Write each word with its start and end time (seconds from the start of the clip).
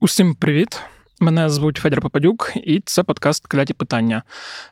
Усім 0.00 0.34
привіт! 0.34 0.80
Мене 1.20 1.50
звуть 1.50 1.76
Федір 1.76 2.00
Попадюк, 2.00 2.52
і 2.56 2.82
це 2.84 3.02
подкаст 3.02 3.46
Кляті 3.46 3.74
питання. 3.74 4.22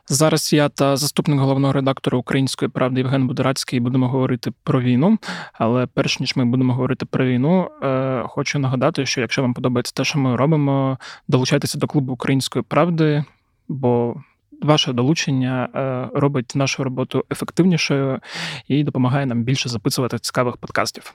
Зараз 0.07 0.53
я 0.53 0.69
та 0.69 0.97
заступник 0.97 1.39
головного 1.39 1.73
редактора 1.73 2.17
Української 2.17 2.69
правди 2.69 2.99
Євген 2.99 3.27
Будорацький 3.27 3.79
будемо 3.79 4.09
говорити 4.09 4.51
про 4.63 4.81
війну. 4.81 5.17
Але 5.53 5.85
перш 5.85 6.19
ніж 6.19 6.35
ми 6.35 6.45
будемо 6.45 6.73
говорити 6.73 7.05
про 7.05 7.25
війну, 7.25 7.69
е, 7.83 8.23
хочу 8.27 8.59
нагадати, 8.59 9.05
що 9.05 9.21
якщо 9.21 9.41
вам 9.41 9.53
подобається 9.53 9.93
те, 9.95 10.03
що 10.03 10.19
ми 10.19 10.35
робимо, 10.35 10.97
долучайтеся 11.27 11.77
до 11.77 11.87
клубу 11.87 12.13
Української 12.13 12.63
правди, 12.67 13.23
бо 13.67 14.15
ваше 14.61 14.93
долучення 14.93 15.69
е, 15.75 16.19
робить 16.19 16.51
нашу 16.55 16.83
роботу 16.83 17.25
ефективнішою 17.31 18.19
і 18.67 18.83
допомагає 18.83 19.25
нам 19.25 19.43
більше 19.43 19.69
записувати 19.69 20.19
цікавих 20.19 20.57
подкастів. 20.57 21.13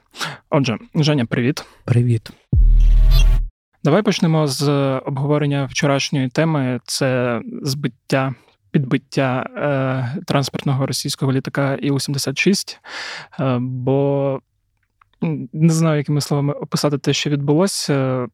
Отже, 0.49 0.77
Женя, 0.95 1.25
привіт. 1.25 1.65
Привіт. 1.85 2.31
Давай 3.83 4.01
почнемо 4.01 4.47
з 4.47 4.69
обговорення 5.05 5.65
вчорашньої 5.65 6.29
теми: 6.29 6.79
це 6.85 7.41
збиття. 7.61 8.35
Підбиття 8.71 9.49
е, 9.57 10.23
транспортного 10.25 10.85
російського 10.85 11.31
літака 11.31 11.75
Іу-76, 11.75 12.77
е, 13.39 13.57
бо 13.61 14.39
не 15.53 15.73
знаю, 15.73 15.97
якими 15.97 16.21
словами 16.21 16.53
описати 16.53 16.97
те, 16.97 17.13
що 17.13 17.29
відбулося, 17.29 18.27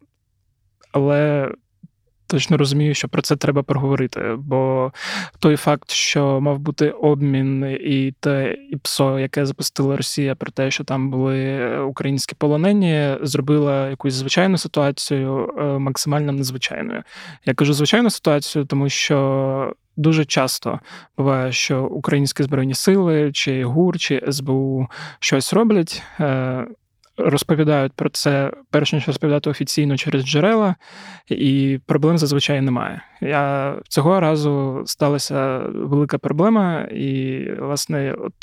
але 0.92 1.52
точно 2.30 2.58
розумію, 2.58 2.94
що 2.94 3.08
про 3.08 3.22
це 3.22 3.36
треба 3.36 3.64
проговорити. 3.64 4.36
Бо 4.38 4.92
той 5.40 5.56
факт, 5.56 5.92
що 5.92 6.42
мав 6.42 6.60
бути 6.60 6.90
обмін, 6.90 7.78
і 7.82 8.14
те 8.20 8.58
ІПСО, 8.70 9.20
яке 9.20 9.46
запустила 9.46 9.98
Росія, 9.98 10.36
про 10.36 10.52
те, 10.52 10.72
що 10.72 10.84
там 10.84 11.10
були 11.10 11.80
українські 11.80 12.36
полонені, 12.38 13.18
зробила 13.22 13.90
якусь 13.90 14.14
звичайну 14.14 14.58
ситуацію 14.58 15.54
е, 15.58 15.64
максимально 15.64 16.32
незвичайною. 16.32 17.04
Я 17.46 17.54
кажу 17.54 17.74
звичайну 17.74 18.10
ситуацію, 18.10 18.66
тому 18.66 18.90
що. 18.90 19.74
Дуже 19.98 20.26
часто 20.26 20.80
буває, 21.18 21.52
що 21.52 21.84
українські 21.84 22.44
збройні 22.44 22.74
сили, 22.74 23.32
чи 23.34 23.64
ГУР, 23.64 23.98
чи 24.00 24.24
СБУ 24.32 24.88
щось 25.20 25.54
роблять, 25.54 26.04
е, 26.20 26.68
розповідають 27.20 27.94
про 27.94 28.10
це 28.10 28.52
перш 28.72 28.94
ніж 28.94 29.08
розповідати 29.08 29.50
офіційно 29.50 29.98
через 29.98 30.26
джерела, 30.26 30.76
і 31.28 31.80
проблем 31.86 32.18
зазвичай 32.18 32.62
немає. 32.62 33.02
Я 33.22 33.76
цього 33.90 34.20
разу 34.20 34.84
сталася 34.86 35.58
велика 35.58 36.18
проблема, 36.18 36.82
і, 36.82 37.44
власне, 37.60 38.14
от. 38.14 38.34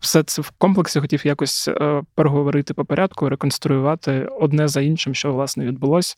Все 0.00 0.22
це 0.22 0.42
в 0.42 0.50
комплексі 0.50 1.00
хотів 1.00 1.26
якось 1.26 1.68
е, 1.68 2.02
переговорити 2.14 2.74
по 2.74 2.84
порядку, 2.84 3.28
реконструювати 3.28 4.28
одне 4.40 4.68
за 4.68 4.80
іншим, 4.80 5.14
що 5.14 5.32
власне 5.32 5.66
відбулося, 5.66 6.16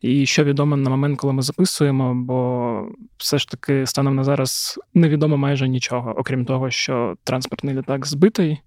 і 0.00 0.26
що 0.26 0.44
відомо 0.44 0.76
на 0.76 0.90
момент, 0.90 1.18
коли 1.18 1.32
ми 1.32 1.42
записуємо, 1.42 2.14
бо 2.14 2.88
все 3.16 3.38
ж 3.38 3.48
таки 3.48 3.86
станом 3.86 4.14
на 4.14 4.24
зараз 4.24 4.80
невідомо 4.94 5.36
майже 5.36 5.68
нічого, 5.68 6.14
окрім 6.16 6.44
того, 6.44 6.70
що 6.70 7.14
транспортний 7.24 7.74
літак 7.74 8.06
збитий, 8.06 8.60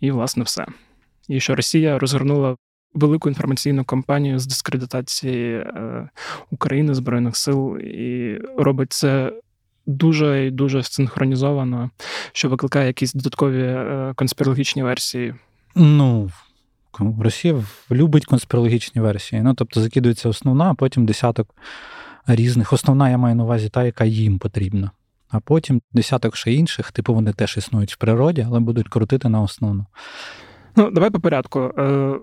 і 0.00 0.10
власне 0.10 0.42
все 0.42 0.66
і 1.30 1.40
що 1.40 1.54
Росія 1.54 1.98
розгорнула 1.98 2.56
велику 2.94 3.28
інформаційну 3.28 3.84
кампанію 3.84 4.38
з 4.38 4.46
дискредитації 4.46 5.54
е, 5.54 6.08
України 6.50 6.94
Збройних 6.94 7.36
сил 7.36 7.78
і 7.78 8.38
робить 8.58 8.92
це. 8.92 9.32
Дуже 9.86 10.46
і 10.46 10.50
дуже 10.50 10.82
синхронізовано, 10.82 11.90
що 12.32 12.48
викликає 12.48 12.86
якісь 12.86 13.12
додаткові 13.12 13.62
е, 13.62 14.12
конспірологічні 14.16 14.82
версії. 14.82 15.34
Ну, 15.74 16.30
Росія 17.20 17.64
любить 17.90 18.26
конспірологічні 18.26 19.00
версії. 19.00 19.42
Ну, 19.42 19.54
тобто 19.54 19.80
закидується 19.80 20.28
основна, 20.28 20.70
а 20.70 20.74
потім 20.74 21.06
десяток 21.06 21.54
різних. 22.26 22.72
Основна 22.72 23.10
я 23.10 23.18
маю 23.18 23.34
на 23.34 23.44
увазі 23.44 23.68
та, 23.68 23.84
яка 23.84 24.04
їм 24.04 24.38
потрібна. 24.38 24.90
А 25.28 25.40
потім 25.40 25.82
десяток 25.92 26.36
ще 26.36 26.52
інших, 26.52 26.92
типу 26.92 27.14
вони 27.14 27.32
теж 27.32 27.56
існують 27.56 27.94
в 27.94 27.96
природі, 27.96 28.46
але 28.48 28.60
будуть 28.60 28.88
крутити 28.88 29.28
на 29.28 29.42
основну. 29.42 29.86
Ну, 30.76 30.90
давай 30.90 31.10
по 31.10 31.20
порядку. 31.20 31.60
Е, 31.60 32.18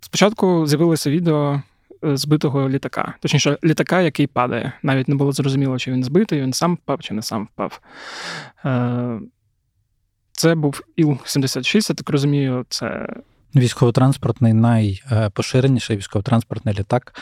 спочатку 0.00 0.66
з'явилося 0.66 1.10
відео 1.10 1.62
е, 2.04 2.16
збитого 2.16 2.68
літака, 2.68 3.14
точніше, 3.20 3.58
літака, 3.64 4.00
який 4.00 4.26
падає. 4.26 4.72
Навіть 4.82 5.08
не 5.08 5.14
було 5.14 5.32
зрозуміло, 5.32 5.78
чи 5.78 5.92
він 5.92 6.04
збитий, 6.04 6.40
він 6.40 6.52
сам 6.52 6.74
впав, 6.74 7.00
чи 7.00 7.14
не 7.14 7.22
сам 7.22 7.48
впав. 7.52 7.80
Е, 8.64 9.20
це 10.32 10.54
був 10.54 10.82
Іл-76, 10.98 11.90
я 11.90 11.94
так 11.94 12.10
розумію, 12.10 12.66
це 12.68 13.06
Військово-транспортний 13.56 14.52
найпоширеніший 14.52 15.96
військово-транспортний 15.96 16.74
літак 16.78 17.20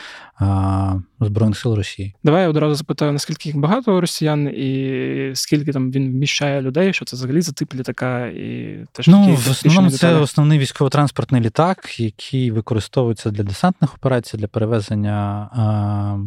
Збройних 1.19 1.57
сил 1.57 1.73
Росії. 1.73 2.15
Давай 2.23 2.41
я 2.41 2.49
одразу 2.49 2.75
запитаю, 2.75 3.11
наскільки 3.11 3.49
їх 3.49 3.57
багато 3.57 4.01
росіян, 4.01 4.47
і 4.47 5.31
скільки 5.35 5.71
там 5.71 5.91
він 5.91 6.11
вміщає 6.11 6.61
людей, 6.61 6.93
що 6.93 7.05
це 7.05 7.15
взагалі 7.15 7.41
за 7.41 7.51
тип 7.51 7.75
літака, 7.75 8.25
і 8.25 8.77
теж 8.91 9.07
ну, 9.07 9.35
в 9.35 9.51
основному 9.51 9.91
це 9.91 10.15
основний 10.15 10.59
військово-транспортний 10.59 11.41
літак, 11.41 11.99
який 11.99 12.51
використовується 12.51 13.31
для 13.31 13.43
десантних 13.43 13.95
операцій, 13.95 14.37
для 14.37 14.47
перевезення 14.47 15.49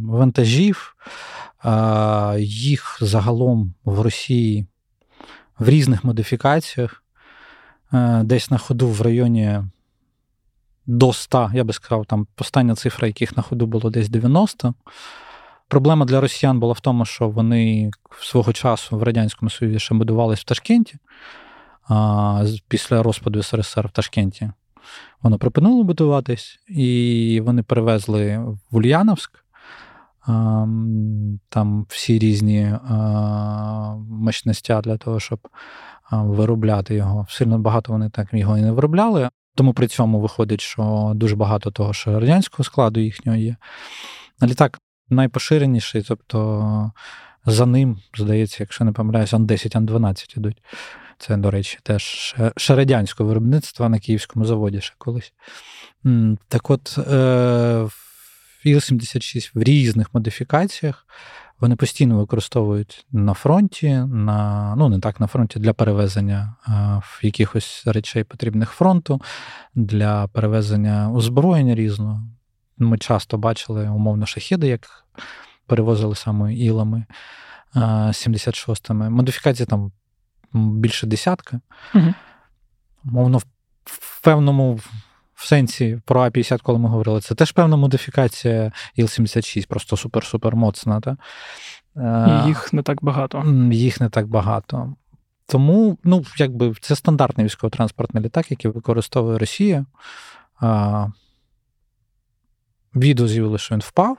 вантажів. 0.07 0.97
Їх 2.39 2.99
загалом 3.01 3.75
в 3.85 4.01
Росії 4.01 4.67
в 5.59 5.69
різних 5.69 6.05
модифікаціях. 6.05 7.03
Десь 8.23 8.51
на 8.51 8.59
ходу 8.59 8.89
в 8.89 9.03
районі 9.03 9.61
до 10.87 11.13
100, 11.13 11.51
я 11.55 11.65
би 11.65 11.73
сказав, 11.73 12.07
там 12.07 12.27
остання 12.39 12.75
цифра, 12.75 13.07
яких 13.07 13.37
на 13.37 13.43
ходу 13.43 13.67
було 13.67 13.91
десь 13.91 14.09
90. 14.09 14.75
Проблема 15.69 16.05
для 16.07 16.21
росіян 16.21 16.61
була 16.61 16.73
в 16.73 16.81
тому, 16.81 17.05
що 17.05 17.29
вони 17.29 17.91
свого 18.21 18.53
часу 18.53 18.99
в 18.99 19.03
Радянському 19.03 19.51
Союзі 19.51 19.79
ще 19.79 19.95
будувались 19.95 20.41
в 20.41 20.45
Ташкенті. 20.45 20.99
А 21.89 22.45
Після 22.69 23.03
розпаду 23.03 23.43
СРСР 23.43 23.87
в 23.87 23.91
Ташкенті 23.91 24.51
воно 25.23 25.39
припинило 25.39 25.85
будуватись, 25.85 26.59
і 26.69 27.43
вони 27.45 27.63
перевезли 27.63 28.39
в 28.71 28.77
Ульяновськ. 28.77 29.45
Там 31.49 31.87
всі 31.89 32.19
різні 32.19 32.75
мощностя 34.09 34.81
для 34.81 34.97
того, 34.97 35.21
щоб 35.21 35.49
виробляти 36.11 36.95
його. 36.95 37.27
Сильно 37.29 37.59
багато 37.59 37.93
вони 37.93 38.11
так 38.11 38.29
його 38.33 38.59
і 38.59 38.63
не 38.63 38.73
виробляли, 38.73 39.29
тому 39.57 39.73
при 39.73 39.87
цьому 39.87 40.21
виходить, 40.21 40.61
що 40.61 41.13
дуже 41.15 41.37
багато 41.37 41.71
того, 41.71 41.93
що 41.93 42.21
радянського 42.21 42.65
складу 42.65 43.01
їхнього 43.01 43.39
є. 43.39 43.57
Літак 44.43 44.79
найпоширеніший, 45.09 46.03
тобто 46.03 46.93
за 47.47 47.67
ним, 47.67 47.99
здається, 48.17 48.57
якщо 48.61 48.85
не 48.85 48.93
помиляюсь, 48.93 49.33
Ан-10, 49.33 49.77
Ан-12 49.77 50.39
ідуть. 50.39 50.63
Це, 51.19 51.37
до 51.37 51.51
речі, 51.51 51.79
теж 51.83 52.35
ще 52.57 52.75
радянського 52.75 53.29
виробництва 53.29 53.89
на 53.89 53.99
Київському 53.99 54.45
заводі 54.45 54.81
ще 54.81 54.95
колись. 54.99 55.33
Так 56.49 56.71
от, 56.71 56.99
е, 56.99 57.89
Іл-76 58.67 59.51
в 59.55 59.63
різних 59.63 60.15
модифікаціях 60.15 61.07
вони 61.61 61.77
постійно 61.77 62.19
використовують 62.19 63.07
на 63.13 63.35
фронті, 63.35 63.91
на 64.09 64.75
ну 64.77 64.89
не 64.89 64.99
так 64.99 65.21
на 65.21 65.27
фронті 65.27 65.59
для 65.59 65.73
перевезення 65.73 66.55
в 67.03 67.19
якихось 67.23 67.83
речей 67.87 68.25
потрібних 68.25 68.71
фронту, 68.71 69.23
для 69.75 70.27
перевезення 70.27 71.13
озброєння 71.13 71.75
різного. 71.75 72.23
Ми 72.79 72.99
часто 72.99 73.39
бачили 73.39 73.89
умовно 73.89 74.27
шахіди, 74.27 74.69
як 74.69 75.05
перевозили 75.67 76.15
саме 76.15 76.55
ілами 76.55 77.05
76-ми. 77.75 79.11
Модифікації 79.11 79.67
там 79.67 79.93
більше 80.53 81.07
десятка. 81.07 81.61
Угу. 81.95 82.15
Мовно, 83.05 83.39
в 83.85 84.21
певному 84.21 84.81
в 85.37 85.47
сенсі 85.47 86.01
про 86.05 86.21
А50, 86.21 86.61
коли 86.63 86.79
ми 86.79 86.89
говорили, 86.89 87.21
це 87.21 87.35
теж 87.35 87.53
певна 87.53 87.77
модифікація 87.77 88.73
Іл-76, 88.99 89.67
просто 89.69 89.97
супер-супер 89.97 90.55
моцна. 90.55 91.01
Та? 91.01 91.17
І 91.97 92.47
їх 92.49 92.73
не 92.73 92.83
так 92.83 93.05
багато. 93.05 93.45
Їх 93.73 94.01
не 94.01 94.09
так 94.09 94.27
багато. 94.27 94.95
Тому, 95.47 95.99
ну, 96.05 96.25
якби 96.37 96.75
це 96.81 96.97
стандартний 96.97 97.47
військово-транспортний 97.47 98.25
літак, 98.25 98.51
який 98.51 98.71
використовує 98.71 99.39
Росія. 99.39 99.87
А, 100.61 101.07
Відео 102.95 103.29
з'явилося, 103.29 103.65
що 103.65 103.75
він 103.75 103.83
впав. 103.83 104.19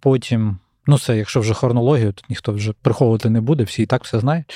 Потім, 0.00 0.58
ну, 0.86 0.98
це, 0.98 1.16
якщо 1.16 1.40
вже 1.40 1.54
хронологію, 1.54 2.12
то 2.12 2.22
ніхто 2.28 2.52
вже 2.52 2.72
приховувати 2.72 3.30
не 3.30 3.40
буде, 3.40 3.64
всі 3.64 3.82
і 3.82 3.86
так 3.86 4.04
все 4.04 4.20
знають. 4.20 4.54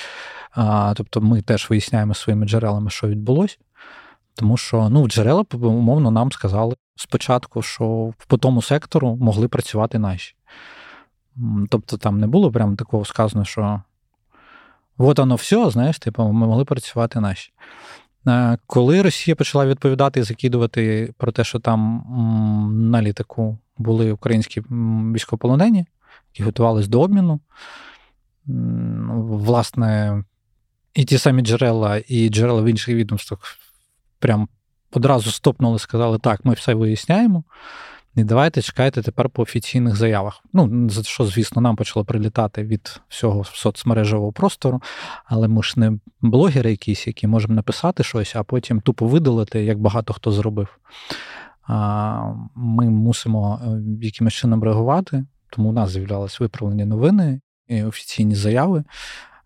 А, 0.51 0.93
Тобто 0.97 1.21
ми 1.21 1.41
теж 1.41 1.69
виясняємо 1.69 2.13
своїми 2.13 2.45
джерелами, 2.45 2.89
що 2.89 3.07
відбулося. 3.07 3.57
Тому 4.35 4.57
що 4.57 4.89
ну, 4.89 5.07
джерела 5.07 5.45
умовно 5.51 6.11
нам 6.11 6.31
сказали 6.31 6.75
спочатку, 6.95 7.61
що 7.61 8.13
по 8.27 8.37
тому 8.37 8.61
сектору 8.61 9.15
могли 9.15 9.47
працювати 9.47 9.99
наші. 9.99 10.35
Тобто 11.69 11.97
там 11.97 12.19
не 12.19 12.27
було 12.27 12.51
прямо 12.51 12.75
такого 12.75 13.05
сказано, 13.05 13.45
що 13.45 13.81
от 14.97 15.19
воно 15.19 15.35
все, 15.35 15.69
знаєш, 15.69 15.99
типу, 15.99 16.23
ми 16.23 16.47
могли 16.47 16.65
працювати 16.65 17.19
наші. 17.19 17.51
Коли 18.67 19.01
Росія 19.01 19.35
почала 19.35 19.65
відповідати 19.65 20.19
і 20.19 20.23
закидувати 20.23 21.13
про 21.17 21.31
те, 21.31 21.43
що 21.43 21.59
там 21.59 22.05
на 22.91 23.01
літаку 23.01 23.57
були 23.77 24.11
українські 24.11 24.61
військовополонені, 25.13 25.85
які 26.33 26.43
готувалися 26.43 26.89
до 26.89 27.01
обміну. 27.01 27.39
Власне, 29.17 30.23
і 30.93 31.05
ті 31.05 31.17
самі 31.17 31.41
джерела, 31.41 32.01
і 32.07 32.29
джерела 32.29 32.61
в 32.61 32.65
інших 32.65 32.95
відомствах 32.95 33.57
прям 34.19 34.49
одразу 34.91 35.31
стопнули, 35.31 35.79
сказали, 35.79 36.19
так, 36.19 36.45
ми 36.45 36.53
все 36.53 36.73
виясняємо. 36.73 37.43
І 38.15 38.23
давайте 38.23 38.61
чекайте 38.61 39.01
тепер 39.01 39.29
по 39.29 39.41
офіційних 39.41 39.95
заявах. 39.95 40.43
Ну, 40.53 40.89
за 40.89 41.03
що, 41.03 41.25
звісно, 41.25 41.61
нам 41.61 41.75
почало 41.75 42.05
прилітати 42.05 42.63
від 42.63 43.01
всього 43.07 43.43
соцмережевого 43.43 44.31
простору, 44.31 44.81
але 45.25 45.47
ми 45.47 45.63
ж 45.63 45.79
не 45.79 45.99
блогери 46.21 46.71
якісь, 46.71 47.07
які 47.07 47.27
можемо 47.27 47.53
написати 47.53 48.03
щось, 48.03 48.35
а 48.35 48.43
потім 48.43 48.81
тупо 48.81 49.07
видалити, 49.07 49.63
як 49.63 49.79
багато 49.79 50.13
хто 50.13 50.31
зробив. 50.31 50.67
Ми 52.55 52.89
мусимо 52.89 53.61
е, 53.63 54.05
якимось 54.05 54.33
чином 54.33 54.63
реагувати, 54.63 55.25
тому 55.49 55.69
у 55.69 55.71
нас 55.71 55.89
з'являлись 55.89 56.39
виправлені 56.39 56.85
новини 56.85 57.41
і 57.67 57.83
офіційні 57.83 58.35
заяви. 58.35 58.83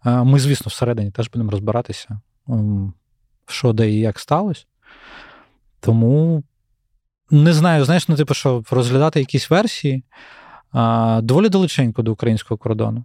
Ми, 0.05 0.39
звісно, 0.39 0.69
всередині 0.69 1.11
теж 1.11 1.29
будемо 1.29 1.51
розбиратися, 1.51 2.21
що 3.51 3.73
де 3.73 3.89
і 3.89 3.99
як 3.99 4.19
сталося. 4.19 4.65
Тому 5.79 6.43
не 7.31 7.53
знаю, 7.53 7.85
знаєш, 7.85 8.07
ну, 8.07 8.15
типу, 8.15 8.33
що 8.33 8.63
розглядати 8.71 9.19
якісь 9.19 9.49
версії 9.49 10.03
а, 10.71 11.19
доволі 11.23 11.49
далеченько 11.49 12.01
до 12.01 12.11
українського 12.11 12.57
кордону. 12.57 13.03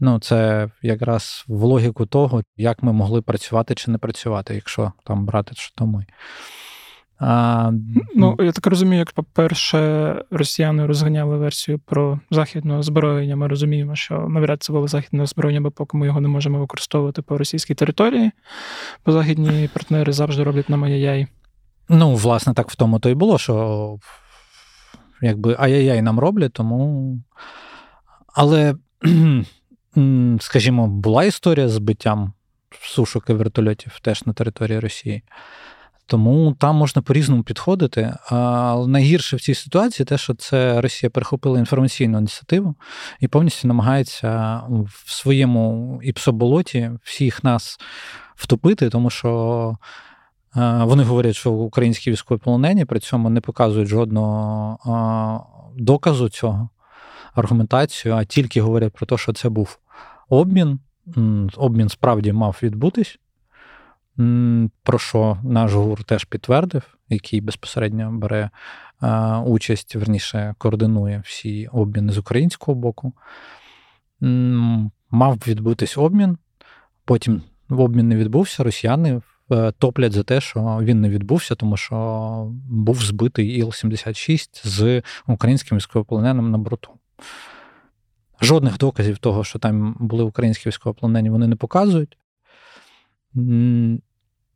Ну, 0.00 0.18
це 0.18 0.68
якраз 0.82 1.44
в 1.48 1.62
логіку 1.62 2.06
того, 2.06 2.42
як 2.56 2.82
ми 2.82 2.92
могли 2.92 3.22
працювати 3.22 3.74
чи 3.74 3.90
не 3.90 3.98
працювати, 3.98 4.54
якщо 4.54 4.92
там 5.04 5.26
брати, 5.26 5.52
що 5.56 5.74
то 5.74 5.86
ми. 5.86 6.06
А, 7.20 7.70
Ну, 8.14 8.36
я 8.38 8.52
так 8.52 8.66
розумію, 8.66 8.98
як, 8.98 9.12
по-перше, 9.12 10.14
росіяни 10.30 10.86
розганяли 10.86 11.36
версію 11.36 11.78
про 11.78 12.20
західне 12.30 12.76
озброєння. 12.76 13.36
Ми 13.36 13.48
розуміємо, 13.48 13.94
що 13.96 14.14
навряд 14.14 14.62
це 14.62 14.72
було 14.72 14.88
західне 14.88 15.22
озброєння, 15.22 15.60
бо 15.60 15.70
поки 15.70 15.96
ми 15.96 16.06
його 16.06 16.20
не 16.20 16.28
можемо 16.28 16.58
використовувати 16.58 17.22
по 17.22 17.38
російській 17.38 17.74
території, 17.74 18.30
бо 19.06 19.12
західні 19.12 19.68
партнери 19.72 20.12
завжди 20.12 20.42
роблять 20.42 20.68
на 20.68 20.88
яй 20.88 21.26
Ну, 21.88 22.14
власне, 22.14 22.54
так 22.54 22.70
в 22.70 22.76
тому 22.76 22.98
то 22.98 23.08
й 23.08 23.14
було, 23.14 23.38
що 23.38 23.98
якби 25.22 25.56
ай-яй-яй 25.58 26.02
нам 26.02 26.18
роблять, 26.18 26.52
тому. 26.52 27.18
Але, 28.34 28.74
скажімо, 30.40 30.86
була 30.86 31.24
історія 31.24 31.68
з 31.68 31.72
збиттям 31.72 32.32
сушок 32.80 33.30
і 33.30 33.32
вертольотів 33.32 34.00
теж 34.00 34.26
на 34.26 34.32
території 34.32 34.78
Росії. 34.78 35.22
Тому 36.10 36.56
там 36.58 36.76
можна 36.76 37.02
по-різному 37.02 37.42
підходити. 37.42 38.14
А 38.30 38.84
найгірше 38.88 39.36
в 39.36 39.40
цій 39.40 39.54
ситуації 39.54 40.06
те, 40.06 40.18
що 40.18 40.34
це 40.34 40.80
Росія 40.80 41.10
перехопила 41.10 41.58
інформаційну 41.58 42.18
ініціативу 42.18 42.74
і 43.20 43.28
повністю 43.28 43.68
намагається 43.68 44.62
в 44.68 45.12
своєму 45.12 46.00
іпсоболоті 46.02 46.90
всіх 47.02 47.44
нас 47.44 47.78
втопити, 48.36 48.90
тому 48.90 49.10
що 49.10 49.76
вони 50.80 51.02
говорять, 51.02 51.36
що 51.36 51.52
українські 51.52 52.10
військові 52.10 52.38
полонені 52.38 52.84
при 52.84 53.00
цьому 53.00 53.30
не 53.30 53.40
показують 53.40 53.88
жодного 53.88 55.46
доказу 55.76 56.28
цього 56.28 56.68
аргументацію, 57.34 58.14
а 58.14 58.24
тільки 58.24 58.60
говорять 58.60 58.92
про 58.92 59.06
те, 59.06 59.16
що 59.16 59.32
це 59.32 59.48
був 59.48 59.78
обмін. 60.28 60.78
Обмін 61.56 61.88
справді 61.88 62.32
мав 62.32 62.58
відбутись, 62.62 63.18
про 64.82 64.98
що 64.98 65.38
наш 65.42 65.72
ГУР 65.72 66.04
теж 66.04 66.24
підтвердив, 66.24 66.82
який 67.08 67.40
безпосередньо 67.40 68.10
бере 68.12 68.50
участь, 69.44 69.96
верніше 69.96 70.54
координує 70.58 71.22
всі 71.24 71.66
обміни 71.66 72.12
з 72.12 72.18
українського 72.18 72.74
боку. 72.74 73.12
Мав 75.10 75.42
відбутись 75.46 75.98
обмін, 75.98 76.38
потім 77.04 77.42
обмін 77.68 78.08
не 78.08 78.16
відбувся, 78.16 78.64
росіяни 78.64 79.20
Е, 79.50 79.72
топлять 79.78 80.12
за 80.12 80.22
те, 80.22 80.40
що 80.40 80.78
він 80.82 81.00
не 81.00 81.08
відбувся, 81.08 81.54
тому 81.54 81.76
що 81.76 82.46
був 82.70 83.02
збитий 83.02 83.64
Іл-76 83.64 84.68
з 84.68 85.02
українським 85.26 85.78
військовополоненим 85.78 86.50
на 86.50 86.58
борту. 86.58 86.90
Жодних 88.40 88.78
доказів 88.78 89.18
того, 89.18 89.44
що 89.44 89.58
там 89.58 89.96
були 90.00 90.24
українські 90.24 90.68
військовополонені, 90.68 91.30
вони 91.30 91.46
не 91.46 91.56
показують. 91.56 92.18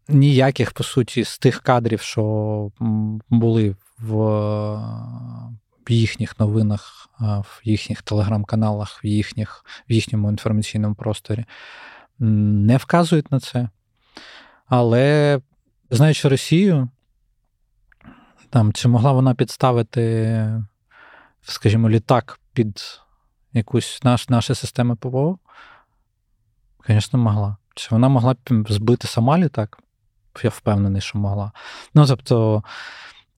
Ніяких, 0.08 0.72
по 0.72 0.84
суті, 0.84 1.25
з 1.25 1.38
тих 1.38 1.60
кадрів, 1.60 2.00
що 2.00 2.70
були 3.28 3.76
в 3.99 4.81
їхніх 5.88 6.40
новинах, 6.40 7.08
в 7.20 7.60
їхніх 7.64 8.02
телеграм-каналах, 8.02 9.04
в 9.04 9.06
їхніх, 9.06 9.64
в 9.88 9.93
їхньому 9.93 10.31
інформаційному 10.31 10.94
просторі, 10.94 11.44
не 12.19 12.76
вказують 12.76 13.32
на 13.32 13.40
це. 13.40 13.69
Але 14.66 15.40
знаючи 15.90 16.28
Росію, 16.28 16.88
там, 18.50 18.72
чи 18.72 18.88
могла 18.88 19.12
вона 19.12 19.34
підставити, 19.34 20.62
скажімо, 21.43 21.90
літак 21.90 22.40
під 22.52 23.00
якусь 23.52 24.00
наш, 24.02 24.28
наші 24.28 24.54
системи 24.54 24.96
ПВО? 24.96 25.38
Звісно, 26.88 27.19
могла. 27.19 27.56
Чи 27.75 27.88
вона 27.90 28.08
могла 28.08 28.37
збити 28.69 29.08
сама 29.08 29.38
літак? 29.38 29.78
Я 30.43 30.50
впевнений, 30.50 31.00
що 31.00 31.19
могла. 31.19 31.52
Ну, 31.94 32.06
тобто, 32.06 32.62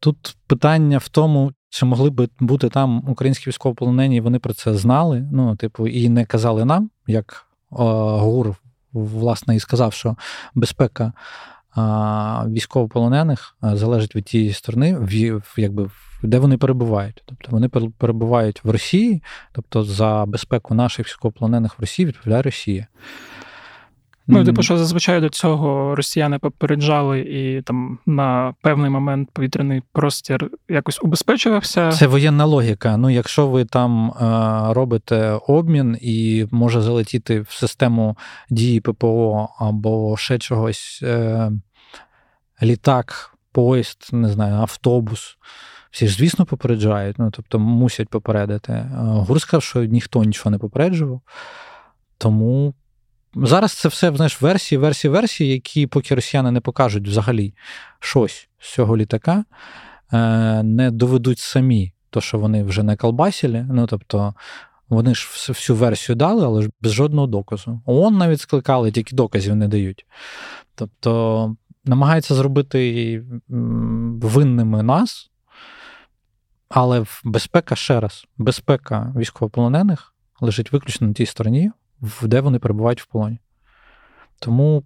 тут 0.00 0.36
питання 0.46 0.98
в 0.98 1.08
тому, 1.08 1.52
чи 1.70 1.86
могли 1.86 2.10
б 2.10 2.28
бути 2.40 2.68
там 2.68 3.08
українські 3.08 3.50
військовополонені, 3.50 4.16
і 4.16 4.20
вони 4.20 4.38
про 4.38 4.54
це 4.54 4.74
знали, 4.74 5.28
ну, 5.32 5.56
типу, 5.56 5.88
і 5.88 6.08
не 6.08 6.24
казали 6.24 6.64
нам, 6.64 6.90
як 7.06 7.46
ГУР 7.70 8.56
власне 8.92 9.56
і 9.56 9.60
сказав, 9.60 9.92
що 9.92 10.16
безпека 10.54 11.12
військовополонених 12.46 13.56
залежить 13.62 14.16
від 14.16 14.24
тієї 14.24 14.52
сторони, 14.52 14.96
в, 14.98 15.42
якби, 15.56 15.90
де 16.22 16.38
вони 16.38 16.56
перебувають. 16.56 17.22
Тобто 17.26 17.48
вони 17.50 17.68
перебувають 17.68 18.64
в 18.64 18.70
Росії, 18.70 19.22
тобто 19.52 19.84
за 19.84 20.24
безпеку 20.26 20.74
наших 20.74 21.06
військовополонених 21.06 21.78
в 21.78 21.80
Росії 21.80 22.06
відповідає 22.06 22.42
Росія. 22.42 22.86
Ну, 24.26 24.44
типу, 24.44 24.62
що 24.62 24.78
зазвичай 24.78 25.20
до 25.20 25.28
цього 25.28 25.94
росіяни 25.94 26.38
попереджали, 26.38 27.20
і 27.20 27.62
там 27.62 27.98
на 28.06 28.54
певний 28.62 28.90
момент 28.90 29.28
повітряний 29.32 29.82
простір 29.92 30.50
якось 30.68 31.02
убезпечувався. 31.02 31.92
Це 31.92 32.06
воєнна 32.06 32.44
логіка. 32.44 32.96
Ну, 32.96 33.10
якщо 33.10 33.46
ви 33.46 33.64
там 33.64 34.10
е, 34.10 34.74
робите 34.74 35.38
обмін 35.48 35.98
і 36.00 36.46
може 36.50 36.80
залетіти 36.80 37.40
в 37.40 37.50
систему 37.50 38.16
дії 38.50 38.80
ППО 38.80 39.48
або 39.58 40.16
ще 40.16 40.38
чогось, 40.38 41.00
е, 41.02 41.52
літак, 42.62 43.36
поїзд, 43.52 44.08
не 44.12 44.28
знаю, 44.28 44.54
автобус. 44.54 45.36
Всі 45.90 46.08
ж, 46.08 46.16
звісно, 46.16 46.46
попереджають, 46.46 47.18
ну 47.18 47.30
тобто 47.30 47.58
мусять 47.58 48.08
попередити. 48.08 48.72
Е, 48.72 48.88
Гур 48.98 49.40
сказав, 49.40 49.62
що 49.62 49.84
ніхто 49.84 50.24
нічого 50.24 50.50
не 50.50 50.58
попереджував. 50.58 51.20
Тому 52.18 52.74
Зараз 53.36 53.72
це 53.72 53.88
все 53.88 54.12
знаєш, 54.16 54.42
версії, 54.42 54.78
версії, 54.78 55.10
версії, 55.10 55.52
які, 55.52 55.86
поки 55.86 56.14
росіяни 56.14 56.50
не 56.50 56.60
покажуть 56.60 57.08
взагалі 57.08 57.54
щось 58.00 58.48
з 58.58 58.74
цього 58.74 58.96
літака, 58.96 59.44
е, 60.12 60.62
не 60.62 60.90
доведуть 60.90 61.38
самі, 61.38 61.92
то, 62.10 62.20
що 62.20 62.38
вони 62.38 62.64
вже 62.64 62.82
не 62.82 62.96
колбасили. 62.96 63.66
Ну, 63.70 63.86
тобто, 63.86 64.34
вони 64.88 65.14
ж 65.14 65.28
всю 65.48 65.76
версію 65.76 66.16
дали, 66.16 66.44
але 66.44 66.62
ж 66.62 66.68
без 66.80 66.92
жодного 66.92 67.26
доказу. 67.26 67.80
ООН 67.86 68.18
навіть 68.18 68.40
скликали, 68.40 68.92
тільки 68.92 69.16
доказів 69.16 69.56
не 69.56 69.68
дають. 69.68 70.06
Тобто, 70.74 71.56
намагаються 71.84 72.34
зробити 72.34 73.22
винними 74.18 74.82
нас, 74.82 75.30
але 76.68 77.04
безпека 77.24 77.76
ще 77.76 78.00
раз, 78.00 78.26
безпека 78.38 79.12
військовополонених 79.16 80.14
лежить 80.40 80.72
виключно 80.72 81.06
на 81.06 81.12
тій 81.12 81.26
стороні 81.26 81.70
де 82.22 82.40
вони 82.40 82.58
перебувають 82.58 83.02
в 83.02 83.06
полоні. 83.06 83.38
Тому 84.38 84.84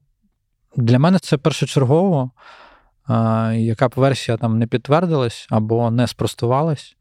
для 0.76 0.98
мене 0.98 1.18
це 1.18 1.36
першочергово, 1.36 2.30
яка 3.54 3.88
б 3.88 3.92
версія 3.96 4.36
там 4.36 4.58
не 4.58 4.66
підтвердилась 4.66 5.46
або 5.50 5.90
не 5.90 6.06
спростувалась. 6.06 6.96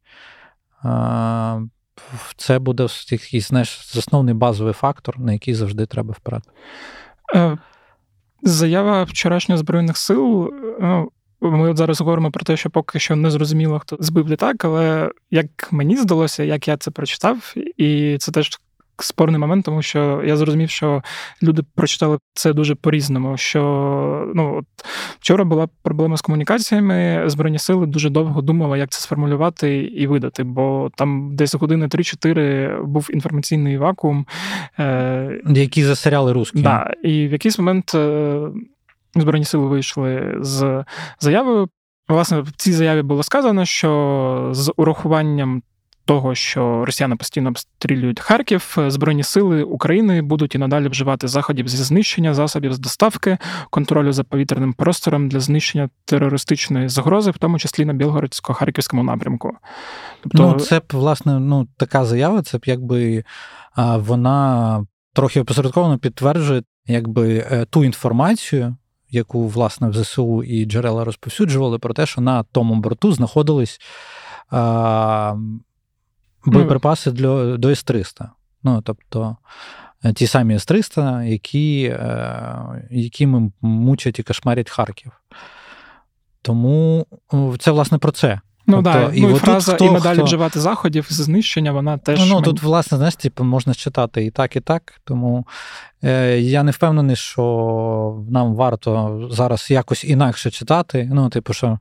Це 2.37 2.59
буде 2.59 2.87
якийсь 3.09 3.47
знаєш, 3.47 3.93
засновний 3.93 4.33
базовий 4.33 4.73
фактор, 4.73 5.19
на 5.19 5.33
який 5.33 5.53
завжди 5.53 5.85
треба. 5.85 6.15
Е, 7.35 7.57
заява 8.43 9.03
вчорашніх 9.03 9.57
Збройних 9.57 9.97
сил. 9.97 10.53
Ну, 10.81 11.11
ми 11.41 11.69
от 11.69 11.77
зараз 11.77 11.99
говоримо 11.99 12.31
про 12.31 12.45
те, 12.45 12.57
що 12.57 12.69
поки 12.69 12.99
що 12.99 13.15
не 13.15 13.31
зрозуміло, 13.31 13.79
хто 13.79 13.97
збив 13.99 14.29
літак, 14.29 14.65
але 14.65 15.11
як 15.31 15.69
мені 15.71 15.97
здалося, 15.97 16.43
як 16.43 16.67
я 16.67 16.77
це 16.77 16.91
прочитав, 16.91 17.53
і 17.77 18.17
це 18.19 18.31
теж 18.31 18.59
спорний 19.03 19.39
момент, 19.39 19.65
тому 19.65 19.81
що 19.81 20.21
я 20.25 20.37
зрозумів, 20.37 20.69
що 20.69 21.03
люди 21.43 21.63
прочитали 21.75 22.17
це 22.33 22.53
дуже 22.53 22.75
по-різному. 22.75 23.37
Що 23.37 23.61
ну 24.35 24.57
от 24.57 24.65
вчора 25.19 25.43
була 25.43 25.67
проблема 25.83 26.17
з 26.17 26.21
комунікаціями. 26.21 27.23
Збройні 27.25 27.59
сили 27.59 27.85
дуже 27.85 28.09
довго 28.09 28.41
думали, 28.41 28.79
як 28.79 28.89
це 28.89 29.01
сформулювати 29.01 29.77
і 29.77 30.07
видати, 30.07 30.43
бо 30.43 30.89
там 30.95 31.35
десь 31.35 31.55
години 31.55 31.85
3-4 31.85 32.83
був 32.83 33.09
інформаційний 33.13 33.77
вакуум, 33.77 34.25
е, 34.79 35.41
які 35.47 35.83
засоряли 35.83 36.33
русські. 36.33 36.61
Да, 36.61 36.93
І 37.03 37.27
в 37.27 37.31
якийсь 37.31 37.59
момент 37.59 37.95
е, 37.95 38.39
Збройні 39.15 39.45
сили 39.45 39.65
вийшли 39.65 40.37
з 40.41 40.83
заявою. 41.19 41.69
Власне, 42.07 42.41
в 42.41 42.51
цій 42.51 42.73
заяві 42.73 43.01
було 43.01 43.23
сказано, 43.23 43.65
що 43.65 44.49
з 44.51 44.73
урахуванням 44.77 45.61
того, 46.07 46.35
що 46.35 46.85
росіяни 46.85 47.15
постійно 47.15 47.49
обстрілюють 47.49 48.19
Харків, 48.19 48.75
е, 48.77 48.91
збройні 48.91 49.23
сили 49.23 49.63
України 49.63 50.21
будуть 50.21 50.55
і 50.55 50.57
надалі 50.57 50.87
вживати 50.87 51.27
заходів 51.27 51.67
зі 51.67 51.77
знищення 51.77 52.33
засобів 52.33 52.73
з 52.73 52.79
доставки, 52.79 53.37
контролю 53.69 54.11
за 54.11 54.23
повітряним 54.23 54.73
простором 54.73 55.29
для 55.29 55.39
знищення 55.39 55.89
терористичної 56.05 56.89
загрози, 56.89 57.31
в 57.31 57.37
тому 57.37 57.59
числі 57.59 57.85
на 57.85 57.93
Білгородсько-харківському 57.93 59.03
напрямку. 59.03 59.57
Тобто, 60.21 60.53
ну 60.53 60.59
це 60.59 60.79
б 60.79 60.83
власне 60.91 61.39
ну 61.39 61.67
така 61.77 62.05
заява. 62.05 62.41
Це 62.41 62.57
б 62.57 62.61
якби 62.65 63.23
вона 63.95 64.85
трохи 65.13 65.41
опосередковано 65.41 65.97
підтверджує, 65.97 66.63
якби 66.87 67.45
е, 67.51 67.65
ту 67.65 67.83
інформацію. 67.83 68.75
Яку 69.09 69.47
власне 69.47 69.89
в 69.89 69.93
ЗСУ 69.93 70.43
і 70.43 70.65
джерела 70.65 71.03
розповсюджували 71.03 71.79
про 71.79 71.93
те, 71.93 72.05
що 72.05 72.21
на 72.21 72.43
тому 72.43 72.75
борту 72.75 73.11
знаходились 73.11 73.79
боєприпаси 76.47 77.11
для, 77.11 77.57
до 77.57 77.69
С-300. 77.69 78.29
Ну, 78.63 78.81
тобто 78.81 79.37
е, 80.03 80.13
ті 80.13 80.27
самі 80.27 80.55
С-300, 80.55 81.23
які, 81.23 81.83
е, 81.83 82.87
якими 82.91 83.51
мучать 83.61 84.19
і 84.19 84.23
кошмарять 84.23 84.69
Харків. 84.69 85.11
Тому 86.41 87.05
це, 87.59 87.71
власне, 87.71 87.97
про 87.97 88.11
це. 88.11 88.39
Ну 88.69 88.83
тобто, 88.83 88.99
да, 88.99 89.13
і 89.13 89.21
ну, 89.21 89.29
і 89.29 89.33
фраза 89.33 89.73
хто, 89.73 89.85
і 89.85 89.91
надалі 89.91 90.15
хто... 90.15 90.23
вживати 90.23 90.59
заходів 90.59 91.05
знищення, 91.09 91.71
вона 91.71 91.97
теж. 91.97 92.19
Ну, 92.19 92.25
ну 92.25 92.41
тут, 92.41 92.63
власне, 92.63 92.97
знаєш, 92.97 93.15
типу, 93.15 93.43
можна 93.43 93.73
читати 93.73 94.25
і 94.25 94.31
так, 94.31 94.55
і 94.55 94.59
так. 94.59 95.01
Тому 95.03 95.47
е, 96.03 96.39
я 96.39 96.63
не 96.63 96.71
впевнений, 96.71 97.15
що 97.15 98.25
нам 98.29 98.55
варто 98.55 99.21
зараз 99.31 99.71
якось 99.71 100.03
інакше 100.03 100.51
читати. 100.51 101.09
Ну, 101.13 101.29
типу, 101.29 101.53
що 101.53 101.79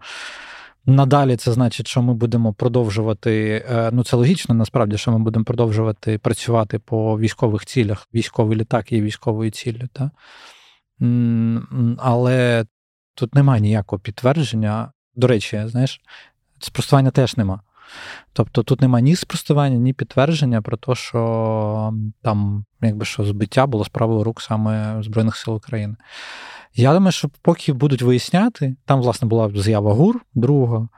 Надалі 0.87 1.37
це 1.37 1.53
значить, 1.53 1.87
що 1.87 2.03
ми 2.03 2.15
будемо 2.15 2.53
продовжувати. 2.53 3.65
Е, 3.71 3.91
ну 3.93 4.05
це 4.05 4.17
логічно, 4.17 4.55
насправді, 4.55 4.99
що 4.99 5.13
ми 5.13 5.19
будемо 5.19 5.45
продовжувати 5.45 6.19
працювати 6.19 6.79
по 6.79 7.19
військових 7.19 7.67
цілях. 7.67 8.09
Військовий 8.15 8.59
літак 8.59 8.93
є 8.93 9.01
військовою 9.01 9.51
ціллю. 9.51 9.89
Та? 9.93 10.11
Але 11.99 12.67
тут 13.15 13.35
немає 13.35 13.61
ніякого 13.61 14.01
підтвердження. 14.01 14.93
До 15.15 15.27
речі, 15.27 15.63
знаєш, 15.67 16.01
спростування 16.59 17.11
теж 17.11 17.37
нема. 17.37 17.61
Тобто 18.33 18.63
тут 18.63 18.81
немає 18.81 19.03
ні 19.03 19.17
спростування, 19.17 19.77
ні 19.77 19.93
підтвердження 19.93 20.63
про 20.63 20.77
те, 20.77 20.95
що 20.95 21.95
там, 22.23 22.65
якби 22.81 23.05
що 23.05 23.25
збиття 23.25 23.67
було 23.67 23.85
справою 23.85 24.25
рук 24.25 24.43
саме 24.43 25.03
Збройних 25.03 25.37
сил 25.37 25.55
України. 25.55 25.97
Я 26.77 26.95
думаю, 26.95 27.13
що 27.13 27.29
поки 27.43 27.73
будуть 27.73 28.03
виясняти, 28.03 28.77
там, 28.85 29.01
власне, 29.01 29.29
була 29.29 29.51
заява 29.55 29.95
ГУР 29.95 30.21
другого. 30.35 30.89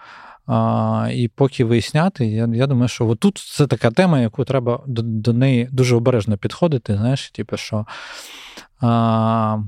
А, 0.46 1.08
І 1.12 1.28
поки 1.28 1.64
виясняти, 1.64 2.26
я 2.26 2.48
я 2.52 2.66
думаю, 2.66 2.88
що 2.88 3.14
тут 3.14 3.38
це 3.38 3.66
така 3.66 3.90
тема, 3.90 4.20
яку 4.20 4.44
треба 4.44 4.82
до 4.86 5.02
до 5.02 5.32
неї 5.32 5.68
дуже 5.72 5.96
обережно 5.96 6.36
підходити. 6.36 6.96
Знаєш, 6.96 7.30
типу, 7.30 7.56
що 7.56 7.86
а, 8.80 9.58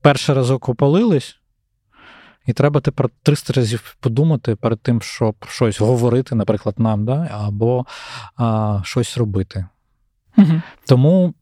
перший 0.00 0.34
разок 0.34 0.68
опалились, 0.68 1.36
і 2.46 2.52
треба 2.52 2.80
тепер 2.80 3.10
300 3.22 3.52
разів 3.52 3.96
подумати 4.00 4.56
перед 4.56 4.80
тим, 4.80 5.02
щоб 5.02 5.34
щось 5.48 5.80
говорити, 5.80 6.34
наприклад, 6.34 6.74
нам, 6.78 7.04
да, 7.04 7.28
або 7.32 7.86
а, 8.36 8.80
щось 8.84 9.18
робити. 9.18 9.66
Угу. 10.36 10.62
Тому 10.86 11.34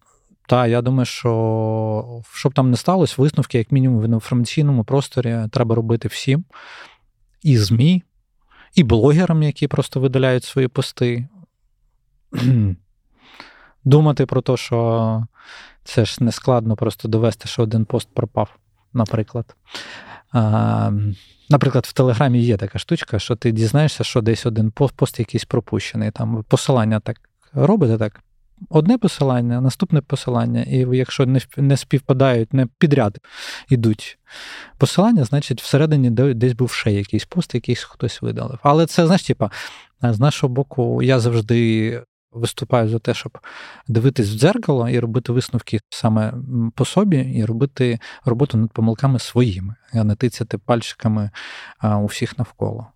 та 0.48 0.66
я 0.66 0.82
думаю, 0.82 1.06
що 1.06 2.22
щоб 2.32 2.54
там 2.54 2.70
не 2.70 2.76
сталося, 2.76 3.14
висновки, 3.18 3.58
як 3.58 3.72
мінімум, 3.72 4.00
в 4.00 4.04
інформаційному 4.04 4.84
просторі 4.84 5.38
треба 5.50 5.74
робити 5.74 6.08
всім, 6.08 6.44
і 7.42 7.58
ЗМІ, 7.58 8.02
і 8.74 8.82
блогерам, 8.82 9.42
які 9.42 9.68
просто 9.68 10.00
видаляють 10.00 10.44
свої 10.44 10.68
пости. 10.68 11.28
Думати 13.84 14.26
про 14.26 14.42
те, 14.42 14.56
що 14.56 15.26
це 15.84 16.04
ж 16.04 16.24
не 16.24 16.32
складно 16.32 16.76
просто 16.76 17.08
довести, 17.08 17.48
що 17.48 17.62
один 17.62 17.84
пост 17.84 18.08
пропав, 18.14 18.56
наприклад. 18.92 19.56
А, 20.32 20.90
Наприклад, 21.50 21.86
в 21.86 21.92
Телеграмі 21.92 22.40
є 22.40 22.56
така 22.56 22.78
штучка, 22.78 23.18
що 23.18 23.36
ти 23.36 23.52
дізнаєшся, 23.52 24.04
що 24.04 24.20
десь 24.20 24.46
один 24.46 24.70
пост 24.70 25.18
якийсь 25.18 25.44
пропущений. 25.44 26.10
Там 26.10 26.44
посилання 26.48 27.00
так 27.00 27.16
робите 27.52 27.98
так 27.98 28.22
одне 28.70 28.98
посилання, 28.98 29.60
наступне 29.60 30.00
посилання, 30.00 30.62
і 30.62 30.86
якщо 30.96 31.26
не 31.26 31.40
не 31.56 31.76
співпадають, 31.76 32.54
не 32.54 32.66
підряд 32.78 33.18
ідуть 33.68 34.18
посилання, 34.78 35.24
значить 35.24 35.62
всередині 35.62 36.10
десь 36.10 36.52
був 36.52 36.70
ще 36.70 36.92
якийсь 36.92 37.24
пост, 37.24 37.54
якийсь 37.54 37.82
хтось 37.82 38.22
видалив. 38.22 38.58
Але 38.62 38.86
це, 38.86 39.06
знаєш, 39.06 39.22
типа, 39.22 39.50
з 40.02 40.20
нашого 40.20 40.54
боку, 40.54 41.02
я 41.02 41.20
завжди. 41.20 42.02
Виступаю 42.32 42.88
за 42.88 42.98
те, 42.98 43.14
щоб 43.14 43.38
дивитись 43.86 44.30
в 44.30 44.38
дзеркало 44.38 44.88
і 44.88 44.98
робити 44.98 45.32
висновки 45.32 45.80
саме 45.90 46.34
по 46.74 46.84
собі, 46.84 47.16
і 47.16 47.44
робити 47.44 47.98
роботу 48.24 48.58
над 48.58 48.72
помилками 48.72 49.18
своїми, 49.18 49.74
а 49.92 50.04
не 50.04 50.14
тицяти 50.14 50.58
пальчиками 50.58 51.30
у 51.82 52.06
всіх 52.06 52.38
навколо. 52.38 52.86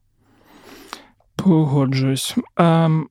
Погоджуюсь. 1.36 2.36
Ем, 2.56 3.08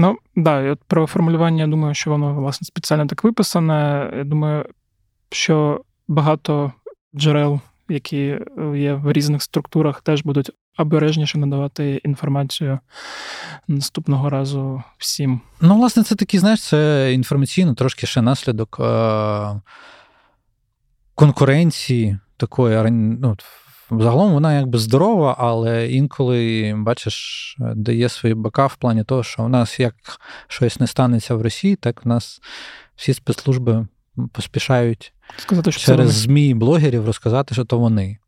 Ну, 0.00 0.18
да, 0.36 0.62
і 0.62 0.70
от 0.70 0.80
про 0.86 1.06
формулювання, 1.06 1.62
я 1.62 1.66
думаю, 1.66 1.94
що 1.94 2.10
воно, 2.10 2.34
власне, 2.34 2.64
спеціально 2.64 3.06
так 3.06 3.24
виписане. 3.24 4.10
Я 4.16 4.24
думаю, 4.24 4.64
що 5.30 5.84
багато 6.08 6.72
джерел, 7.16 7.60
які 7.88 8.38
є 8.74 8.94
в 8.94 9.12
різних 9.12 9.42
структурах, 9.42 10.00
теж 10.00 10.22
будуть 10.22 10.50
обережніше 10.78 11.38
надавати 11.38 12.00
інформацію 12.04 12.78
наступного 13.68 14.30
разу 14.30 14.82
всім. 14.98 15.40
Ну, 15.60 15.76
власне, 15.76 16.02
це 16.02 16.14
такий, 16.14 16.40
знаєш, 16.40 16.62
це 16.62 17.12
інформаційно 17.12 17.74
трошки 17.74 18.06
ще 18.06 18.22
наслідок 18.22 18.76
е- 18.80 19.60
конкуренції 21.14 22.18
такої 22.36 22.90
ну, 22.90 23.36
Загалом 23.90 24.32
вона 24.32 24.54
якби 24.54 24.78
здорова, 24.78 25.36
але 25.38 25.88
інколи, 25.88 26.74
бачиш, 26.78 27.56
дає 27.58 28.08
свої 28.08 28.34
бока 28.34 28.66
в 28.66 28.76
плані 28.76 29.04
того, 29.04 29.22
що 29.22 29.42
у 29.42 29.48
нас 29.48 29.80
як 29.80 29.94
щось 30.48 30.80
не 30.80 30.86
станеться 30.86 31.34
в 31.34 31.42
Росії, 31.42 31.76
так 31.76 32.00
у 32.04 32.08
нас 32.08 32.40
всі 32.96 33.14
спецслужби 33.14 33.86
поспішають 34.32 35.12
Сказати, 35.36 35.72
що 35.72 35.86
через 35.86 36.10
ЗМІ 36.10 36.48
і 36.48 36.54
блогерів 36.54 37.06
розказати, 37.06 37.54
що 37.54 37.64
то 37.64 37.78
вони. 37.78 38.18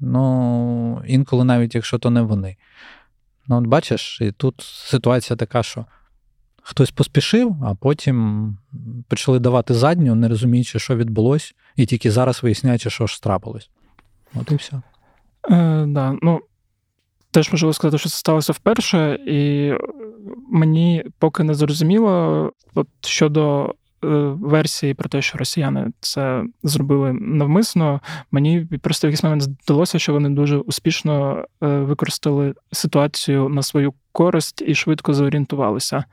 Ну, 0.00 1.02
інколи 1.06 1.44
навіть 1.44 1.74
якщо 1.74 1.98
то 1.98 2.10
не 2.10 2.22
вони. 2.22 2.56
Ну, 3.48 3.58
от 3.58 3.66
бачиш, 3.66 4.20
і 4.20 4.32
тут 4.32 4.54
ситуація 4.60 5.36
така, 5.36 5.62
що 5.62 5.86
хтось 6.62 6.90
поспішив, 6.90 7.56
а 7.64 7.74
потім 7.74 8.56
почали 9.08 9.38
давати 9.38 9.74
задню, 9.74 10.14
не 10.14 10.28
розуміючи, 10.28 10.78
що 10.78 10.96
відбулось, 10.96 11.54
і 11.76 11.86
тільки 11.86 12.10
зараз 12.10 12.42
виясняючи, 12.42 12.90
що 12.90 13.06
ж 13.06 13.22
трапилось. 13.22 13.70
От 14.34 14.52
і 14.52 14.54
все. 14.54 14.82
Е, 15.50 15.84
да, 15.88 16.16
ну, 16.22 16.40
Теж 17.32 17.52
можу 17.52 17.72
сказати, 17.72 17.98
що 17.98 18.08
це 18.08 18.16
сталося 18.16 18.52
вперше, 18.52 19.18
і 19.26 19.72
мені 20.50 21.04
поки 21.18 21.42
не 21.42 21.54
зрозуміло 21.54 22.52
от 22.74 22.88
щодо 23.00 23.64
е, 23.64 24.06
версії 24.40 24.94
про 24.94 25.08
те, 25.08 25.22
що 25.22 25.38
росіяни 25.38 25.86
це 26.00 26.44
зробили 26.62 27.12
навмисно. 27.12 28.00
Мені 28.30 28.68
просто 28.82 29.06
в 29.06 29.10
якийсь 29.10 29.22
момент 29.22 29.42
здалося, 29.42 29.98
що 29.98 30.12
вони 30.12 30.28
дуже 30.28 30.58
успішно 30.58 31.44
е, 31.62 31.66
використали 31.66 32.54
ситуацію 32.72 33.48
на 33.48 33.62
свою 33.62 33.94
користь 34.12 34.62
і 34.66 34.74
швидко 34.74 35.14
зорієнтувалися. 35.14 36.04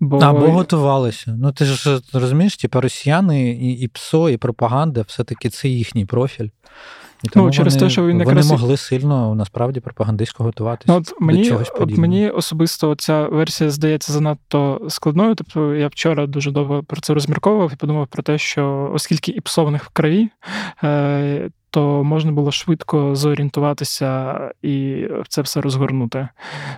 Бо... 0.00 0.18
Або 0.18 0.46
готувалися. 0.46 1.36
Ну 1.38 1.52
ти 1.52 1.64
ж 1.64 2.00
розумієш, 2.12 2.56
типу 2.56 2.80
росіяни 2.80 3.50
і, 3.50 3.72
і 3.72 3.88
ПСО, 3.88 4.30
і 4.30 4.36
пропаганда, 4.36 5.02
все-таки 5.02 5.50
це 5.50 5.68
їхній 5.68 6.06
профіль. 6.06 6.48
І 7.24 7.28
тому 7.28 7.46
ну, 7.46 7.52
через 7.52 7.74
вони, 7.74 7.86
те, 7.86 7.90
що 7.90 8.06
він 8.06 8.18
якраз... 8.18 8.46
Вони 8.46 8.60
могли 8.60 8.76
сильно 8.76 9.34
насправді 9.34 9.80
пропагандистсько 9.80 10.44
готуватися. 10.44 10.92
Ну, 10.92 10.98
от 10.98 11.20
мені, 11.20 11.42
до 11.42 11.48
чогось 11.48 11.68
подібного. 11.68 11.92
От 11.92 11.98
мені 11.98 12.30
особисто 12.30 12.94
ця 12.94 13.28
версія 13.28 13.70
здається 13.70 14.12
занадто 14.12 14.86
складною. 14.88 15.34
Тобто 15.34 15.74
я 15.74 15.88
вчора 15.88 16.26
дуже 16.26 16.50
довго 16.50 16.82
про 16.82 17.00
це 17.00 17.14
розмірковував 17.14 17.72
і 17.72 17.76
подумав 17.76 18.06
про 18.06 18.22
те, 18.22 18.38
що 18.38 18.90
оскільки 18.94 19.32
іпсованих 19.32 19.84
в 19.84 19.88
крові, 19.88 20.28
е, 20.84 21.50
то 21.70 22.04
можна 22.04 22.32
було 22.32 22.52
швидко 22.52 23.14
зорієнтуватися 23.14 24.38
і 24.62 25.06
це 25.28 25.42
все 25.42 25.60
розгорнути. 25.60 26.28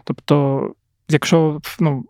Тобто, 0.04 0.68
якщо 1.08 1.60
ну, 1.80 2.04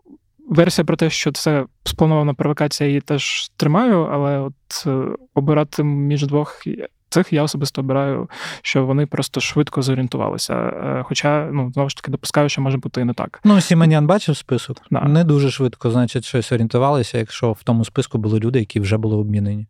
версія 0.49 0.85
про 0.85 0.95
те, 0.95 1.09
що 1.09 1.31
це 1.31 1.65
спланована 1.83 2.33
провокація, 2.33 2.87
її 2.87 3.01
теж 3.01 3.49
тримаю, 3.57 4.09
але 4.11 4.39
от 4.39 4.53
е, 4.87 5.03
обирати 5.33 5.83
між 5.83 6.27
двох 6.27 6.63
цих 7.09 7.33
я 7.33 7.43
особисто 7.43 7.81
обираю, 7.81 8.29
що 8.61 8.85
вони 8.85 9.05
просто 9.05 9.41
швидко 9.41 9.81
зорієнтувалися. 9.81 10.53
Е, 10.53 11.03
хоча, 11.05 11.49
ну, 11.53 11.71
знову 11.73 11.89
ж 11.89 11.95
таки, 11.95 12.11
допускаю, 12.11 12.49
що 12.49 12.61
може 12.61 12.77
бути 12.77 13.01
і 13.01 13.03
не 13.03 13.13
так. 13.13 13.39
Ну, 13.43 13.61
Сіменян 13.61 14.07
бачив 14.07 14.37
список. 14.37 14.77
Да. 14.91 15.01
Не 15.01 15.23
дуже 15.23 15.51
швидко, 15.51 15.91
значить, 15.91 16.25
щось 16.25 16.51
орієнтувалися, 16.51 17.17
якщо 17.17 17.51
в 17.51 17.63
тому 17.63 17.85
списку 17.85 18.17
були 18.17 18.39
люди, 18.39 18.59
які 18.59 18.79
вже 18.79 18.97
були 18.97 19.17
обмінені. 19.17 19.67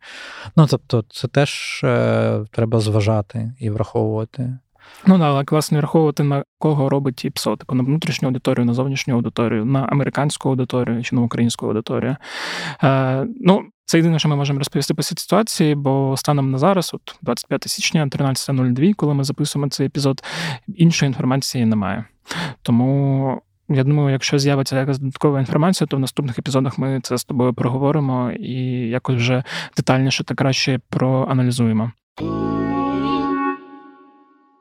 Ну, 0.56 0.68
тобто, 0.70 1.04
це 1.10 1.28
теж 1.28 1.82
е, 1.84 2.46
треба 2.52 2.80
зважати 2.80 3.54
і 3.60 3.70
враховувати. 3.70 4.58
Ну 5.08 5.18
да, 5.18 5.30
але 5.30 5.44
класно 5.44 5.78
враховувати 5.78 6.24
на 6.24 6.44
кого 6.60 6.90
робить 6.90 7.26
ІПСО, 7.26 7.56
типу 7.56 7.76
на 7.76 7.84
внутрішню 7.84 8.28
аудиторію, 8.28 8.66
на 8.66 8.74
зовнішню 8.74 9.16
аудиторію, 9.16 9.66
на 9.66 9.80
американську 9.80 10.50
аудиторію 10.50 11.04
чи 11.04 11.16
на 11.16 11.22
українську 11.22 11.68
аудиторію. 11.68 12.16
Е, 12.84 13.28
Ну, 13.42 13.64
це 13.86 13.98
єдине, 13.98 14.20
що 14.20 14.30
ми 14.30 14.36
можемо 14.36 14.60
розповісти 14.60 14.94
по 14.94 15.04
цій 15.04 15.16
ситуації, 15.18 15.76
бо 15.76 16.18
станом 16.18 16.52
на 16.52 16.58
зараз, 16.58 16.92
от 16.94 17.16
25 17.22 17.64
січня, 17.64 18.08
13.02, 18.08 18.94
коли 18.94 19.14
ми 19.14 19.24
записуємо 19.24 19.70
цей 19.70 19.88
епізод, 19.88 20.24
іншої 20.68 21.08
інформації 21.08 21.66
немає. 21.66 22.06
Тому. 22.62 23.42
Я 23.70 23.84
думаю, 23.84 24.10
якщо 24.10 24.40
з'явиться 24.40 24.80
якась 24.80 25.00
додаткова 25.00 25.40
інформація, 25.40 25.88
то 25.88 25.98
в 25.98 26.00
наступних 26.00 26.40
епізодах 26.40 26.78
ми 26.78 27.00
це 27.04 27.18
з 27.18 27.26
тобою 27.26 27.54
проговоримо 27.54 28.32
і 28.32 28.54
якось 28.90 29.16
вже 29.16 29.44
детальніше 29.78 30.24
та 30.24 30.36
краще 30.36 30.80
проаналізуємо. 30.90 31.92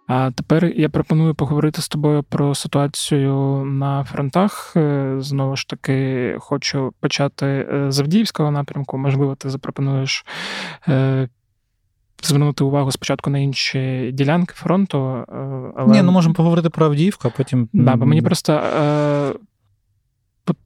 А 0.07 0.31
тепер 0.31 0.65
я 0.65 0.89
пропоную 0.89 1.35
поговорити 1.35 1.83
з 1.83 1.89
тобою 1.89 2.23
про 2.23 2.55
ситуацію 2.55 3.65
на 3.65 4.05
фронтах. 4.05 4.73
Е, 4.77 5.17
знову 5.19 5.57
ж 5.57 5.69
таки, 5.69 6.37
хочу 6.41 6.93
почати 7.01 7.47
е, 7.47 7.93
з 7.93 8.01
Авдіївського 8.01 8.51
напрямку. 8.51 8.99
Можливо, 8.99 9.35
ти 9.35 9.51
запропонуєш 9.51 10.25
е, 10.89 11.29
звернути 12.23 12.65
увагу 12.65 12.93
спочатку 12.93 13.31
на 13.31 13.39
інші 13.39 14.11
ділянки 14.13 14.55
фронту. 14.55 15.25
Але... 15.77 15.93
Ні, 15.93 16.03
ну 16.03 16.13
можемо 16.13 16.35
поговорити 16.35 16.71
про 16.71 16.87
Авдіївку, 16.87 17.29
а 17.29 17.37
потім. 17.37 17.69
Да, 17.73 17.97
бо 17.97 18.07
мені 18.07 18.23
просто 18.23 18.53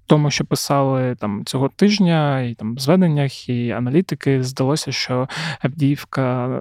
тому, 0.07 0.31
що 0.31 0.45
писали 0.45 1.15
там 1.15 1.45
цього 1.45 1.69
тижня, 1.69 2.41
і 2.41 2.55
там 2.55 2.75
в 2.75 2.79
зведеннях, 2.79 3.49
і 3.49 3.71
аналітики, 3.71 4.43
здалося, 4.43 4.93
що 4.93 5.29
Авдіївка 5.61 6.61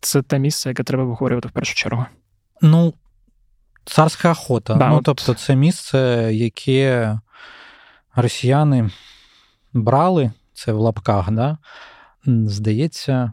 це 0.00 0.22
те 0.22 0.38
місце, 0.38 0.68
яке 0.68 0.82
треба 0.82 1.04
виговорювати 1.04 1.48
в 1.48 1.52
першу 1.52 1.74
чергу. 1.74 2.06
Ну, 2.62 2.94
царська 3.84 4.30
охота. 4.30 4.74
Да, 4.74 4.88
ну, 4.88 4.96
от... 4.96 5.04
Тобто, 5.04 5.34
це 5.34 5.56
місце, 5.56 6.30
яке 6.32 7.18
росіяни 8.14 8.90
брали, 9.72 10.32
це 10.52 10.72
в 10.72 10.78
лапках, 10.78 11.30
да? 11.30 11.58
здається, 12.26 13.32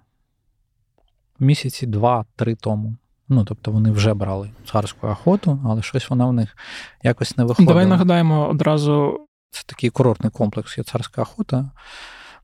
місяці 1.39 1.87
два-три 1.87 2.55
тому. 2.55 2.95
Ну, 3.29 3.45
тобто 3.45 3.71
вони 3.71 3.91
вже 3.91 4.13
брали 4.13 4.49
царську 4.71 5.07
охоту, 5.07 5.59
але 5.65 5.81
щось 5.81 6.09
вона 6.09 6.25
в 6.25 6.33
них 6.33 6.57
якось 7.03 7.37
не 7.37 7.43
виходила. 7.43 7.67
Давай 7.67 7.85
нагадаємо 7.85 8.49
одразу. 8.49 9.19
Це 9.51 9.63
такий 9.65 9.89
курортний 9.89 10.31
комплекс 10.31 10.77
є 10.77 10.83
царська 10.83 11.21
охота 11.21 11.71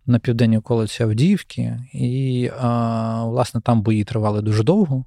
на 0.05 0.19
південній 0.19 0.57
околиці 0.57 1.03
Авдіївки, 1.03 1.79
і, 1.93 2.49
а, 2.59 3.25
власне, 3.25 3.61
там 3.61 3.81
бої 3.81 4.03
тривали 4.03 4.41
дуже 4.41 4.63
довго. 4.63 5.05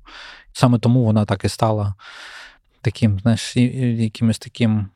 Саме 0.53 0.79
тому 0.79 1.05
вона 1.05 1.25
так 1.25 1.45
і 1.45 1.49
стала 1.49 1.95
таким, 2.81 3.19
знаєш, 3.19 3.57
якимось 3.57 4.39
таким 4.39 4.87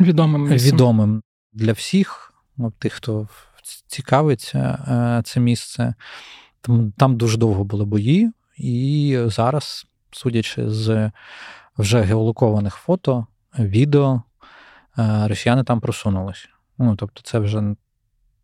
відомим 0.00 0.46
відомим 0.46 1.22
для 1.52 1.72
всіх, 1.72 2.34
ну, 2.56 2.70
тих, 2.70 2.92
хто 2.92 3.28
цікавиться 3.86 4.58
е, 4.58 5.22
це 5.24 5.40
місце. 5.40 5.94
Там, 6.60 6.92
Там 6.92 7.16
дуже 7.16 7.38
довго 7.38 7.64
були 7.64 7.84
бої, 7.84 8.30
і 8.56 9.18
зараз 9.26 9.86
судячи 10.16 10.70
з 10.70 11.10
вже 11.78 12.00
геолокованих 12.00 12.74
фото, 12.74 13.26
відео, 13.58 14.22
е, 14.98 15.28
росіяни 15.28 15.64
там 15.64 15.80
просунулися. 15.80 16.48
Ну, 16.78 16.96
тобто, 16.96 17.22
це 17.22 17.38
вже, 17.38 17.74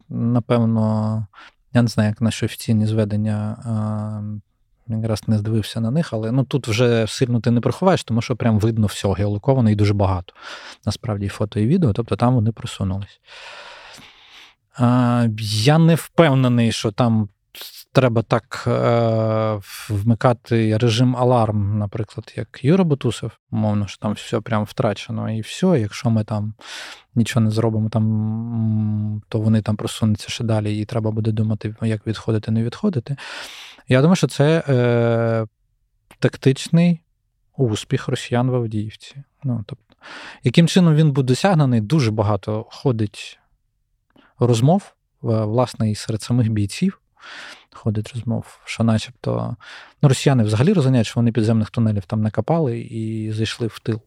напевно, 0.09 1.27
я 1.73 1.83
не 1.83 1.89
знаю, 1.89 2.09
як 2.09 2.21
наші 2.21 2.47
офіційні 2.47 2.87
зведення. 2.87 3.57
Е, 3.67 4.43
якраз 4.89 5.29
не 5.29 5.39
здивився 5.39 5.81
на 5.81 5.91
них, 5.91 6.13
але 6.13 6.33
ну 6.33 6.45
тут 6.45 6.69
вже 6.69 7.07
сильно 7.07 7.41
ти 7.41 7.51
не 7.51 7.61
приховаєш, 7.61 8.05
тому 8.05 8.23
що 8.23 8.37
прям 8.37 8.59
видно 8.59 8.87
все 8.87 9.13
геолоковано 9.13 9.71
і 9.71 9.75
дуже 9.75 9.95
багато. 9.95 10.35
Насправді, 10.87 11.29
фото 11.29 11.61
і 11.61 11.67
відео, 11.67 11.93
тобто 11.93 12.17
там 12.17 12.35
вони 12.35 12.53
просунулись. 12.53 13.21
А, 14.79 15.27
Я 15.39 15.79
не 15.79 15.95
впевнений, 15.95 16.73
що 16.73 16.93
там 16.93 17.29
треба 17.93 18.23
так 18.23 18.65
е, 18.67 19.61
вмикати 19.89 20.79
режим 20.79 21.17
аларм, 21.17 21.79
наприклад, 21.79 22.33
як 22.37 22.65
Юра 22.65 22.85
Бутусов, 22.85 23.31
мовно, 23.51 23.87
що 23.87 23.99
там 23.99 24.13
все 24.13 24.41
прям 24.41 24.65
втрачено, 24.65 25.31
і 25.31 25.41
все. 25.41 25.67
Якщо 25.67 26.11
ми 26.11 26.25
там 26.25 26.55
нічого 27.15 27.45
не 27.45 27.51
зробимо, 27.51 27.89
там, 27.89 29.23
то 29.29 29.41
вони 29.41 29.63
там 29.63 29.77
просунуться 29.77 30.29
ще 30.29 30.45
далі, 30.45 30.79
і 30.79 30.85
треба 30.85 31.11
буде 31.11 31.33
думати, 31.33 31.75
як 31.83 32.07
відходити, 32.07 32.51
не 32.51 32.65
відходити. 32.65 33.17
Я 33.89 34.01
думаю, 34.01 34.17
що 34.17 34.29
це 34.29 34.65
е, 34.69 35.47
тактичний 36.19 37.01
успіх 37.57 38.09
росіян 38.09 38.51
в 38.51 38.55
Авдіївці. 38.55 39.17
Ну, 39.45 39.65
тобто, 39.67 39.85
Яким 40.45 40.69
чином 40.69 40.95
він 40.95 41.13
буде 41.13 41.27
досягнений, 41.27 41.81
дуже 41.81 42.11
багато 42.11 42.67
ходить 42.71 43.39
розмов, 44.39 44.95
власне, 45.23 45.91
і 45.91 45.95
серед 45.95 46.23
самих 46.23 46.49
бійців 46.49 46.99
ходить 47.75 48.13
розмов, 48.15 48.59
що 48.65 48.85
начебто 48.85 49.57
ну, 50.03 50.09
росіяни 50.09 50.45
взагалі 50.45 50.73
розганяють, 50.73 51.07
що 51.07 51.21
вони 51.21 51.33
підземних 51.33 51.71
тунелів 51.71 52.05
там 52.05 52.23
накопали 52.23 52.81
і 52.81 53.33
зайшли 53.33 53.67
в 53.67 53.79
тил. 53.79 54.01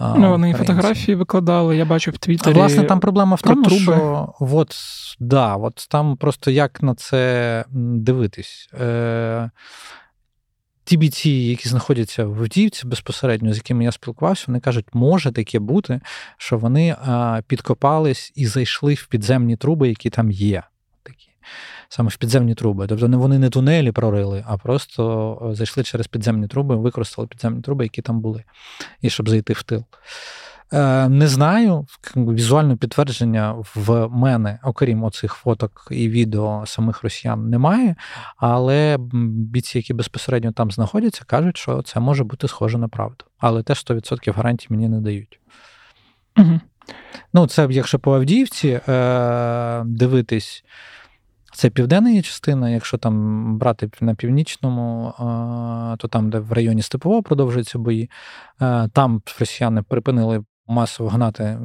Ну, 0.00 0.30
Вони 0.30 0.50
і 0.50 0.54
фотографії 0.54 1.14
викладали, 1.14 1.76
я 1.76 1.84
бачу 1.84 2.10
в 2.10 2.18
Твіттері. 2.18 2.54
Власне, 2.54 2.84
там 2.84 3.00
проблема 3.00 3.36
в 3.36 3.42
тому, 3.42 3.64
труби. 3.64 3.82
що 3.82 4.34
от, 4.40 4.74
да, 5.20 5.56
от 5.56 5.86
там 5.90 6.16
просто 6.16 6.50
як 6.50 6.82
на 6.82 6.94
це 6.94 7.64
дивитись. 7.70 8.68
Е, 8.80 9.50
Ті 10.84 10.96
бійці, 10.96 11.30
які 11.30 11.68
знаходяться 11.68 12.24
в 12.24 12.40
Авдіївці 12.40 12.86
безпосередньо, 12.86 13.52
з 13.52 13.56
якими 13.56 13.84
я 13.84 13.92
спілкувався, 13.92 14.44
вони 14.46 14.60
кажуть, 14.60 14.86
може 14.92 15.32
таке 15.32 15.58
бути, 15.58 16.00
що 16.36 16.58
вони 16.58 16.96
а, 17.00 17.40
підкопались 17.46 18.32
і 18.34 18.46
зайшли 18.46 18.94
в 18.94 19.06
підземні 19.06 19.56
труби, 19.56 19.88
які 19.88 20.10
там 20.10 20.30
є. 20.30 20.62
Такі 21.02 21.28
саме 21.88 22.08
в 22.08 22.16
підземні 22.16 22.54
труби. 22.54 22.86
Тобто 22.86 23.08
вони 23.08 23.38
не 23.38 23.50
тунелі 23.50 23.92
прорили, 23.92 24.44
а 24.46 24.56
просто 24.56 25.48
е, 25.50 25.54
зайшли 25.54 25.82
через 25.82 26.06
підземні 26.06 26.48
труби, 26.48 26.76
використали 26.76 27.28
підземні 27.28 27.62
труби, 27.62 27.84
які 27.84 28.02
там 28.02 28.20
були, 28.20 28.44
і 29.00 29.10
щоб 29.10 29.28
зайти 29.28 29.52
в 29.52 29.62
тил. 29.62 29.84
Е, 30.72 31.08
не 31.08 31.28
знаю, 31.28 31.86
візуальне 32.16 32.76
підтвердження 32.76 33.54
в 33.74 34.08
мене, 34.08 34.58
окрім 34.62 35.04
оцих 35.04 35.34
фоток 35.34 35.88
і 35.90 36.08
відео 36.08 36.62
самих 36.66 37.02
росіян, 37.02 37.50
немає. 37.50 37.96
Але 38.36 38.96
бійці, 39.22 39.78
які 39.78 39.94
безпосередньо 39.94 40.52
там 40.52 40.70
знаходяться, 40.70 41.24
кажуть, 41.26 41.56
що 41.56 41.82
це 41.82 42.00
може 42.00 42.24
бути 42.24 42.48
схоже 42.48 42.78
на 42.78 42.88
правду. 42.88 43.24
Але 43.38 43.62
теж 43.62 43.78
100% 43.78 44.32
гарантій 44.32 44.66
мені 44.70 44.88
не 44.88 45.00
дають. 45.00 45.40
Угу. 46.36 46.60
Ну, 47.32 47.46
це 47.46 47.68
якщо 47.70 47.98
по 47.98 48.14
Авдіївці 48.14 48.80
е, 48.88 49.82
дивитись. 49.86 50.64
Це 51.56 51.70
південна 51.70 52.10
є 52.10 52.22
частина. 52.22 52.70
Якщо 52.70 52.98
там 52.98 53.58
брати 53.58 53.90
на 54.00 54.14
північному, 54.14 55.12
то 55.98 56.08
там, 56.08 56.30
де 56.30 56.38
в 56.38 56.52
районі 56.52 56.82
Степового 56.82 57.22
продовжуються 57.22 57.78
бої, 57.78 58.10
там 58.92 59.22
росіяни 59.40 59.82
припинили 59.82 60.44
масово 60.66 61.10
гнати 61.10 61.58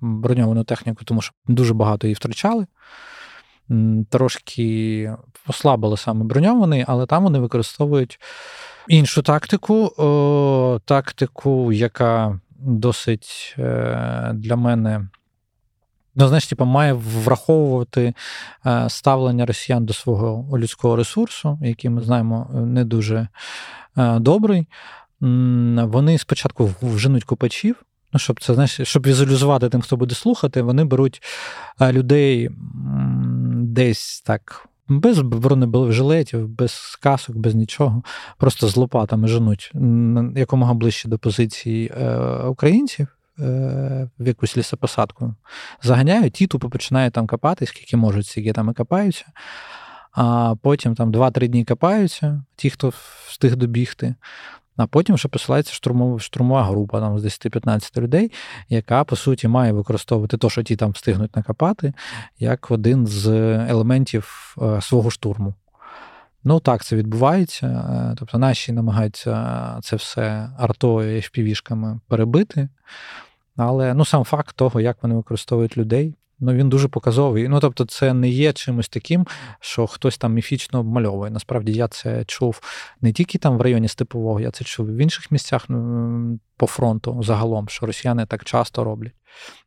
броньовану 0.00 0.64
техніку, 0.64 1.04
тому 1.04 1.22
що 1.22 1.32
дуже 1.46 1.74
багато 1.74 2.06
її 2.06 2.14
втрачали. 2.14 2.66
Трошки 4.10 5.16
ослабили 5.46 5.96
саме 5.96 6.24
броньований, 6.24 6.84
але 6.88 7.06
там 7.06 7.24
вони 7.24 7.38
використовують 7.38 8.20
іншу 8.88 9.22
тактику, 9.22 9.90
тактику, 10.84 11.72
яка 11.72 12.40
досить 12.58 13.54
е, 13.58 14.30
для 14.34 14.56
мене 14.56 15.08
Ну, 16.16 16.28
знаєш, 16.28 16.46
типу, 16.46 16.64
має 16.64 16.92
враховувати 16.92 18.14
е, 18.66 18.88
ставлення 18.88 19.46
росіян 19.46 19.84
до 19.84 19.92
свого 19.92 20.58
людського 20.58 20.96
ресурсу, 20.96 21.58
який 21.62 21.90
ми 21.90 22.02
знаємо 22.02 22.50
е, 22.54 22.60
не 22.60 22.84
дуже 22.84 23.28
е, 23.96 24.18
добрий. 24.18 24.66
Вони 25.76 26.18
спочатку 26.18 26.70
вженуть 26.82 27.24
копачів. 27.24 27.82
Ну, 28.12 28.18
щоб 28.20 28.40
це 28.40 28.54
знаєш, 28.54 28.80
щоб 28.82 29.06
візуалізувати 29.06 29.68
тим, 29.68 29.80
хто 29.80 29.96
буде 29.96 30.14
слухати, 30.14 30.62
вони 30.62 30.84
беруть 30.84 31.22
людей 31.80 32.50
десь 33.50 34.20
так. 34.20 34.68
Без 34.88 35.18
бронежилетів, 35.20 36.48
без 36.48 36.98
касок, 37.02 37.36
без 37.36 37.54
нічого, 37.54 38.02
просто 38.38 38.68
з 38.68 38.76
лопатами 38.76 39.28
женуть 39.28 39.72
якомога 40.36 40.74
ближче 40.74 41.08
до 41.08 41.18
позиції 41.18 41.92
українців, 42.48 43.08
в 43.38 44.26
якусь 44.26 44.56
лісопосадку. 44.56 45.34
Заганяють, 45.82 46.32
ті 46.32 46.46
тупо 46.46 46.70
починають 46.70 47.14
там 47.14 47.26
копати, 47.26 47.66
скільки 47.66 47.96
можуть, 47.96 48.26
скільки 48.26 48.52
там 48.52 48.70
і 48.70 48.74
копаються. 48.74 49.24
А 50.12 50.54
потім 50.62 50.94
там 50.94 51.12
2-3 51.12 51.48
дні 51.48 51.64
копаються, 51.64 52.42
ті, 52.56 52.70
хто 52.70 52.92
встиг 53.26 53.56
добігти. 53.56 54.14
А 54.76 54.86
потім 54.86 55.14
вже 55.14 55.28
посилається 55.28 55.72
штурмова 55.72 56.18
штурмова 56.18 56.64
група 56.64 57.00
там 57.00 57.18
з 57.18 57.24
10-15 57.24 58.00
людей, 58.00 58.32
яка, 58.68 59.04
по 59.04 59.16
суті, 59.16 59.48
має 59.48 59.72
використовувати 59.72 60.36
те, 60.36 60.50
що 60.50 60.62
ті 60.62 60.76
там 60.76 60.90
встигнуть 60.90 61.36
накопати, 61.36 61.92
як 62.38 62.70
один 62.70 63.06
з 63.06 63.26
елементів 63.68 64.56
е, 64.62 64.80
свого 64.80 65.10
штурму. 65.10 65.54
Ну 66.44 66.60
так, 66.60 66.84
це 66.84 66.96
відбувається. 66.96 67.66
Е, 67.66 68.14
тобто 68.18 68.38
наші 68.38 68.72
намагаються 68.72 69.78
це 69.82 69.96
все 69.96 70.50
артою 70.58 71.16
і 71.16 71.20
FPV-шками 71.20 72.00
перебити. 72.08 72.68
Але 73.56 73.94
ну, 73.94 74.04
сам 74.04 74.24
факт 74.24 74.56
того, 74.56 74.80
як 74.80 75.02
вони 75.02 75.14
використовують 75.14 75.76
людей, 75.76 76.14
ну 76.40 76.52
він 76.52 76.68
дуже 76.68 76.88
показовий. 76.88 77.48
Ну 77.48 77.60
тобто, 77.60 77.84
це 77.84 78.14
не 78.14 78.28
є 78.28 78.52
чимось 78.52 78.88
таким, 78.88 79.26
що 79.60 79.86
хтось 79.86 80.18
там 80.18 80.32
міфічно 80.32 80.80
обмальовує. 80.80 81.30
Насправді 81.30 81.72
я 81.72 81.88
це 81.88 82.24
чув 82.24 82.60
не 83.00 83.12
тільки 83.12 83.38
там 83.38 83.58
в 83.58 83.60
районі 83.60 83.88
Степового, 83.88 84.40
я 84.40 84.50
це 84.50 84.64
чув 84.64 84.86
в 84.86 84.96
інших 84.96 85.30
місцях 85.30 85.64
ну, 85.68 86.38
по 86.56 86.66
фронту 86.66 87.22
загалом, 87.22 87.68
що 87.68 87.86
росіяни 87.86 88.26
так 88.26 88.44
часто 88.44 88.84
роблять. 88.84 89.14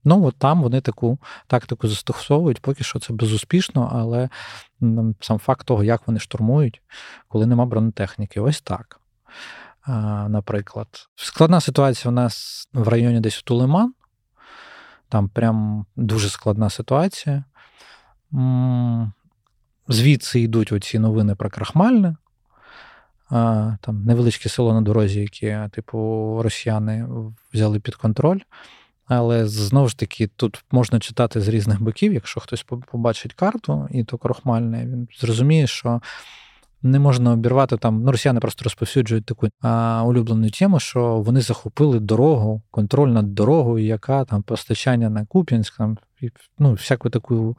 Ну 0.03 0.25
от 0.25 0.36
там 0.36 0.62
вони 0.62 0.82
таку 0.82 1.19
тактику 1.47 1.88
застосовують, 1.88 2.62
поки 2.62 2.84
що 2.84 2.99
це 2.99 3.13
безуспішно, 3.13 3.89
але 3.93 4.30
сам 5.21 5.39
факт 5.39 5.67
того, 5.67 5.84
як 5.84 6.08
вони 6.08 6.19
штурмують, 6.19 6.82
коли 7.27 7.45
нема 7.45 7.65
бронетехніки, 7.65 8.39
ось 8.39 8.62
так. 8.62 8.99
Наприклад, 10.30 10.88
складна 11.15 11.62
ситуація 11.62 12.12
у 12.12 12.13
нас 12.13 12.67
в 12.73 12.88
районі 12.88 13.19
десь 13.19 13.43
Тулеман. 13.43 13.93
Там 15.10 15.30
прям 15.30 15.86
дуже 15.96 16.30
складна 16.30 16.70
ситуація. 16.70 17.43
Звідси 19.88 20.39
йдуть 20.39 20.72
оці 20.72 21.00
новини 21.00 21.36
про 21.36 21.50
крахмальне. 21.50 22.15
Там 23.82 24.04
невеличке 24.06 24.50
село 24.50 24.74
на 24.74 24.82
дорозі, 24.82 25.20
яке, 25.20 25.70
типу, 25.72 25.98
росіяни 26.43 27.08
взяли 27.54 27.80
під 27.80 27.96
контроль. 27.96 28.39
Але 29.06 29.48
знову 29.48 29.88
ж 29.88 29.98
таки, 29.98 30.28
тут 30.28 30.63
можна 30.72 31.00
читати 31.00 31.41
з 31.41 31.48
різних 31.48 31.82
боків, 31.82 32.13
якщо 32.13 32.39
хтось 32.39 32.63
побачить 32.63 33.34
карту, 33.34 33.88
і 33.91 34.04
то 34.04 34.17
крохмальне, 34.17 34.86
він 34.86 35.08
зрозуміє, 35.20 35.67
що 35.67 36.02
не 36.82 37.00
можна 37.00 37.32
обірвати 37.32 37.78
там. 37.78 38.04
Ну, 38.04 38.12
росіяни 38.12 38.40
просто 38.40 38.63
розповсюджують 38.63 39.26
таку 39.26 39.48
а, 39.62 40.04
улюблену 40.06 40.50
тему, 40.50 40.80
що 40.80 41.18
вони 41.18 41.42
захопили 41.42 42.00
дорогу, 42.00 42.62
контроль 42.72 43.10
над 43.10 43.36
дорогою, 43.36 43.86
яка 43.86 44.26
там 44.26 44.44
постачання 44.44 45.10
на 45.10 45.26
Куп'янськ, 45.26 45.78
там 45.78 45.98
ну, 46.60 46.74
всяку 46.74 47.10
таку, 47.10 47.58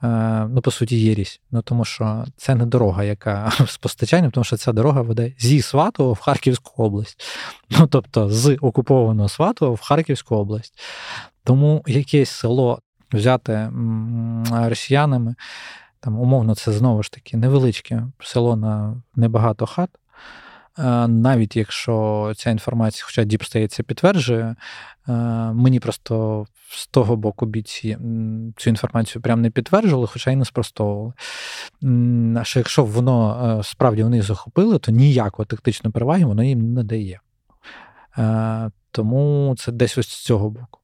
а, 0.00 0.46
ну, 0.50 0.60
по 0.60 0.70
суті, 0.70 1.00
єрість. 1.00 1.40
Ну, 1.50 1.62
тому 1.62 1.84
що 1.84 2.24
це 2.36 2.54
не 2.54 2.66
дорога, 2.66 3.04
яка 3.04 3.52
з 3.66 3.76
постачанням, 3.76 4.30
тому 4.30 4.44
що 4.44 4.56
ця 4.56 4.72
дорога 4.72 5.02
веде 5.02 5.32
зі 5.38 5.62
Сватова 5.62 6.12
в 6.12 6.20
Харківську 6.20 6.82
область. 6.82 7.24
Ну, 7.70 7.86
тобто 7.86 8.30
з 8.30 8.58
окупованого 8.60 9.28
Сватова 9.28 9.74
в 9.74 9.80
Харківську 9.80 10.36
область. 10.36 10.80
Тому 11.44 11.84
якесь 11.86 12.30
село 12.30 12.78
взяте 13.12 13.70
росіянами 14.52 15.34
там 16.00 16.20
умовно, 16.20 16.54
це 16.54 16.72
знову 16.72 17.02
ж 17.02 17.12
таки 17.12 17.36
невеличке 17.36 18.06
село 18.20 18.56
на 18.56 19.02
небагато 19.16 19.66
хат. 19.66 19.90
Навіть 21.08 21.56
якщо 21.56 22.32
ця 22.36 22.50
інформація, 22.50 23.04
хоча 23.06 23.22
Deep 23.22 23.68
це 23.68 23.82
підтверджує, 23.82 24.56
мені 25.52 25.80
просто 25.80 26.46
з 26.68 26.86
того 26.86 27.16
боку 27.16 27.46
бійці 27.46 27.98
цю 28.56 28.70
інформацію 28.70 29.22
прям 29.22 29.42
не 29.42 29.50
підтверджували, 29.50 30.06
хоча 30.06 30.30
й 30.30 30.36
не 30.36 30.44
спростовували. 30.44 31.12
А 32.40 32.44
Що 32.44 32.60
якщо 32.60 32.84
воно 32.84 33.56
е, 33.58 33.64
справді 33.64 34.02
вони 34.02 34.22
захопили, 34.22 34.78
то 34.78 34.92
ніякої 34.92 35.46
тактичної 35.46 35.92
переваги 35.92 36.24
воно 36.24 36.44
їм 36.44 36.74
не 36.74 36.84
дає. 36.84 37.20
Тому 38.90 39.54
це 39.58 39.72
десь 39.72 39.98
ось 39.98 40.08
з 40.08 40.24
цього 40.24 40.50
боку. 40.50 40.80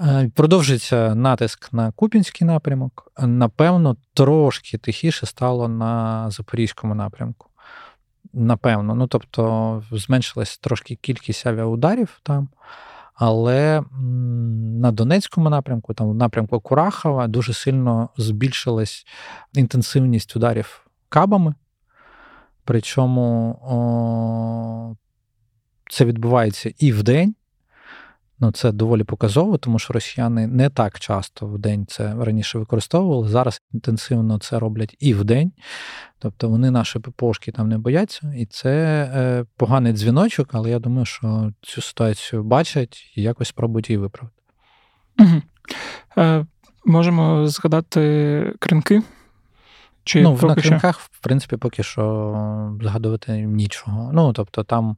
Е, 0.00 0.30
продовжується 0.34 1.14
натиск 1.14 1.72
на 1.72 1.92
Купінський 1.92 2.46
напрямок. 2.46 3.12
Напевно, 3.18 3.96
трошки 4.14 4.78
тихіше 4.78 5.26
стало 5.26 5.68
на 5.68 6.30
Запорізькому 6.30 6.94
напрямку. 6.94 7.46
Напевно, 8.32 8.94
ну 8.94 9.06
тобто 9.06 9.82
зменшилась 9.92 10.58
трошки 10.58 10.94
кількість 10.94 11.46
авіаударів 11.46 12.20
там. 12.22 12.48
Але 13.14 13.82
на 14.80 14.92
Донецькому 14.92 15.50
напрямку, 15.50 15.94
там 15.94 16.10
в 16.10 16.14
напрямку 16.14 16.60
Курахова, 16.60 17.26
дуже 17.26 17.52
сильно 17.52 18.08
збільшилась 18.16 19.06
інтенсивність 19.54 20.36
ударів 20.36 20.86
кабами. 21.08 21.54
Причому 22.64 23.58
о, 23.62 24.96
це 25.90 26.04
відбувається 26.04 26.72
і 26.78 26.92
в 26.92 27.02
день, 27.02 27.34
Ну, 28.40 28.52
це 28.52 28.72
доволі 28.72 29.04
показово, 29.04 29.58
тому 29.58 29.78
що 29.78 29.92
росіяни 29.92 30.46
не 30.46 30.70
так 30.70 31.00
часто 31.00 31.46
в 31.46 31.58
день 31.58 31.86
це 31.88 32.14
раніше 32.20 32.58
використовували. 32.58 33.28
Зараз 33.28 33.62
інтенсивно 33.72 34.38
це 34.38 34.58
роблять 34.58 34.96
і 34.98 35.14
в 35.14 35.24
день. 35.24 35.52
Тобто 36.18 36.48
вони 36.48 36.70
наші 36.70 36.98
ППОшки 36.98 37.52
там 37.52 37.68
не 37.68 37.78
бояться, 37.78 38.34
і 38.36 38.46
це 38.46 39.04
е, 39.14 39.44
поганий 39.56 39.92
дзвіночок, 39.92 40.48
але 40.52 40.70
я 40.70 40.78
думаю, 40.78 41.04
що 41.04 41.52
цю 41.62 41.82
ситуацію 41.82 42.42
бачать 42.42 43.12
і 43.16 43.22
якось 43.22 43.48
спробують 43.48 43.90
її 43.90 43.98
виправити. 43.98 44.36
Угу. 45.18 45.42
Е, 46.18 46.46
Можемо 46.84 47.46
згадати 47.46 48.54
кринки. 48.58 49.02
Чи 50.04 50.22
ну, 50.22 50.38
На 50.42 50.54
кринках, 50.54 51.00
в 51.00 51.20
принципі, 51.20 51.56
поки 51.56 51.82
що 51.82 52.78
згадувати 52.82 53.32
нічого. 53.32 54.10
Ну, 54.12 54.32
тобто 54.32 54.64
там 54.64 54.96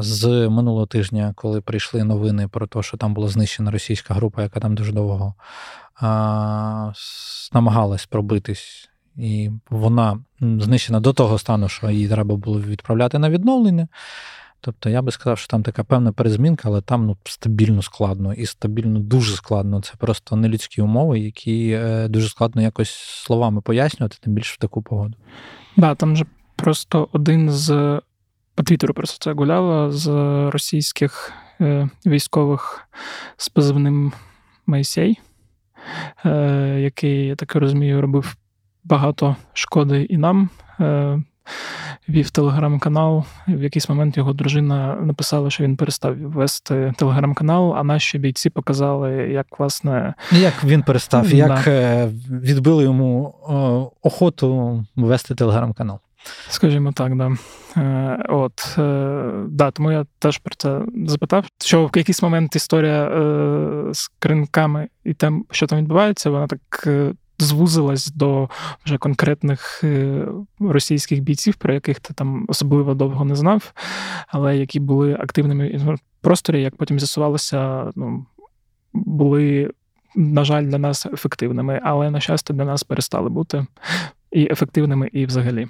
з 0.00 0.48
минулого 0.48 0.86
тижня, 0.86 1.32
коли 1.36 1.60
прийшли 1.60 2.04
новини 2.04 2.48
про 2.48 2.66
те, 2.66 2.82
що 2.82 2.96
там 2.96 3.14
була 3.14 3.28
знищена 3.28 3.70
російська 3.70 4.14
група, 4.14 4.42
яка 4.42 4.60
там 4.60 4.74
дуже 4.74 4.92
довго 4.92 5.34
намагалась 7.52 8.06
пробитись, 8.06 8.88
і 9.16 9.50
вона 9.70 10.18
знищена 10.40 11.00
до 11.00 11.12
того 11.12 11.38
стану, 11.38 11.68
що 11.68 11.90
її 11.90 12.08
треба 12.08 12.36
було 12.36 12.60
відправляти 12.60 13.18
на 13.18 13.30
відновлення. 13.30 13.88
Тобто 14.60 14.90
я 14.90 15.02
би 15.02 15.12
сказав, 15.12 15.38
що 15.38 15.48
там 15.48 15.62
така 15.62 15.84
певна 15.84 16.12
перезмінка, 16.12 16.68
але 16.68 16.80
там 16.80 17.06
ну, 17.06 17.16
стабільно 17.24 17.82
складно 17.82 18.34
і 18.34 18.46
стабільно 18.46 18.98
дуже 18.98 19.36
складно. 19.36 19.80
Це 19.80 19.92
просто 19.98 20.36
нелюдські 20.36 20.82
умови, 20.82 21.18
які 21.18 21.70
е, 21.70 22.08
дуже 22.08 22.28
складно 22.28 22.62
якось 22.62 22.90
словами 23.24 23.60
пояснювати, 23.60 24.16
тим 24.20 24.32
більше 24.32 24.54
в 24.54 24.58
таку 24.58 24.82
погоду. 24.82 25.14
Да, 25.76 25.94
там 25.94 26.16
же 26.16 26.26
просто 26.56 27.08
один 27.12 27.50
з 27.50 28.00
по 28.56 28.62
Твіттеру 28.62 28.94
просто 28.94 29.24
це 29.24 29.32
гуляло 29.32 29.92
з 29.92 30.08
російських 30.50 31.32
е, 31.60 31.88
військових 32.06 32.88
з 33.36 33.48
позивним 33.48 34.12
Майсей, 34.66 35.20
е, 36.24 36.78
який, 36.80 37.26
я 37.26 37.36
так 37.36 37.54
розумію, 37.54 38.00
робив 38.00 38.36
багато 38.84 39.36
шкоди 39.52 40.02
і 40.02 40.16
нам. 40.16 40.48
Е, 40.80 41.22
Вів 42.08 42.30
телеграм-канал. 42.30 43.24
В 43.48 43.62
якийсь 43.62 43.88
момент 43.88 44.16
його 44.16 44.32
дружина 44.32 44.94
написала, 44.94 45.50
що 45.50 45.64
він 45.64 45.76
перестав 45.76 46.16
вести 46.18 46.92
телеграм-канал, 46.96 47.74
а 47.76 47.82
наші 47.82 48.18
бійці 48.18 48.50
показали, 48.50 49.12
як 49.12 49.58
власне. 49.58 50.14
Як 50.32 50.64
він 50.64 50.82
перестав, 50.82 51.28
да. 51.28 51.36
як 51.36 51.66
відбили 52.30 52.84
йому 52.84 53.34
охоту 54.02 54.84
вести 54.96 55.34
телеграм-канал. 55.34 55.98
Скажімо 56.48 56.92
так, 56.92 57.16
да. 57.16 57.36
Е, 57.76 58.24
от, 58.28 58.74
е, 58.78 59.32
да, 59.48 59.70
Тому 59.70 59.92
я 59.92 60.06
теж 60.18 60.38
про 60.38 60.54
це 60.54 60.82
запитав, 61.06 61.46
що 61.60 61.86
в 61.86 61.90
якийсь 61.96 62.22
момент 62.22 62.56
історія 62.56 63.04
е, 63.04 63.94
з 63.94 64.08
кринками 64.18 64.88
і 65.04 65.14
тим, 65.14 65.46
що 65.50 65.66
там 65.66 65.78
відбувається, 65.78 66.30
вона 66.30 66.46
так 66.46 66.88
звузилась 67.38 68.06
до 68.06 68.48
вже 68.84 68.98
конкретних 68.98 69.84
російських 70.60 71.20
бійців, 71.20 71.54
про 71.54 71.74
яких 71.74 72.00
ти 72.00 72.14
там 72.14 72.44
особливо 72.48 72.94
довго 72.94 73.24
не 73.24 73.36
знав, 73.36 73.72
але 74.28 74.56
які 74.56 74.80
були 74.80 75.14
активними 75.14 75.68
в 75.68 75.98
просторі, 76.20 76.62
як 76.62 76.76
потім 76.76 76.98
з'ясувалося, 76.98 77.90
ну, 77.96 78.26
були. 78.92 79.70
На 80.18 80.44
жаль, 80.44 80.64
для 80.64 80.78
нас 80.78 81.06
ефективними, 81.06 81.80
але 81.84 82.10
на 82.10 82.20
щастя, 82.20 82.54
для 82.54 82.64
нас 82.64 82.84
перестали 82.84 83.28
бути 83.28 83.66
і 84.36 84.52
ефективними, 84.52 85.08
і 85.12 85.26
взагалі. 85.26 85.68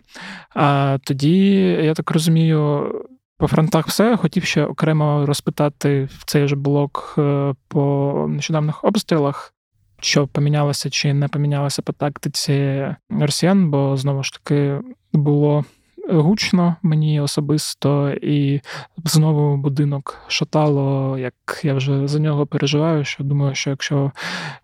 А 0.55 0.99
тоді, 1.05 1.59
я 1.61 1.95
так 1.95 2.11
розумію, 2.11 2.93
по 3.39 3.49
фронтах 3.49 3.87
все. 3.87 4.17
Хотів 4.17 4.45
ще 4.45 4.65
окремо 4.65 5.27
розпитати 5.27 6.09
в 6.19 6.25
цей 6.25 6.49
же 6.49 6.57
блок 6.57 7.15
е, 7.19 7.55
по 7.69 8.27
нещодавних 8.29 8.85
обстрілах. 8.85 9.53
Що 10.01 10.27
помінялося 10.27 10.91
чи 10.91 11.15
не 11.15 11.29
помінялося 11.29 11.83
по 11.83 11.93
тактиці 11.93 12.87
росіян, 13.11 13.71
бо 13.71 13.97
знову 13.97 14.23
ж 14.23 14.33
таки 14.33 14.81
було 15.13 15.65
гучно 16.11 16.77
мені 16.83 17.21
особисто, 17.21 18.11
і 18.11 18.61
знову 19.05 19.57
будинок 19.57 20.19
шатало, 20.29 21.19
як 21.19 21.35
я 21.63 21.75
вже 21.75 22.09
за 22.09 22.19
нього 22.19 22.47
переживаю, 22.47 23.05
що 23.05 23.25
думаю, 23.25 23.55
що 23.55 23.71
якщо 23.71 24.13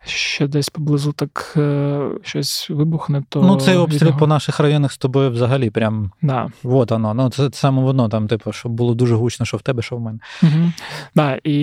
ще 0.05 0.47
десь 0.47 0.69
поблизу 0.69 1.13
так 1.13 1.55
е, 1.57 2.01
щось 2.23 2.71
вибухне, 2.71 3.23
то. 3.29 3.43
Ну, 3.43 3.57
цей 3.57 3.77
обстріл 3.77 4.09
нього... 4.09 4.19
по 4.19 4.27
наших 4.27 4.61
районах 4.61 4.93
з 4.93 4.99
тобою 4.99 5.31
взагалі 5.31 5.71
прям. 5.71 6.11
Да. 6.23 6.49
Вот 6.63 6.91
воно. 6.91 7.15
Ну, 7.15 7.31
це 7.31 7.51
саме 7.53 7.83
воно 7.83 8.09
там, 8.09 8.29
типу, 8.29 8.53
щоб 8.53 8.73
було 8.73 8.95
дуже 8.95 9.15
гучно, 9.15 9.47
що 9.47 9.57
в 9.57 9.63
тебе, 9.63 9.83
що 9.83 9.97
в 9.97 10.01
мене. 10.01 10.19
Угу. 10.43 10.73
Да, 11.15 11.39
І 11.45 11.55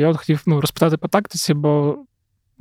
я 0.00 0.08
от 0.08 0.16
хотів 0.16 0.42
ну, 0.46 0.60
розпитати 0.60 0.96
по 0.96 1.08
тактиці, 1.08 1.54
бо 1.54 1.96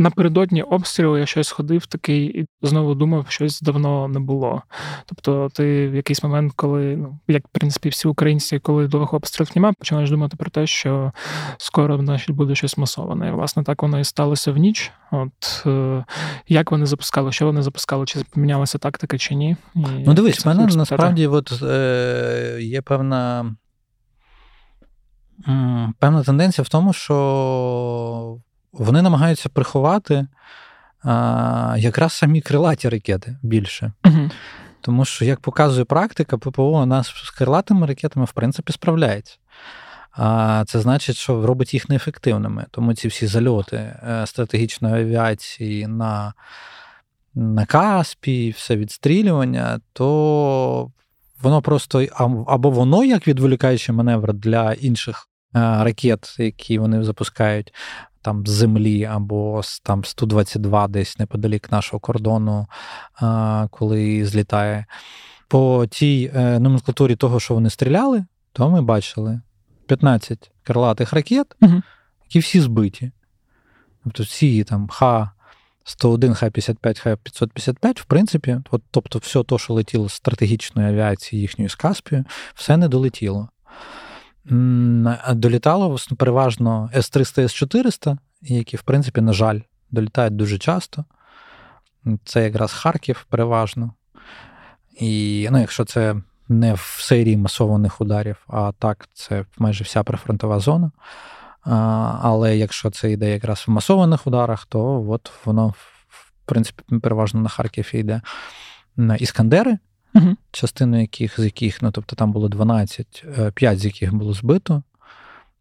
напередодні 0.03 0.63
обстрілу 0.63 1.17
я 1.17 1.25
щось 1.25 1.51
ходив 1.51 1.85
такий 1.85 2.39
і 2.41 2.45
знову 2.61 2.95
думав, 2.95 3.25
щось 3.29 3.61
давно 3.61 4.07
не 4.07 4.19
було. 4.19 4.61
Тобто, 5.05 5.49
ти 5.53 5.89
в 5.89 5.95
якийсь 5.95 6.23
момент, 6.23 6.53
коли, 6.55 6.97
ну, 6.97 7.19
як 7.27 7.47
в 7.47 7.51
принципі 7.51 7.89
всі 7.89 8.07
українці, 8.07 8.59
коли 8.59 8.87
довго 8.87 9.17
обстрілів 9.17 9.51
немає, 9.55 9.73
починаєш 9.79 10.09
думати 10.09 10.37
про 10.37 10.49
те, 10.49 10.67
що 10.67 11.11
скоро 11.57 11.97
в 11.97 12.31
буде 12.31 12.55
щось 12.55 12.77
масоване. 12.77 13.27
І, 13.27 13.31
власне, 13.31 13.63
так 13.63 13.81
воно 13.81 13.99
і 13.99 14.03
сталося 14.03 14.51
в 14.51 14.57
ніч. 14.57 14.91
От 15.11 15.63
е, 15.65 16.05
як 16.47 16.71
вони 16.71 16.85
запускали, 16.85 17.31
що 17.31 17.45
вони 17.45 17.61
запускали, 17.61 18.05
чи 18.05 18.19
помінялася 18.33 18.77
тактика, 18.77 19.17
чи 19.17 19.35
ні? 19.35 19.55
І 19.75 19.79
ну, 20.05 20.13
дивись, 20.13 20.45
в 20.45 20.47
мене 20.47 20.65
насправді 20.65 21.27
от, 21.27 21.61
е, 21.63 22.57
є 22.61 22.81
певна. 22.81 23.55
Певна 25.99 26.23
тенденція 26.23 26.63
в 26.63 26.69
тому, 26.69 26.93
що 26.93 28.37
вони 28.73 29.01
намагаються 29.01 29.49
приховати 29.49 30.27
а, 31.03 31.75
якраз 31.77 32.13
самі 32.13 32.41
крилаті 32.41 32.89
ракети 32.89 33.37
більше. 33.41 33.91
Тому 34.81 35.05
що, 35.05 35.25
як 35.25 35.39
показує 35.39 35.85
практика, 35.85 36.37
ППО 36.37 36.81
у 36.81 36.85
нас 36.85 37.07
з 37.07 37.29
крилатими 37.29 37.87
ракетами, 37.87 38.25
в 38.25 38.31
принципі, 38.31 38.73
справляється. 38.73 39.37
А 40.11 40.63
це 40.67 40.79
значить, 40.79 41.15
що 41.15 41.45
робить 41.45 41.73
їх 41.73 41.89
неефективними. 41.89 42.65
Тому 42.71 42.93
ці 42.93 43.07
всі 43.07 43.27
зальоти 43.27 43.75
е, 43.77 44.23
стратегічної 44.25 45.03
авіації 45.03 45.87
на 45.87 46.33
на 47.35 47.65
Каспі, 47.65 48.49
все 48.57 48.75
відстрілювання, 48.75 49.79
то 49.93 50.91
воно 51.41 51.61
просто 51.61 52.05
або 52.47 52.69
воно 52.69 53.03
як 53.03 53.27
відволікаючий 53.27 53.95
маневр 53.95 54.33
для 54.33 54.73
інших 54.73 55.29
е, 55.55 55.59
ракет, 55.59 56.35
які 56.39 56.79
вони 56.79 57.03
запускають, 57.03 57.73
там 58.23 58.47
з 58.47 58.49
землі 58.49 59.03
або 59.03 59.61
там 59.83 60.03
122 60.05 60.87
десь 60.87 61.19
неподалік 61.19 61.71
нашого 61.71 61.99
кордону, 61.99 62.67
коли 63.69 64.25
злітає. 64.25 64.85
По 65.47 65.85
тій 65.89 66.31
е, 66.35 66.59
номенклатурі 66.59 67.15
того, 67.15 67.39
що 67.39 67.53
вони 67.53 67.69
стріляли, 67.69 68.25
то 68.53 68.69
ми 68.69 68.81
бачили 68.81 69.41
15 69.87 70.51
крилатих 70.63 71.13
ракет, 71.13 71.55
угу. 71.61 71.81
які 72.23 72.39
всі 72.39 72.61
збиті. 72.61 73.11
Тобто 74.03 74.23
всі 74.23 74.63
там 74.63 74.87
Х-101, 74.87 76.33
Х-55, 76.33 76.99
Х-555, 76.99 78.01
в 78.01 78.05
принципі, 78.05 78.57
от, 78.71 78.81
тобто, 78.91 79.19
все 79.19 79.43
те, 79.43 79.57
що 79.57 79.73
летіло 79.73 80.09
з 80.09 80.13
стратегічної 80.13 80.87
авіації 80.87 81.41
їхньої 81.41 81.69
з 81.69 81.75
Каспію, 81.75 82.25
все 82.55 82.77
не 82.77 82.87
долетіло. 82.87 83.49
Долітало 84.45 85.97
переважно 86.17 86.89
С-300, 86.95 87.41
С-400, 87.41 88.17
які, 88.41 88.77
в 88.77 88.81
принципі, 88.81 89.21
на 89.21 89.33
жаль, 89.33 89.59
долітають 89.91 90.35
дуже 90.35 90.57
часто. 90.57 91.05
Це 92.25 92.43
якраз 92.43 92.73
Харків 92.73 93.25
переважно. 93.29 93.93
І 94.99 95.47
ну, 95.51 95.59
якщо 95.59 95.85
це 95.85 96.15
не 96.49 96.73
в 96.73 96.97
серії 96.99 97.37
масованих 97.37 98.01
ударів, 98.01 98.37
а 98.47 98.71
так, 98.79 99.09
це 99.13 99.45
майже 99.57 99.83
вся 99.83 100.03
прифронтова 100.03 100.59
зона. 100.59 100.91
А, 101.61 102.19
Але 102.21 102.57
якщо 102.57 102.89
це 102.89 103.11
йде 103.11 103.31
якраз 103.31 103.63
в 103.67 103.71
масованих 103.71 104.27
ударах, 104.27 104.65
то 104.65 105.05
от 105.09 105.31
воно, 105.45 105.67
в 106.07 106.31
принципі, 106.45 106.83
переважно 106.99 107.41
на 107.41 107.49
Харків 107.49 107.95
йде 107.95 108.21
на 108.95 109.15
Іскандери 109.15 109.77
угу. 110.15 110.35
частину 110.51 111.01
яких, 111.01 111.39
з 111.39 111.43
яких, 111.43 111.81
ну 111.81 111.91
тобто 111.91 112.15
там 112.15 112.31
було 112.31 112.49
12, 112.49 113.25
5 113.53 113.73
е, 113.73 113.79
з 113.79 113.85
яких 113.85 114.13
було 114.13 114.33
збито. 114.33 114.83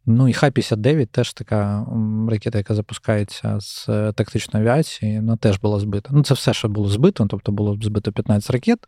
Ну 0.06 0.28
і 0.28 0.32
Х-59 0.32 1.06
теж 1.06 1.32
така 1.32 1.86
ракета, 2.30 2.58
яка 2.58 2.74
запускається 2.74 3.60
з 3.60 3.88
е, 3.88 4.12
тактичної 4.12 4.66
авіації, 4.66 5.20
вона 5.20 5.36
теж 5.36 5.58
була 5.58 5.80
збита. 5.80 6.10
Ну, 6.12 6.22
це 6.22 6.34
все, 6.34 6.54
що 6.54 6.68
було 6.68 6.88
збито, 6.88 7.26
тобто 7.26 7.52
було 7.52 7.78
збито 7.82 8.12
15 8.12 8.50
ракет, 8.50 8.78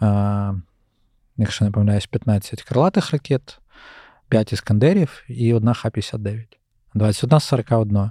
а, 0.00 0.54
якщо 1.36 1.64
не 1.64 1.70
помиляюсь, 1.70 2.06
15 2.06 2.62
крилатих 2.62 3.10
ракет, 3.10 3.58
5 4.28 4.52
іскандерів 4.52 5.24
і 5.28 5.54
одна 5.54 5.74
Х-59. 5.74 6.44
21 6.94 7.40
з 7.40 7.44
41. 7.44 8.10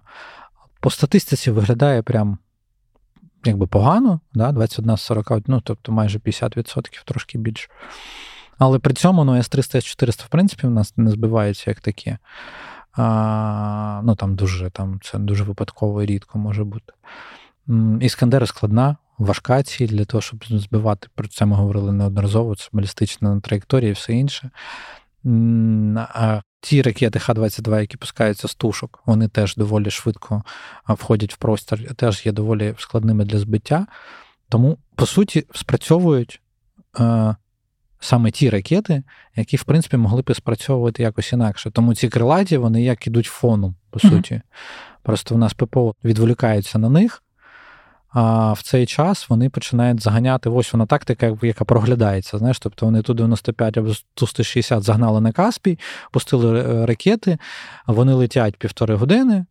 По 0.79 0.89
статистиці 0.89 1.51
виглядає 1.51 2.01
прям 2.01 2.37
якби 3.45 3.67
погано, 3.67 4.19
да, 4.33 4.51
21 4.51 4.97
з 4.97 5.01
41, 5.01 5.43
ну, 5.47 5.61
тобто 5.61 5.91
майже 5.91 6.19
50%, 6.19 7.05
трошки 7.05 7.37
більше. 7.37 7.69
Але 8.57 8.79
при 8.79 8.93
цьому 8.93 9.23
ну, 9.23 9.35
С300, 9.35 9.75
С400, 9.75 10.25
в 10.25 10.27
принципі, 10.27 10.67
в 10.67 10.71
нас 10.71 10.93
не 10.97 11.11
збиваються 11.11 11.71
як 11.71 11.79
такі. 11.79 12.17
А, 12.93 14.01
Ну, 14.03 14.15
там 14.15 14.35
дуже, 14.35 14.69
там, 14.69 14.99
Це 15.03 15.19
дуже 15.19 15.43
випадково 15.43 16.03
і 16.03 16.05
рідко 16.05 16.39
може 16.39 16.63
бути. 16.63 16.93
Іскандера 18.01 18.45
складна, 18.45 18.95
важка 19.17 19.63
ціль 19.63 19.87
для 19.87 20.05
того, 20.05 20.21
щоб 20.21 20.45
збивати. 20.45 21.07
Про 21.15 21.27
це 21.27 21.45
ми 21.45 21.55
говорили 21.55 21.91
неодноразово, 21.91 22.55
це 22.55 22.69
балістична 22.71 23.39
траєкторія 23.39 23.89
і 23.89 23.93
все 23.93 24.13
інше. 24.13 24.49
А 25.97 26.41
Ті 26.61 26.81
ракети 26.81 27.19
Х-22, 27.19 27.79
які 27.79 27.97
пускаються 27.97 28.47
з 28.47 28.55
тушок, 28.55 29.03
вони 29.05 29.27
теж 29.27 29.55
доволі 29.55 29.91
швидко 29.91 30.43
входять 30.87 31.33
в 31.33 31.37
простір, 31.37 31.95
теж 31.95 32.25
є 32.25 32.31
доволі 32.31 32.73
складними 32.77 33.25
для 33.25 33.39
збиття. 33.39 33.87
Тому, 34.49 34.77
по 34.95 35.05
суті, 35.05 35.45
спрацьовують 35.53 36.41
е, 36.99 37.35
саме 37.99 38.31
ті 38.31 38.49
ракети, 38.49 39.03
які, 39.35 39.57
в 39.57 39.63
принципі, 39.63 39.97
могли 39.97 40.21
б 40.21 40.35
спрацьовувати 40.35 41.03
якось 41.03 41.33
інакше. 41.33 41.71
Тому 41.71 41.95
ці 41.95 42.09
крилаті, 42.09 42.57
вони 42.57 42.83
як 42.83 43.07
ідуть 43.07 43.25
фоном, 43.25 43.75
по 43.89 43.99
суті. 43.99 44.35
Mm-hmm. 44.35 45.01
Просто 45.03 45.35
в 45.35 45.37
нас 45.37 45.53
ППО 45.53 45.95
відволікається 46.03 46.79
на 46.79 46.89
них, 46.89 47.23
а 48.13 48.53
в 48.53 48.61
цей 48.61 48.85
час 48.85 49.29
вони 49.29 49.49
починають 49.49 50.03
заганяти. 50.03 50.49
Ось 50.49 50.73
вона 50.73 50.85
тактика, 50.85 51.37
яка 51.41 51.65
проглядається. 51.65 52.37
Знаєш, 52.37 52.59
тобто 52.59 52.85
вони 52.85 53.01
ту 53.01 53.13
95 53.13 53.77
або 53.77 53.91
ту 54.13 54.27
160 54.27 54.83
загнали 54.83 55.21
на 55.21 55.31
Каспій, 55.31 55.79
пустили 56.11 56.59
е, 56.59 56.85
ракети, 56.85 57.37
вони 57.87 58.13
летять 58.13 58.57
півтори 58.57 58.95
години, 58.95 59.45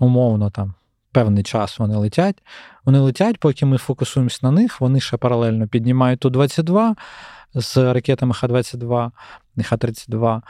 умовно 0.00 0.50
там. 0.50 0.74
Певний 1.12 1.42
час 1.42 1.78
вони 1.78 1.96
летять. 1.96 2.42
Вони 2.84 2.98
летять, 2.98 3.38
поки 3.38 3.66
ми 3.66 3.78
фокусуємося 3.78 4.38
на 4.42 4.50
них, 4.50 4.80
вони 4.80 5.00
ще 5.00 5.16
паралельно 5.16 5.68
піднімають 5.68 6.20
ту 6.20 6.30
22 6.30 6.96
з 7.54 7.76
ракетами 7.76 8.34
Х-22 8.34 9.10
і 9.56 9.62
Х-32, 9.62 10.40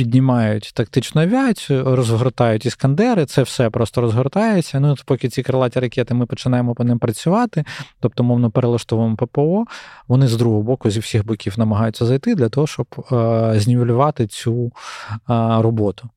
піднімають 0.00 0.70
тактичну 0.74 1.22
авіацію, 1.22 1.96
розгортають 1.96 2.66
іскандери, 2.66 3.26
це 3.26 3.42
все 3.42 3.70
просто 3.70 4.00
розгортається. 4.00 4.80
Ну, 4.80 4.96
поки 5.04 5.28
ці 5.28 5.42
крилаті 5.42 5.80
ракети 5.80 6.14
ми 6.14 6.26
починаємо 6.26 6.74
по 6.74 6.84
ним 6.84 6.98
працювати, 6.98 7.64
тобто, 8.00 8.24
мовно, 8.24 8.50
перелаштовуємо 8.50 9.16
ППО, 9.16 9.64
вони 10.08 10.28
з 10.28 10.36
другого 10.36 10.62
боку, 10.62 10.90
зі 10.90 11.00
всіх 11.00 11.26
боків 11.26 11.54
намагаються 11.58 12.06
зайти 12.06 12.34
для 12.34 12.48
того, 12.48 12.66
щоб 12.66 12.86
е, 13.12 13.52
знівелювати 13.56 14.26
цю 14.26 14.66
е, 14.66 14.72
роботу. 15.62 16.08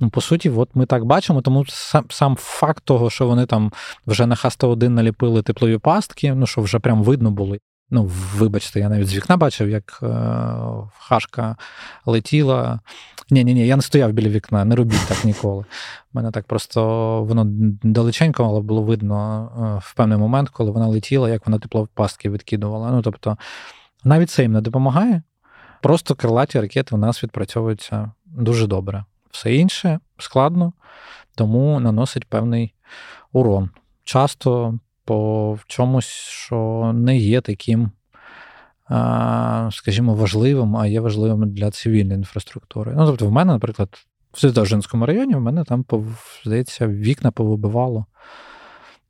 Ну, 0.00 0.10
По 0.10 0.20
суті, 0.20 0.50
от 0.50 0.68
ми 0.74 0.86
так 0.86 1.04
бачимо, 1.04 1.42
тому 1.42 1.64
сам 1.66 2.04
сам 2.08 2.36
факт 2.36 2.84
того, 2.84 3.10
що 3.10 3.26
вони 3.26 3.46
там 3.46 3.72
вже 4.06 4.26
на 4.26 4.34
Х-101 4.34 4.88
наліпили 4.88 5.42
теплові 5.42 5.78
пастки, 5.78 6.34
ну 6.34 6.46
що 6.46 6.60
вже 6.60 6.78
прям 6.78 7.02
видно 7.02 7.30
було. 7.30 7.56
Ну, 7.94 8.10
вибачте, 8.36 8.80
я 8.80 8.88
навіть 8.88 9.08
з 9.08 9.16
вікна 9.16 9.36
бачив, 9.36 9.70
як 9.70 9.98
е, 10.02 10.06
хашка 10.98 11.56
летіла. 12.06 12.80
Ні, 13.30 13.44
ні, 13.44 13.54
ні, 13.54 13.66
я 13.66 13.76
не 13.76 13.82
стояв 13.82 14.12
біля 14.12 14.28
вікна, 14.28 14.64
не 14.64 14.76
робіть 14.76 15.06
так 15.08 15.24
ніколи. 15.24 15.60
У 15.62 15.64
мене 16.12 16.30
так 16.30 16.46
просто 16.46 16.82
воно 17.22 17.44
далеченько, 17.82 18.44
але 18.44 18.60
було 18.60 18.82
видно 18.82 19.48
е, 19.56 19.80
в 19.84 19.94
певний 19.94 20.18
момент, 20.18 20.48
коли 20.48 20.70
вона 20.70 20.86
летіла, 20.86 21.30
як 21.30 21.46
вона 21.46 21.58
теплопастки 21.58 22.30
відкидувала. 22.30 22.90
Ну, 22.90 23.02
тобто, 23.02 23.36
навіть 24.04 24.30
це 24.30 24.42
їм 24.42 24.52
не 24.52 24.60
допомагає. 24.60 25.22
Просто 25.82 26.14
крилаті 26.14 26.60
ракети 26.60 26.94
у 26.94 26.98
нас 26.98 27.22
відпрацьовуються 27.22 28.12
дуже 28.26 28.66
добре. 28.66 29.04
Все 29.30 29.54
інше 29.54 29.98
складно, 30.18 30.72
тому 31.34 31.80
наносить 31.80 32.24
певний 32.24 32.74
урон. 33.32 33.70
Часто 34.04 34.78
по 35.04 35.58
чомусь, 35.66 36.06
що 36.28 36.90
не 36.94 37.16
є 37.16 37.40
таким, 37.40 37.90
скажімо, 39.70 40.14
важливим, 40.14 40.76
а 40.76 40.86
є 40.86 41.00
важливим 41.00 41.50
для 41.50 41.70
цивільної 41.70 42.18
інфраструктури. 42.18 42.92
Ну, 42.96 43.06
тобто, 43.06 43.26
в 43.26 43.32
мене, 43.32 43.52
наприклад, 43.52 43.88
в 44.32 44.40
Святожинському 44.40 45.06
районі 45.06 45.34
в 45.34 45.40
мене 45.40 45.64
там, 45.64 45.84
здається, 46.44 46.88
вікна 46.88 47.30
повибивало 47.30 48.06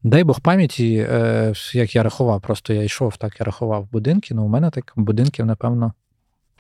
Дай 0.05 0.25
Бог 0.25 0.41
пам'яті, 0.41 1.07
е, 1.11 1.53
як 1.73 1.95
я 1.95 2.03
рахував, 2.03 2.41
просто 2.41 2.73
я 2.73 2.83
йшов, 2.83 3.17
так 3.17 3.41
я 3.41 3.45
рахував 3.47 3.89
будинки. 3.93 4.35
Ну, 4.35 4.45
у 4.45 4.49
мене 4.49 4.71
так 4.71 4.93
будинків, 4.97 5.47
напевно, 5.47 5.93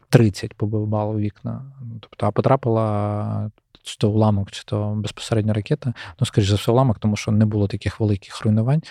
30 0.08 0.54
побивало 0.54 1.18
вікна. 1.18 1.72
Тобто, 2.00 2.26
а 2.26 2.30
потрапила 2.30 3.50
чи 3.82 3.96
то 3.96 4.10
уламок, 4.10 4.50
чи 4.50 4.62
то 4.64 4.94
безпосередньо 4.96 5.52
ракета. 5.52 5.94
Ну, 6.20 6.26
скоріш 6.26 6.48
за 6.48 6.56
все, 6.56 6.72
уламок, 6.72 6.98
тому 6.98 7.16
що 7.16 7.32
не 7.32 7.46
було 7.46 7.68
таких 7.68 8.00
великих 8.00 8.44
руйнувань, 8.44 8.82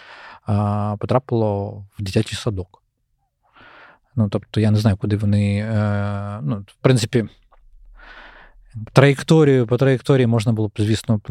потрапило 0.99 1.85
в 1.97 2.03
дитячий 2.03 2.37
садок. 2.37 2.83
Ну, 4.15 4.29
тобто, 4.29 4.59
я 4.59 4.71
не 4.71 4.77
знаю, 4.77 4.97
куди 4.97 5.17
вони. 5.17 5.57
Е, 5.57 6.39
ну, 6.41 6.65
В 6.67 6.81
принципі, 6.81 7.25
траєкторію 8.93 9.67
по 9.67 9.77
траєкторії 9.77 10.27
можна 10.27 10.53
було 10.53 10.67
б, 10.67 10.71
звісно, 10.77 11.21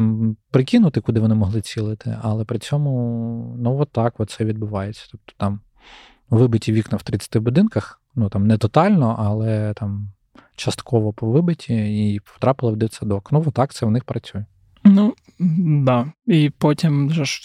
прикинути, 0.51 1.01
куди 1.01 1.19
вони 1.19 1.35
могли 1.35 1.61
цілити, 1.61 2.17
але 2.21 2.45
при 2.45 2.59
цьому, 2.59 3.55
ну, 3.59 3.79
от 3.79 3.91
так 3.91 4.19
от 4.19 4.29
це 4.29 4.45
відбувається. 4.45 5.07
Тобто 5.11 5.33
там 5.37 5.59
вибиті 6.29 6.71
вікна 6.71 6.97
в 6.97 7.03
30 7.03 7.37
будинках, 7.37 8.01
ну 8.15 8.29
там 8.29 8.47
не 8.47 8.57
тотально, 8.57 9.15
але 9.19 9.73
там 9.73 10.09
частково 10.55 11.13
повибиті 11.13 11.73
і 11.75 12.19
потрапили 12.19 12.73
в 12.73 12.75
дитсадок. 12.75 13.31
Ну, 13.31 13.43
отак 13.47 13.73
це 13.73 13.85
в 13.85 13.91
них 13.91 14.03
працює. 14.03 14.45
Ну, 14.83 15.13
да. 15.85 16.11
І 16.27 16.49
потім 16.57 17.09
ж 17.11 17.41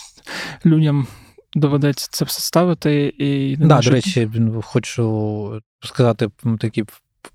людям 0.66 1.07
доведеться 1.54 2.08
це 2.11 2.24
все 2.24 2.40
ставити. 2.40 3.14
і... 3.18 3.56
Да, 3.56 3.80
До 3.80 3.90
речі, 3.90 4.30
хочу 4.62 5.62
сказати 5.80 6.28
такі 6.61 6.84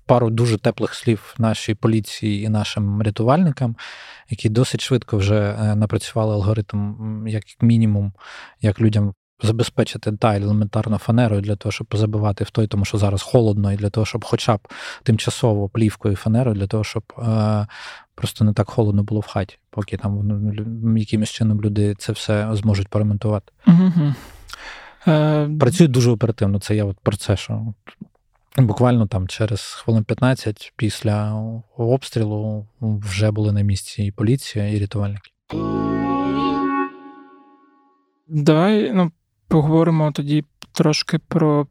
пару 0.06 0.30
дуже 0.30 0.58
теплих 0.58 0.94
слів 0.94 1.34
нашій 1.38 1.74
поліції 1.74 2.44
і 2.44 2.48
нашим 2.48 3.02
рятувальникам, 3.02 3.76
які 4.30 4.48
досить 4.48 4.80
швидко 4.80 5.16
вже 5.16 5.56
е, 5.60 5.74
напрацювали 5.74 6.34
алгоритм, 6.34 6.94
як 7.26 7.44
мінімум, 7.60 8.12
як 8.60 8.80
людям 8.80 9.14
забезпечити 9.44 10.12
та 10.12 10.36
елементарно 10.36 10.98
фанерою 10.98 11.40
для 11.40 11.56
того, 11.56 11.72
щоб 11.72 11.86
позабивати 11.86 12.44
в 12.44 12.50
той, 12.50 12.66
тому 12.66 12.84
що 12.84 12.98
зараз 12.98 13.22
холодно, 13.22 13.72
і 13.72 13.76
для 13.76 13.90
того, 13.90 14.06
щоб 14.06 14.24
хоча 14.24 14.56
б 14.56 14.68
тимчасово 15.02 15.68
плівкою 15.68 16.12
і 16.12 16.16
фанерою, 16.16 16.56
для 16.56 16.66
того, 16.66 16.84
щоб 16.84 17.02
е, 17.18 17.66
просто 18.14 18.44
не 18.44 18.52
так 18.52 18.70
холодно 18.70 19.02
було 19.02 19.20
в 19.20 19.26
хаті, 19.26 19.58
поки 19.70 19.96
там 19.96 20.20
ну, 20.24 20.98
якимось 20.98 21.30
чином 21.30 21.60
люди 21.60 21.94
це 21.98 22.12
все 22.12 22.48
зможуть 22.52 22.88
поремонтувати. 22.88 23.52
Угу. 23.66 24.14
Працюють 25.60 25.92
дуже 25.92 26.10
оперативно. 26.10 26.60
Це 26.60 26.76
я 26.76 26.84
от 26.84 26.96
про 27.02 27.16
це, 27.16 27.36
що 27.36 27.74
буквально 28.56 29.06
там 29.06 29.28
через 29.28 29.60
хвилин 29.60 30.04
15 30.04 30.72
після 30.76 31.42
обстрілу 31.76 32.66
вже 32.80 33.30
були 33.30 33.52
на 33.52 33.60
місці 33.60 34.02
і 34.02 34.10
поліція, 34.10 34.68
і 34.68 34.78
рятувальники. 34.78 35.30
Давай 38.28 38.92
ну, 38.94 39.12
поговоримо 39.48 40.12
тоді 40.12 40.44
трошки 40.72 41.18
про 41.18 41.66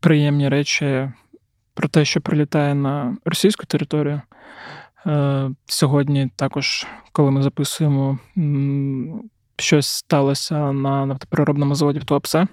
приємні 0.00 0.48
речі, 0.48 1.10
про 1.74 1.88
те, 1.88 2.04
що 2.04 2.20
прилітає 2.20 2.74
на 2.74 3.16
російську 3.24 3.66
територію. 3.66 4.20
Е, 5.06 5.50
Сьогодні 5.66 6.30
також, 6.36 6.86
коли 7.12 7.30
ми 7.30 7.42
записуємо, 7.42 8.18
щось 9.58 9.86
сталося 9.86 10.72
на 10.72 11.06
нафтопереробному 11.06 11.74
заводі 11.74 11.98
в 11.98 12.04
Туапсе. 12.04 12.46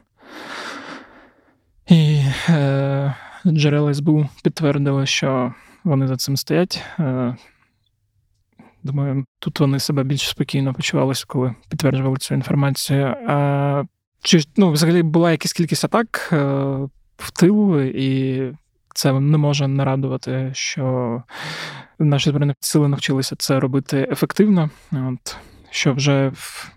І 1.87 2.21
е, 2.49 3.15
джерела 3.47 3.93
СБУ 3.93 4.29
підтвердили, 4.43 5.05
що 5.05 5.53
вони 5.83 6.07
за 6.07 6.17
цим 6.17 6.37
стоять. 6.37 6.83
Е, 6.99 7.35
Думаю, 8.83 9.25
тут 9.39 9.59
вони 9.59 9.79
себе 9.79 10.03
більш 10.03 10.29
спокійно 10.29 10.73
почувалися, 10.73 11.25
коли 11.27 11.55
підтверджували 11.69 12.17
цю 12.17 12.33
інформацію. 12.33 13.15
А 13.27 13.83
чи 14.23 14.43
ну, 14.57 14.71
взагалі 14.71 15.03
була 15.03 15.31
якась 15.31 15.53
кількість 15.53 15.85
атак 15.85 16.29
е, 16.33 16.37
в 17.17 17.31
тил, 17.33 17.81
і 17.81 18.41
це 18.93 19.19
не 19.19 19.37
може 19.37 19.67
не 19.67 19.85
радувати, 19.85 20.51
що 20.53 21.23
наші 21.99 22.29
збройні 22.29 22.53
сили 22.59 22.87
навчилися 22.87 23.35
це 23.39 23.59
робити 23.59 24.07
ефективно. 24.11 24.69
От, 24.91 25.37
Що 25.69 25.93
вже 25.93 26.31
в 26.35 26.71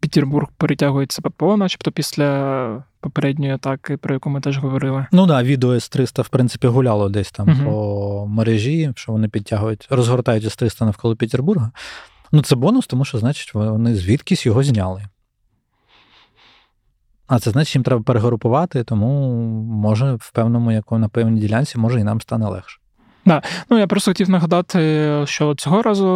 Петербург 0.00 0.48
перетягується 0.56 1.22
ППО, 1.22 1.56
начебто 1.56 1.92
після 1.92 2.84
попередньої 3.00 3.52
атаки, 3.52 3.96
про 3.96 4.14
яку 4.14 4.30
ми 4.30 4.40
теж 4.40 4.58
говорили. 4.58 5.06
Ну 5.12 5.26
так, 5.26 5.36
да, 5.36 5.42
відео 5.42 5.74
С-300, 5.74 6.22
в 6.22 6.28
принципі, 6.28 6.66
гуляло 6.66 7.08
десь 7.08 7.30
там 7.30 7.48
uh 7.48 7.64
по 7.64 8.26
мережі, 8.28 8.92
що 8.96 9.12
вони 9.12 9.28
підтягують, 9.28 9.86
розгортають 9.90 10.44
С-300 10.44 10.84
навколо 10.84 11.16
Петербурга. 11.16 11.70
Ну, 12.32 12.42
це 12.42 12.56
бонус, 12.56 12.86
тому 12.86 13.04
що, 13.04 13.18
значить, 13.18 13.54
вони 13.54 13.94
звідкись 13.94 14.46
його 14.46 14.62
зняли. 14.62 15.02
А 17.26 17.38
це 17.38 17.50
значить, 17.50 17.74
їм 17.74 17.84
треба 17.84 18.02
перегрупувати, 18.02 18.84
тому 18.84 19.32
може 19.62 20.14
в 20.14 20.30
певному, 20.32 20.72
яку 20.72 20.98
на 20.98 21.08
певній 21.08 21.40
ділянці, 21.40 21.78
може 21.78 22.00
і 22.00 22.04
нам 22.04 22.20
стане 22.20 22.46
легше. 22.46 22.80
Да. 23.26 23.42
Ну 23.70 23.78
я 23.78 23.86
просто 23.86 24.10
хотів 24.10 24.30
нагадати, 24.30 25.22
що 25.24 25.54
цього 25.54 25.82
разу 25.82 26.06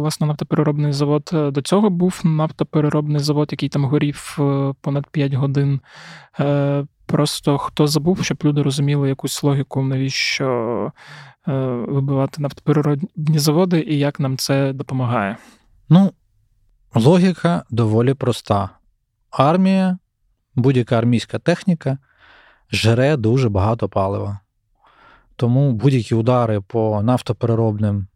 власне 0.00 0.26
нафтопереробний 0.26 0.92
завод 0.92 1.30
е, 1.32 1.50
до 1.50 1.62
цього 1.62 1.90
був 1.90 2.20
нафтопереробний 2.24 3.20
завод, 3.20 3.48
який 3.50 3.68
там 3.68 3.84
горів 3.84 4.36
е, 4.40 4.72
понад 4.80 5.06
5 5.06 5.34
годин. 5.34 5.80
Е, 6.40 6.86
просто 7.06 7.58
хто 7.58 7.86
забув, 7.86 8.24
щоб 8.24 8.38
люди 8.44 8.62
розуміли 8.62 9.08
якусь 9.08 9.42
логіку, 9.42 9.82
навіщо 9.82 10.92
вибивати 11.86 12.42
нафтопереробні 12.42 13.38
заводи 13.38 13.80
і 13.80 13.98
як 13.98 14.20
нам 14.20 14.36
це 14.36 14.72
допомагає. 14.72 15.36
Ну, 15.88 16.12
логіка 16.94 17.64
доволі 17.70 18.14
проста. 18.14 18.70
Армія, 19.30 19.98
будь-яка 20.56 20.98
армійська 20.98 21.38
техніка 21.38 21.98
жере 22.70 23.16
дуже 23.16 23.48
багато 23.48 23.88
палива. 23.88 24.40
Тому 25.36 25.72
будь-які 25.72 26.14
удари 26.14 26.60
по 26.60 27.02
нафтопереробним 27.02 28.06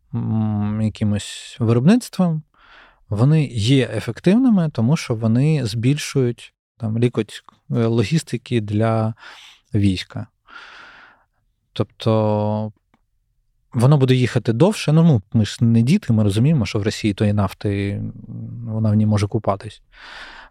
якимось 0.83 1.57
виробництвам, 1.61 2.42
вони 3.09 3.44
є 3.46 3.90
ефективними, 3.94 4.70
тому 4.72 4.96
що 4.96 5.14
вони 5.14 5.66
збільшують 5.66 6.55
там 6.77 6.98
лікоть 6.98 7.44
е, 7.70 7.87
логістики 7.87 8.61
для 8.61 9.14
війська. 9.74 10.27
Тобто 11.72 12.72
воно 13.72 13.98
буде 13.98 14.14
їхати 14.14 14.53
довше. 14.53 14.92
Ну, 14.92 15.03
ну, 15.03 15.22
ми 15.33 15.44
ж 15.44 15.64
не 15.64 15.83
діти, 15.83 16.12
ми 16.12 16.22
розуміємо, 16.22 16.66
що 16.66 16.79
в 16.79 16.83
Росії 16.83 17.14
тої 17.14 17.33
нафти 17.33 18.03
вона 18.66 18.90
в 18.90 18.94
ній 18.94 19.07
може 19.07 19.27
купатись. 19.27 19.83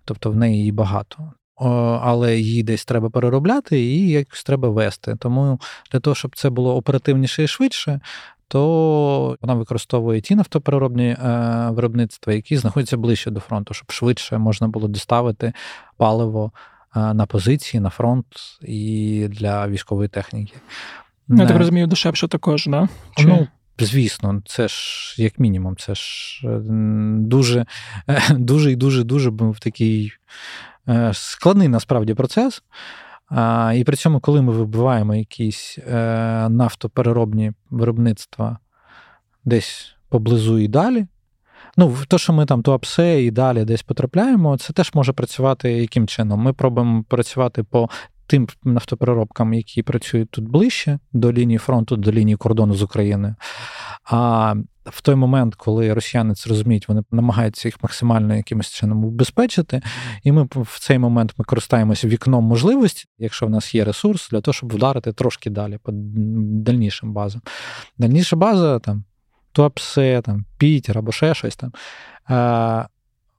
Тобто 0.05 0.31
в 0.31 0.35
неї 0.35 0.57
її 0.57 0.71
багато 0.71 1.33
але 1.65 2.37
її 2.37 2.63
десь 2.63 2.85
треба 2.85 3.09
переробляти 3.09 3.81
і 3.81 4.09
якось 4.09 4.43
треба 4.43 4.69
вести. 4.69 5.15
Тому 5.19 5.59
для 5.91 5.99
того, 5.99 6.15
щоб 6.15 6.35
це 6.35 6.49
було 6.49 6.75
оперативніше 6.75 7.43
і 7.43 7.47
швидше, 7.47 7.99
то 8.47 9.37
вона 9.41 9.53
використовує 9.53 10.21
ті 10.21 10.35
нафтопереробні 10.35 11.07
е, 11.07 11.17
виробництва, 11.71 12.33
які 12.33 12.57
знаходяться 12.57 12.97
ближче 12.97 13.31
до 13.31 13.39
фронту, 13.39 13.73
щоб 13.73 13.91
швидше 13.91 14.37
можна 14.37 14.67
було 14.67 14.87
доставити 14.87 15.53
паливо 15.97 16.51
е, 16.95 17.13
на 17.13 17.25
позиції, 17.25 17.81
на 17.81 17.89
фронт 17.89 18.25
і 18.61 19.27
для 19.29 19.67
військової 19.67 20.09
техніки. 20.09 20.53
Я 21.29 21.47
так 21.47 21.57
розумію, 21.57 21.87
дешевше 21.87 22.27
також, 22.27 22.67
да? 22.67 22.89
Чи... 23.17 23.27
Ну, 23.27 23.47
Звісно, 23.79 24.41
це 24.45 24.67
ж 24.67 25.15
як 25.17 25.39
мінімум, 25.39 25.75
це 25.77 25.95
ж 25.95 26.41
е, 26.43 26.59
дуже 27.19 27.65
дуже 28.31 28.71
і 28.71 28.75
дуже 28.75 29.03
дуже 29.03 29.29
в 29.29 29.59
такий 29.59 30.13
Е, 30.76 30.76
складний 31.13 31.67
насправді 31.67 32.13
процес. 32.13 32.63
І 33.75 33.83
при 33.83 33.95
цьому, 33.95 34.19
коли 34.19 34.41
ми 34.41 34.53
вибиваємо 34.53 35.15
якісь 35.15 35.79
е, 35.87 36.49
нафтопереробні 36.49 37.51
виробництва 37.69 38.57
десь 39.45 39.95
поблизу 40.09 40.59
і 40.59 40.67
далі. 40.67 41.07
Ну, 41.77 41.97
то, 42.07 42.17
що 42.17 42.33
ми 42.33 42.45
там 42.45 42.61
то 42.61 42.73
апсе 42.73 43.23
і 43.23 43.31
далі 43.31 43.65
десь 43.65 43.83
потрапляємо, 43.83 44.57
це 44.57 44.73
теж 44.73 44.91
може 44.93 45.13
працювати 45.13 45.71
яким 45.71 46.07
чином. 46.07 46.39
Ми 46.39 46.53
пробуємо 46.53 47.03
працювати 47.07 47.63
по 47.63 47.89
тим 48.27 48.47
нафтопереробкам, 48.63 49.53
які 49.53 49.83
працюють 49.83 50.31
тут 50.31 50.49
ближче 50.49 50.99
до 51.13 51.33
лінії 51.33 51.57
фронту, 51.57 51.95
до 51.95 52.11
лінії 52.11 52.35
кордону 52.35 52.73
з 52.73 52.83
Україною. 52.83 53.35
А 54.03 54.55
в 54.91 55.01
той 55.01 55.15
момент, 55.15 55.55
коли 55.55 55.93
росіяни 55.93 56.35
це 56.35 56.49
розуміють, 56.49 56.87
вони 56.87 57.03
намагаються 57.11 57.67
їх 57.67 57.83
максимально 57.83 58.35
якимось 58.35 58.69
чином 58.69 59.05
убезпечити. 59.05 59.81
І 60.23 60.31
ми 60.31 60.47
в 60.51 60.79
цей 60.79 60.99
момент 60.99 61.33
ми 61.37 61.45
користаємося 61.45 62.07
вікном 62.07 62.43
можливості, 62.43 63.05
якщо 63.17 63.45
в 63.45 63.49
нас 63.49 63.75
є 63.75 63.85
ресурс, 63.85 64.29
для 64.29 64.41
того, 64.41 64.53
щоб 64.53 64.73
вдарити 64.73 65.13
трошки 65.13 65.49
далі 65.49 65.77
по 65.83 65.91
дальнішим 65.93 67.13
базам. 67.13 67.41
Дальніша 67.97 68.35
база 68.35 68.79
там 68.79 69.03
Туапсе, 69.51 70.21
там 70.21 70.45
Пітер 70.57 70.97
або 70.97 71.11
ще 71.11 71.33
щось 71.33 71.55
там. 71.55 71.71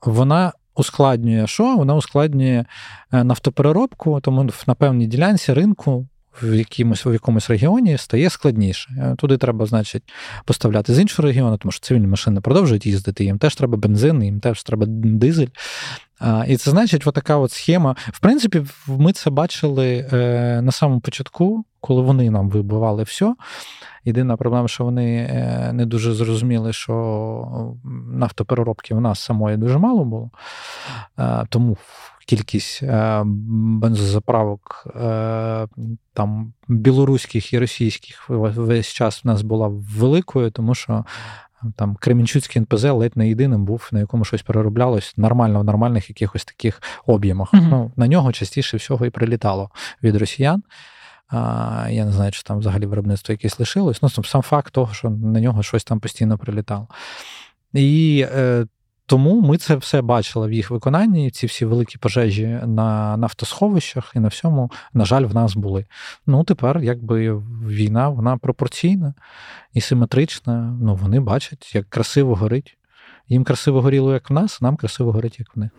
Вона 0.02 0.52
ускладнює 0.74 1.46
що? 1.46 1.76
Вона 1.76 1.94
ускладнює 1.94 2.64
е, 3.12 3.24
нафтопереробку, 3.24 4.20
тому 4.20 4.50
на 4.66 4.74
певній 4.74 5.06
ділянці 5.06 5.52
ринку 5.52 6.08
в 6.42 6.54
якомусь 6.54 7.06
в 7.06 7.12
якомусь 7.12 7.50
регіоні 7.50 7.98
стає 7.98 8.30
складніше. 8.30 8.90
Е, 8.98 9.14
туди 9.18 9.36
треба, 9.36 9.66
значить, 9.66 10.02
поставляти 10.44 10.94
з 10.94 11.00
іншого 11.00 11.28
регіону, 11.28 11.56
тому 11.56 11.72
що 11.72 11.86
цивільні 11.86 12.06
машини 12.06 12.40
продовжують 12.40 12.86
їздити, 12.86 13.24
їм 13.24 13.38
теж 13.38 13.54
треба 13.54 13.76
бензин, 13.76 14.22
їм 14.22 14.40
теж 14.40 14.62
треба 14.62 14.86
дизель. 14.88 15.48
І 16.46 16.56
це 16.56 16.70
значить, 16.70 17.06
отака 17.06 17.36
от 17.36 17.52
схема. 17.52 17.96
В 17.98 18.20
принципі, 18.20 18.62
ми 18.86 19.12
це 19.12 19.30
бачили 19.30 20.08
е, 20.12 20.60
на 20.62 20.72
самому 20.72 21.00
початку, 21.00 21.64
коли 21.80 22.02
вони 22.02 22.30
нам 22.30 22.48
вибивали 22.50 23.02
все. 23.02 23.34
Єдина 24.04 24.36
проблема, 24.36 24.68
що 24.68 24.84
вони 24.84 25.16
е, 25.16 25.70
не 25.72 25.86
дуже 25.86 26.14
зрозуміли, 26.14 26.72
що 26.72 27.76
нафтопереробки 28.12 28.94
в 28.94 29.00
нас 29.00 29.20
самої 29.20 29.56
дуже 29.56 29.78
мало 29.78 30.04
було. 30.04 30.30
Тому 31.48 31.76
кількість 32.28 32.82
е, 32.82 33.22
бензозаправок 33.24 34.86
там 36.12 36.52
білоруських 36.68 37.52
і 37.52 37.58
російських 37.58 38.24
весь 38.28 38.86
час 38.86 39.24
в 39.24 39.26
нас 39.26 39.42
була 39.42 39.68
великою, 39.70 40.50
тому 40.50 40.74
що 40.74 41.04
там 41.76 41.96
Кремінчуцький 41.96 42.60
НПЗ 42.60 42.84
ледь 42.84 43.16
не 43.16 43.28
єдиним 43.28 43.64
був, 43.64 43.88
на 43.92 44.00
якому 44.00 44.24
щось 44.24 44.42
перероблялось 44.42 45.14
нормально 45.16 45.60
в 45.60 45.64
нормальних 45.64 46.08
якихось 46.08 46.44
таких 46.44 46.82
об'ємах. 47.06 47.54
Mm-hmm. 47.54 47.68
Ну, 47.70 47.92
На 47.96 48.06
нього 48.06 48.32
частіше 48.32 48.76
всього 48.76 49.06
і 49.06 49.10
прилітало 49.10 49.70
від 50.02 50.16
росіян. 50.16 50.62
А, 51.28 51.88
Я 51.90 52.04
не 52.04 52.12
знаю, 52.12 52.32
чи 52.32 52.42
там 52.42 52.58
взагалі 52.58 52.86
виробництво 52.86 53.32
якесь 53.32 53.58
лишилось. 53.58 54.02
Ну, 54.02 54.08
сам 54.08 54.42
факт 54.42 54.72
того, 54.72 54.94
що 54.94 55.10
на 55.10 55.40
нього 55.40 55.62
щось 55.62 55.84
там 55.84 56.00
постійно 56.00 56.38
прилітало. 56.38 56.88
І 57.72 58.26
е, 58.32 58.66
тому 59.08 59.40
ми 59.40 59.58
це 59.58 59.76
все 59.76 60.02
бачили 60.02 60.48
в 60.48 60.52
їх 60.52 60.70
виконанні. 60.70 61.30
Ці 61.30 61.46
всі 61.46 61.64
великі 61.64 61.98
пожежі 61.98 62.60
на 62.66 63.16
нафтосховищах 63.16 64.12
і 64.16 64.20
на 64.20 64.28
всьому, 64.28 64.70
на 64.92 65.04
жаль, 65.04 65.22
в 65.22 65.34
нас 65.34 65.56
були. 65.56 65.86
Ну, 66.26 66.44
тепер, 66.44 66.78
якби 66.78 67.42
війна, 67.66 68.08
вона 68.08 68.36
пропорційна 68.36 69.14
і 69.72 69.80
симетрична. 69.80 70.76
Ну, 70.82 70.94
вони 70.94 71.20
бачать, 71.20 71.74
як 71.74 71.90
красиво 71.90 72.34
горить. 72.34 72.78
Їм 73.28 73.44
красиво 73.44 73.82
горіло, 73.82 74.12
як 74.12 74.30
в 74.30 74.32
нас, 74.32 74.60
нам 74.60 74.76
красиво 74.76 75.12
горить, 75.12 75.38
як 75.38 75.56
в 75.56 75.58
них. 75.58 75.70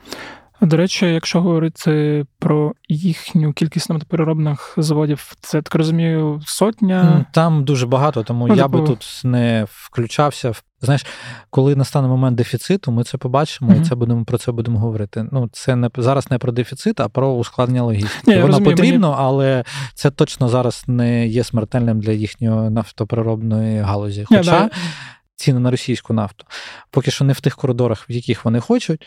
До 0.61 0.77
речі, 0.77 1.05
якщо 1.05 1.41
говорити 1.41 2.25
про 2.39 2.73
їхню 2.89 3.53
кількість 3.53 3.89
нафтопереробних 3.89 4.73
заводів, 4.77 5.33
це 5.41 5.61
так 5.61 5.75
розумію, 5.75 6.41
сотня. 6.45 7.25
Там 7.33 7.63
дуже 7.63 7.87
багато, 7.87 8.23
тому 8.23 8.47
ну, 8.47 8.55
я 8.55 8.67
би 8.67 8.79
типу 8.79 8.87
тут 8.87 9.21
не 9.23 9.65
включався. 9.69 10.53
Знаєш, 10.81 11.05
коли 11.49 11.75
настане 11.75 12.07
момент 12.07 12.37
дефіциту, 12.37 12.91
ми 12.91 13.03
це 13.03 13.17
побачимо, 13.17 13.71
mm-hmm. 13.71 13.81
і 13.81 13.85
це 13.85 13.95
будемо 13.95 14.25
про 14.25 14.37
це 14.37 14.51
будемо 14.51 14.79
говорити. 14.79 15.25
Ну, 15.31 15.49
це 15.51 15.75
не 15.75 15.89
зараз 15.97 16.31
не 16.31 16.37
про 16.37 16.51
дефіцит, 16.51 16.99
а 16.99 17.09
про 17.09 17.31
ускладнення 17.31 17.83
логістики. 17.83 18.35
Воно 18.35 18.47
розумію, 18.47 18.75
потрібно, 18.75 19.09
мені... 19.09 19.21
але 19.21 19.63
це 19.93 20.11
точно 20.11 20.49
зараз 20.49 20.83
не 20.87 21.27
є 21.27 21.43
смертельним 21.43 21.99
для 21.99 22.11
їхньої 22.11 22.69
нафтопереробної 22.69 23.79
галузі. 23.79 24.25
Хоча 24.27 24.63
yeah, 24.63 24.69
ціни 25.35 25.59
на 25.59 25.71
російську 25.71 26.13
нафту 26.13 26.45
поки 26.91 27.11
що 27.11 27.25
не 27.25 27.33
в 27.33 27.41
тих 27.41 27.55
коридорах, 27.55 28.09
в 28.09 28.11
яких 28.11 28.45
вони 28.45 28.59
хочуть. 28.59 29.05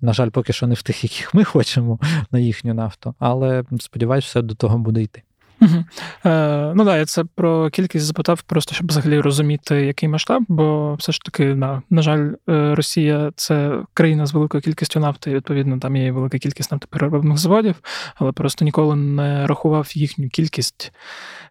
На 0.00 0.12
жаль, 0.12 0.30
поки 0.30 0.52
що 0.52 0.66
не 0.66 0.74
в 0.74 0.82
тих, 0.82 1.04
яких 1.04 1.34
ми 1.34 1.44
хочемо 1.44 1.98
на 2.30 2.38
їхню 2.38 2.74
нафту, 2.74 3.14
але 3.18 3.64
сподіваюся, 3.80 4.26
все 4.26 4.42
до 4.42 4.54
того 4.54 4.78
буде 4.78 5.02
йти. 5.02 5.22
Угу. 5.60 5.84
Е, 6.26 6.72
Ну 6.74 6.84
да, 6.84 6.96
я 6.96 7.04
це 7.04 7.24
про 7.24 7.70
кількість 7.70 8.04
запитав, 8.04 8.42
просто 8.42 8.74
щоб 8.74 8.88
взагалі 8.88 9.20
розуміти, 9.20 9.74
який 9.74 10.08
масштаб, 10.08 10.42
бо 10.48 10.94
все 10.94 11.12
ж 11.12 11.20
таки, 11.20 11.54
на, 11.54 11.82
на 11.90 12.02
жаль, 12.02 12.32
е, 12.48 12.74
Росія 12.74 13.32
це 13.36 13.82
країна 13.94 14.26
з 14.26 14.32
великою 14.32 14.62
кількістю 14.62 15.00
нафти, 15.00 15.30
і 15.30 15.34
відповідно 15.34 15.78
там 15.78 15.96
є 15.96 16.12
велика 16.12 16.38
кількість 16.38 16.72
нафтопереробних 16.72 17.38
заводів, 17.38 17.74
але 18.14 18.32
просто 18.32 18.64
ніколи 18.64 18.96
не 18.96 19.46
рахував 19.46 19.90
їхню 19.94 20.28
кількість, 20.28 20.92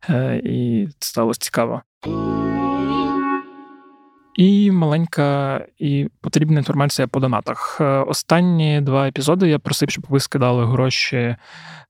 е, 0.09 0.41
і 0.43 0.87
це 0.99 1.09
сталося 1.09 1.39
цікаво. 1.39 1.81
І 4.35 4.71
маленька 4.71 5.61
і 5.77 6.07
потрібна 6.21 6.57
інформація 6.57 7.07
по 7.07 7.19
донатах. 7.19 7.77
Е, 7.81 7.83
останні 7.83 8.81
два 8.81 9.07
епізоди 9.07 9.49
я 9.49 9.59
просив, 9.59 9.89
щоб 9.89 10.05
ви 10.09 10.19
скидали 10.19 10.65
гроші 10.65 11.35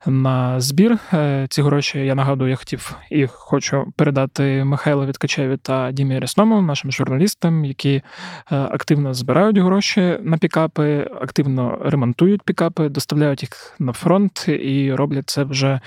на 0.06 0.60
збір. 0.60 0.98
Е, 1.14 1.48
ці 1.50 1.62
гроші 1.62 2.00
я 2.00 2.16
нагадую, 2.16 2.50
я 2.50 2.56
хотів 2.56 2.96
і 3.12 3.28
хочу 3.28 3.94
передати 3.96 4.64
Михайлові 4.64 5.12
Ткачеві 5.12 5.58
та 5.58 5.92
Дімі 5.92 6.20
Рясному, 6.20 6.62
нашим 6.62 6.92
журналістам, 6.92 7.66
які 7.66 7.94
е, 7.96 8.04
активно 8.58 9.14
збирають 9.14 9.58
гроші 9.58 10.18
на 10.22 10.38
пікапи, 10.38 11.12
активно 11.22 11.78
ремонтують 11.86 12.42
пікапи, 12.42 12.90
доставляють 12.90 13.42
їх 13.42 13.76
на 13.80 13.94
фронт 13.94 14.48
і 14.48 14.94
роблять 14.94 15.30
це 15.30 15.44
вже 15.44 15.80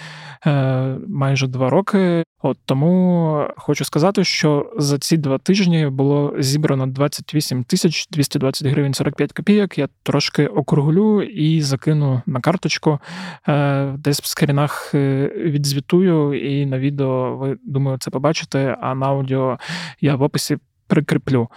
майже 1.08 1.46
два 1.46 1.70
роки. 1.70 2.24
От 2.42 2.58
тому 2.64 3.46
хочу 3.56 3.84
сказати, 3.84 4.24
що 4.24 4.72
за 4.76 4.98
ці 4.98 5.16
два 5.16 5.38
тижні 5.38 5.86
було 5.86 6.34
зібрано 6.42 6.86
28 6.86 7.64
тисяч 7.64 8.06
220 8.10 8.66
гривень 8.66 8.94
45 8.94 9.32
копійок. 9.32 9.78
Я 9.78 9.88
трошки 10.02 10.46
округлю 10.46 11.22
і 11.22 11.60
закину 11.60 12.22
на 12.26 12.40
карточку. 12.40 12.98
Е, 13.48 13.94
десь 13.98 14.22
в 14.22 14.26
скрінах 14.26 14.94
е, 14.94 15.32
відзвітую, 15.36 16.34
і 16.34 16.66
на 16.66 16.78
відео 16.78 17.36
ви 17.36 17.58
думаю, 17.64 17.98
це 17.98 18.10
побачите. 18.10 18.76
А 18.80 18.94
на 18.94 19.06
аудіо 19.06 19.58
я 20.00 20.16
в 20.16 20.22
описі 20.22 20.58
прикріплю. 20.86 21.48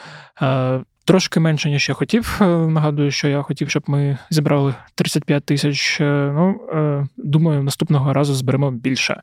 Трошки 1.06 1.40
менше, 1.40 1.70
ніж 1.70 1.90
я 1.90 1.96
хотів. 1.96 2.40
Е, 2.42 2.46
нагадую, 2.48 3.12
що 3.12 3.28
я 3.28 3.42
хотів, 3.42 3.70
щоб 3.70 3.84
ми 3.88 4.18
зібрали 4.30 4.76
35 4.96 5.46
тисяч. 5.46 6.02
Е, 6.02 6.32
ну, 6.36 6.62
е, 6.74 7.08
думаю, 7.18 7.64
наступного 7.64 8.14
разу 8.14 8.34
зберемо 8.34 8.72
більше. 8.72 9.22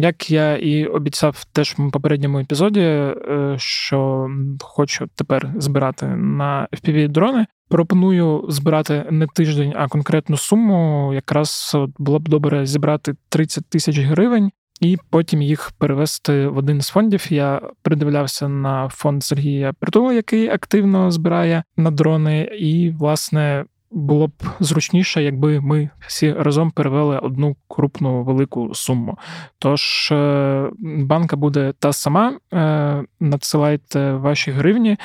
Як 0.00 0.30
я 0.30 0.56
і 0.56 0.86
обіцяв 0.86 1.44
теж 1.52 1.74
в 1.78 1.90
попередньому 1.90 2.38
епізоді, 2.38 3.14
що 3.56 4.28
хочу 4.60 5.06
тепер 5.14 5.50
збирати 5.56 6.06
на 6.06 6.68
fpv 6.72 7.08
дрони. 7.08 7.46
Пропоную 7.68 8.44
збирати 8.48 9.04
не 9.10 9.26
тиждень, 9.26 9.72
а 9.76 9.88
конкретну 9.88 10.36
суму. 10.36 11.10
Якраз 11.14 11.76
було 11.98 12.18
б 12.18 12.28
добре 12.28 12.66
зібрати 12.66 13.14
30 13.28 13.70
тисяч 13.70 13.98
гривень 13.98 14.50
і 14.80 14.98
потім 15.10 15.42
їх 15.42 15.72
перевести 15.78 16.46
в 16.46 16.56
один 16.56 16.80
з 16.80 16.88
фондів. 16.88 17.32
Я 17.32 17.60
придивлявся 17.82 18.48
на 18.48 18.88
фонд 18.88 19.24
Сергія 19.24 19.72
Притула, 19.72 20.12
який 20.12 20.48
активно 20.48 21.10
збирає 21.10 21.64
на 21.76 21.90
дрони, 21.90 22.42
і 22.58 22.90
власне. 22.90 23.64
Було 23.90 24.26
б 24.26 24.32
зручніше, 24.60 25.22
якби 25.22 25.60
ми 25.60 25.90
всі 26.06 26.32
разом 26.32 26.70
перевели 26.70 27.18
одну 27.18 27.56
крупну 27.68 28.22
велику 28.22 28.74
суму. 28.74 29.18
Тож 29.58 30.08
е, 30.12 30.70
банка 30.80 31.36
буде 31.36 31.72
та 31.78 31.92
сама, 31.92 32.38
е, 32.52 33.04
надсилайте 33.20 34.12
ваші 34.12 34.50
гривні. 34.50 34.96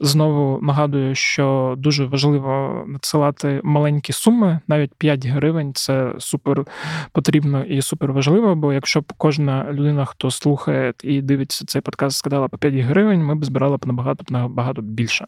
Знову 0.00 0.58
нагадую, 0.62 1.14
що 1.14 1.74
дуже 1.78 2.04
важливо 2.04 2.84
надсилати 2.86 3.60
маленькі 3.64 4.12
суми, 4.12 4.60
навіть 4.68 4.94
5 4.94 5.26
гривень 5.26 5.74
це 5.74 6.12
супер 6.18 6.64
потрібно 7.12 7.64
і 7.64 7.82
супер 7.82 8.12
важливо. 8.12 8.54
Бо 8.54 8.72
якщо 8.72 9.00
б 9.00 9.12
кожна 9.16 9.72
людина, 9.72 10.04
хто 10.04 10.30
слухає 10.30 10.94
і 11.02 11.22
дивиться 11.22 11.64
цей 11.66 11.82
подкаст, 11.82 12.18
складала 12.18 12.48
по 12.48 12.58
5 12.58 12.74
гривень, 12.74 13.24
ми 13.24 13.34
б 13.34 13.44
збирали 13.44 13.76
б 13.76 13.86
набагато 13.86 14.24
набагато 14.28 14.82
більше. 14.82 15.26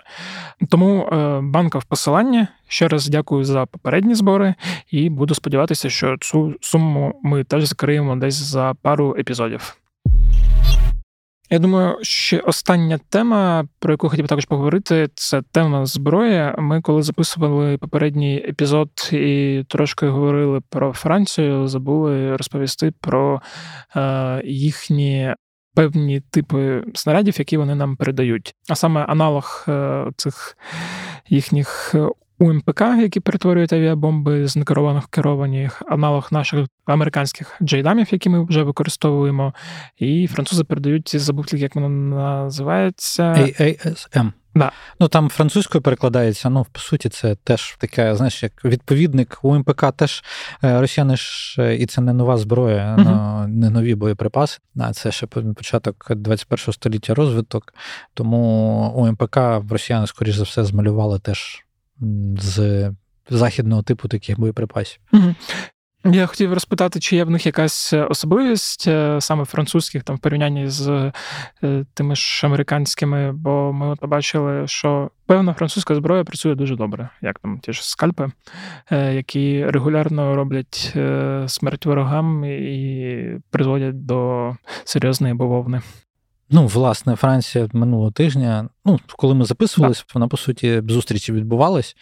Тому 0.69 1.03
е, 1.03 1.41
банка 1.43 1.79
в 1.79 1.85
посиланні. 1.85 2.47
Ще 2.69 2.89
раз 2.89 2.94
дякую 2.99 3.45
за 3.45 3.67
попередні 3.67 4.15
збори, 4.15 4.55
і 4.91 5.11
буду 5.11 5.35
сподіватися, 5.35 5.91
що 5.91 6.17
цю 6.21 6.55
суму 6.61 7.21
ми 7.23 7.45
теж 7.45 7.65
закриємо 7.65 8.17
десь 8.17 8.35
за 8.35 8.75
пару 8.83 9.17
епізодів. 9.19 9.77
Я 11.51 11.59
думаю, 11.59 11.99
ще 12.03 12.39
остання 12.39 12.99
тема, 13.09 13.69
про 13.79 13.93
яку 13.93 14.09
хотів 14.09 14.29
також 14.29 14.45
поговорити, 14.45 15.09
це 15.15 15.43
тема 15.43 15.87
зброї. 15.87 16.53
Ми 16.59 16.81
коли 16.81 17.03
записували 17.03 17.79
попередній 17.79 18.37
епізод 18.49 18.89
і 19.13 19.65
трошки 19.69 20.07
говорили 20.07 20.61
про 20.71 20.93
Францію, 20.93 21.69
забули 21.69 22.37
розповісти 22.37 22.93
про 23.01 23.43
е, 23.97 24.43
їхні 24.45 25.35
певні 25.75 26.21
типи 26.21 26.85
снарядів, 26.95 27.39
які 27.39 27.57
вони 27.57 27.75
нам 27.75 27.97
передають. 27.97 28.55
А 28.69 28.75
саме 28.75 29.05
аналог 29.05 29.65
е, 29.69 30.07
цих 30.17 30.57
їхніх 31.29 31.95
УМПК, 32.39 32.81
які 32.81 33.21
перетворюють 33.21 33.73
авіабомби 33.73 34.47
з 34.47 34.57
некерованих 34.57 35.09
керованих, 35.09 35.83
аналог 35.89 36.29
наших 36.31 36.67
американських 36.87 37.57
джейдамів, 37.63 38.07
які 38.11 38.29
ми 38.29 38.45
вже 38.45 38.63
використовуємо. 38.63 39.55
І 39.97 40.27
французи 40.27 40.65
передають 40.65 41.09
ці 41.09 41.19
забув, 41.19 41.47
як 41.55 41.75
воно 41.75 41.89
називається. 41.89 43.23
AASM. 43.23 44.33
Да. 44.55 44.73
Ну 45.01 45.09
там 45.09 45.29
французькою 45.29 45.83
перекладається, 45.83 46.51
ну, 46.51 46.67
по 46.73 46.81
суті, 46.81 47.09
це 47.09 47.35
теж 47.35 47.77
таке, 47.79 48.15
знаєш, 48.15 48.43
як 48.43 48.65
відповідник 48.65 49.39
УМПК 49.43 49.93
теж 49.97 50.25
е, 50.65 50.81
росіяни 50.81 51.17
ж, 51.17 51.57
е, 51.63 51.77
і 51.77 51.87
це 51.87 52.01
не 52.01 52.13
нова 52.13 52.37
зброя, 52.37 52.97
uh-huh. 52.99 53.47
не 53.47 53.71
нові 53.71 53.95
боєприпаси. 53.95 54.59
А 54.81 54.93
це 54.93 55.13
ще 55.13 55.27
початок 55.27 56.07
21 56.11 56.73
століття 56.73 57.15
розвиток. 57.15 57.75
Тому 58.15 58.39
УМПК 58.97 59.37
в 59.37 59.73
росіяни, 59.73 60.07
скоріш 60.07 60.37
за 60.37 60.43
все, 60.43 60.65
змалювали 60.65 61.19
теж 61.19 61.64
з 62.39 62.91
західного 63.31 63.83
типу 63.83 64.09
таких 64.09 64.41
боєприпасів. 64.41 65.01
Я 66.07 66.27
хотів 66.27 66.53
розпитати, 66.53 67.01
чи 67.01 67.17
є 67.17 67.25
в 67.25 67.31
них 67.31 67.47
якась 67.47 67.93
особливість 67.93 68.89
е, 68.89 69.21
саме 69.21 69.45
французьких 69.45 70.03
там 70.03 70.17
в 70.17 70.19
порівнянні 70.19 70.69
з 70.69 71.13
е, 71.63 71.85
тими 71.95 72.17
ж 72.17 72.47
американськими, 72.47 73.33
бо 73.33 73.73
ми 73.73 73.97
побачили, 73.97 74.67
що 74.67 75.11
певна 75.27 75.55
французька 75.55 75.95
зброя 75.95 76.25
працює 76.25 76.55
дуже 76.55 76.77
добре, 76.77 77.09
як 77.23 77.39
там 77.39 77.59
ті 77.59 77.73
ж 77.73 77.91
скальпи, 77.91 78.31
е, 78.91 79.15
які 79.15 79.67
регулярно 79.67 80.37
роблять 80.37 80.93
смерть 81.47 81.87
ворогам 81.87 82.45
і 82.45 83.39
призводять 83.51 84.07
до 84.07 84.51
серйозної 84.85 85.35
бавовни. 85.35 85.83
Ну, 86.51 86.67
власне, 86.67 87.17
Франція 87.17 87.69
минулого 87.73 88.11
тижня, 88.11 88.69
ну, 88.85 89.01
коли 89.17 89.35
ми 89.35 89.45
записувалися, 89.45 90.05
да. 90.09 90.13
вона 90.15 90.29
по 90.29 90.37
суті 90.37 90.83
зустрічі 90.89 91.33
відбувалась, 91.33 91.97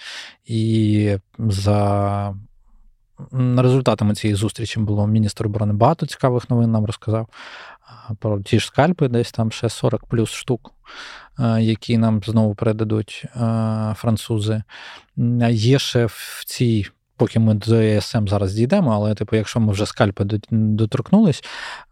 і 0.45 1.17
за 1.39 2.35
результатами 3.57 4.15
цієї 4.15 4.35
зустрічі 4.35 4.81
було 4.81 5.07
міністр 5.07 5.47
оборони 5.47 5.73
багато 5.73 6.07
цікавих 6.07 6.51
новин 6.51 6.71
нам 6.71 6.85
розказав. 6.85 7.29
Про 8.19 8.41
ті 8.41 8.61
ж 8.61 8.67
скальпи, 8.67 9.09
десь 9.09 9.33
там 9.33 9.53
ще 9.53 9.69
40 9.69 10.07
плюс 10.07 10.31
штук, 10.31 10.73
які 11.59 11.99
нам 11.99 12.23
знову 12.27 12.55
передадуть 12.55 13.25
французи. 13.95 14.63
Є 15.51 15.79
ще 15.79 16.07
в 16.07 16.43
цій, 16.47 16.87
поки 17.17 17.39
ми 17.39 17.55
до 17.55 17.75
ЕСМ 17.75 18.29
зараз 18.29 18.55
дійдемо, 18.55 18.95
але, 18.95 19.15
типу, 19.15 19.37
якщо 19.37 19.61
ми 19.61 19.73
вже 19.73 19.87
скальпи 19.87 20.25
доторкнулись, 20.51 21.45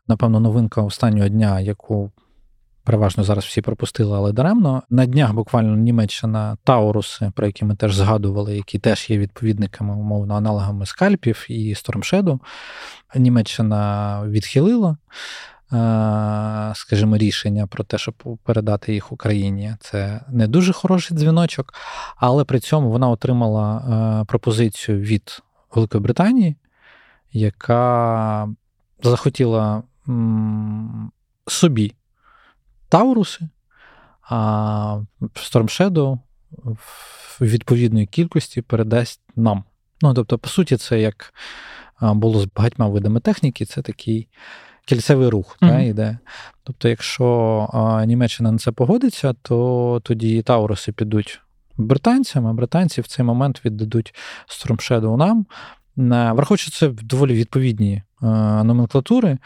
напевно, 0.09 0.40
новинка 0.40 0.82
останнього 0.82 1.28
дня, 1.28 1.61
яку 1.61 2.12
переважно 2.84 3.24
зараз 3.24 3.44
всі 3.44 3.62
пропустили, 3.62 4.16
але 4.16 4.32
даремно. 4.32 4.82
На 4.90 5.06
днях 5.06 5.32
буквально 5.32 5.76
Німеччина 5.76 6.56
Тауруси, 6.64 7.32
про 7.34 7.46
які 7.46 7.64
ми 7.64 7.76
теж 7.76 7.94
згадували, 7.94 8.56
які 8.56 8.78
теж 8.78 9.10
є 9.10 9.18
відповідниками, 9.18 9.94
умовно, 9.94 10.34
аналогами 10.34 10.86
скальпів 10.86 11.46
і 11.48 11.74
Storm 11.74 12.38
Німеччина 13.14 14.22
відхилила. 14.26 14.96
Е, 15.72 16.72
скажімо, 16.74 17.16
рішення 17.16 17.66
про 17.66 17.84
те, 17.84 17.98
щоб 17.98 18.14
передати 18.44 18.94
їх 18.94 19.12
Україні. 19.12 19.74
Це 19.80 20.20
не 20.28 20.46
дуже 20.46 20.72
хороший 20.72 21.16
дзвіночок, 21.16 21.74
але 22.16 22.44
при 22.44 22.60
цьому 22.60 22.90
вона 22.90 23.08
отримала 23.08 23.78
е, 23.78 24.24
пропозицію 24.24 25.00
від 25.00 25.42
Великої 25.74 26.02
Британії, 26.02 26.56
яка 27.32 28.48
захотіла 29.02 29.82
собі 31.46 31.94
Тауруси, 32.91 33.49
а 34.30 35.01
Storm 35.20 35.91
Shadow 35.91 36.18
в 36.51 37.38
відповідної 37.41 38.07
кількості 38.07 38.62
передасть 38.62 39.20
нам. 39.36 39.64
Ну, 40.03 40.14
тобто, 40.14 40.38
по 40.38 40.49
суті, 40.49 40.76
це 40.76 41.01
як 41.01 41.34
було 42.01 42.41
з 42.41 42.49
багатьма 42.57 42.88
видами 42.88 43.20
техніки, 43.20 43.64
це 43.64 43.82
такий 43.82 44.28
кільцевий 44.86 45.28
рух 45.28 45.57
mm-hmm. 45.61 45.68
та, 45.68 45.80
йде. 45.80 46.18
Тобто, 46.64 46.88
якщо 46.88 47.26
а, 47.72 48.05
Німеччина 48.05 48.53
на 48.53 48.59
це 48.59 48.72
погодиться, 48.72 49.34
то 49.43 50.01
тоді 50.05 50.43
Тауруси 50.43 50.93
підуть 50.93 51.41
британцям, 51.76 52.47
а 52.47 52.53
британці 52.53 53.01
в 53.01 53.07
цей 53.07 53.24
момент 53.24 53.64
віддадуть 53.64 54.14
Storm 54.49 54.76
Shadow 54.76 55.16
нам. 55.16 55.47
Враховуючи 56.34 56.70
це 56.70 56.88
доволі 56.88 57.34
відповідні 57.34 58.03
а, 58.20 58.26
номенклатури, 58.64 59.38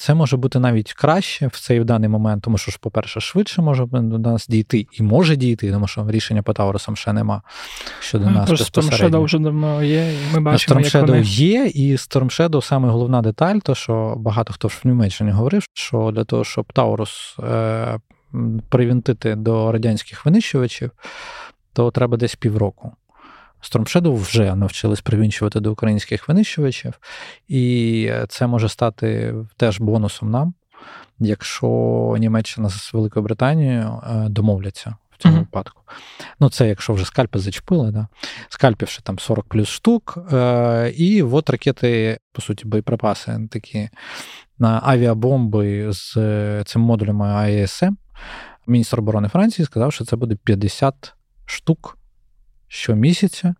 це 0.00 0.14
може 0.14 0.36
бути 0.36 0.58
навіть 0.58 0.92
краще 0.92 1.46
в 1.46 1.60
цей 1.60 1.80
в 1.80 1.84
даний 1.84 2.08
момент, 2.08 2.42
тому 2.42 2.58
що 2.58 2.70
ж, 2.70 2.78
по-перше, 2.80 3.20
швидше 3.20 3.62
може 3.62 3.86
до 3.86 4.18
нас 4.18 4.46
дійти 4.48 4.86
і 4.92 5.02
може 5.02 5.36
дійти, 5.36 5.72
тому 5.72 5.86
що 5.86 6.10
рішення 6.10 6.42
по 6.42 6.52
Таурусам 6.52 6.96
ще 6.96 7.12
нема 7.12 7.42
щодо 8.00 8.24
ну, 8.24 8.30
нас. 8.30 8.50
безпосередньо. 8.50 9.22
вже 9.22 9.38
давно 9.38 9.82
є, 9.82 10.12
і 10.12 10.34
ми 10.34 10.40
бачимо, 10.40 10.80
Storm 10.80 10.94
як 10.94 11.08
вони... 11.08 11.22
є, 11.22 11.66
і 11.66 11.96
Storm 11.96 12.40
Shadow 12.40 12.62
саме 12.62 12.88
головна 12.88 13.22
деталь, 13.22 13.58
то 13.58 13.74
що 13.74 14.14
багато 14.16 14.52
хто 14.52 14.68
в 14.68 14.80
Німеччині 14.84 15.30
говорив, 15.30 15.64
що 15.74 16.10
для 16.14 16.24
того, 16.24 16.44
щоб 16.44 16.72
Таурус 16.72 17.36
е, 17.38 17.98
привінтити 18.68 19.34
до 19.34 19.72
радянських 19.72 20.24
винищувачів, 20.24 20.90
то 21.72 21.90
треба 21.90 22.16
десь 22.16 22.34
півроку. 22.34 22.92
Storm 23.62 23.96
Shadow 23.96 24.14
вже 24.14 24.54
навчились 24.54 25.00
привінчувати 25.00 25.60
до 25.60 25.72
українських 25.72 26.28
винищувачів, 26.28 26.92
і 27.48 28.12
це 28.28 28.46
може 28.46 28.68
стати 28.68 29.34
теж 29.56 29.80
бонусом 29.80 30.30
нам, 30.30 30.54
якщо 31.18 31.66
Німеччина 32.18 32.70
з 32.70 32.94
Великою 32.94 33.24
Британією 33.24 34.02
е, 34.10 34.28
домовляться 34.28 34.96
в 35.10 35.22
цьому 35.22 35.36
uh-huh. 35.36 35.40
випадку. 35.40 35.82
Ну, 36.40 36.50
це 36.50 36.68
якщо 36.68 36.92
вже 36.92 37.04
скальпи 37.04 37.38
зачепили, 37.38 37.90
да? 37.90 38.08
скальпів 38.48 38.88
ще 38.88 39.02
там 39.02 39.18
40 39.18 39.48
плюс 39.48 39.68
штук. 39.68 40.18
Е, 40.32 40.92
і 40.96 41.22
от 41.22 41.50
ракети, 41.50 42.18
по 42.32 42.42
суті, 42.42 42.66
боєприпаси 42.66 43.48
такі 43.50 43.88
на 44.58 44.80
авіабомби 44.84 45.92
з 45.92 46.14
цим 46.64 46.82
модулями 46.82 47.26
АЕСМ. 47.26 47.94
Міністр 48.66 48.98
оборони 48.98 49.28
Франції 49.28 49.66
сказав, 49.66 49.92
що 49.92 50.04
це 50.04 50.16
буде 50.16 50.34
50 50.34 51.14
штук 51.46 51.98
щомісяця 52.70 53.54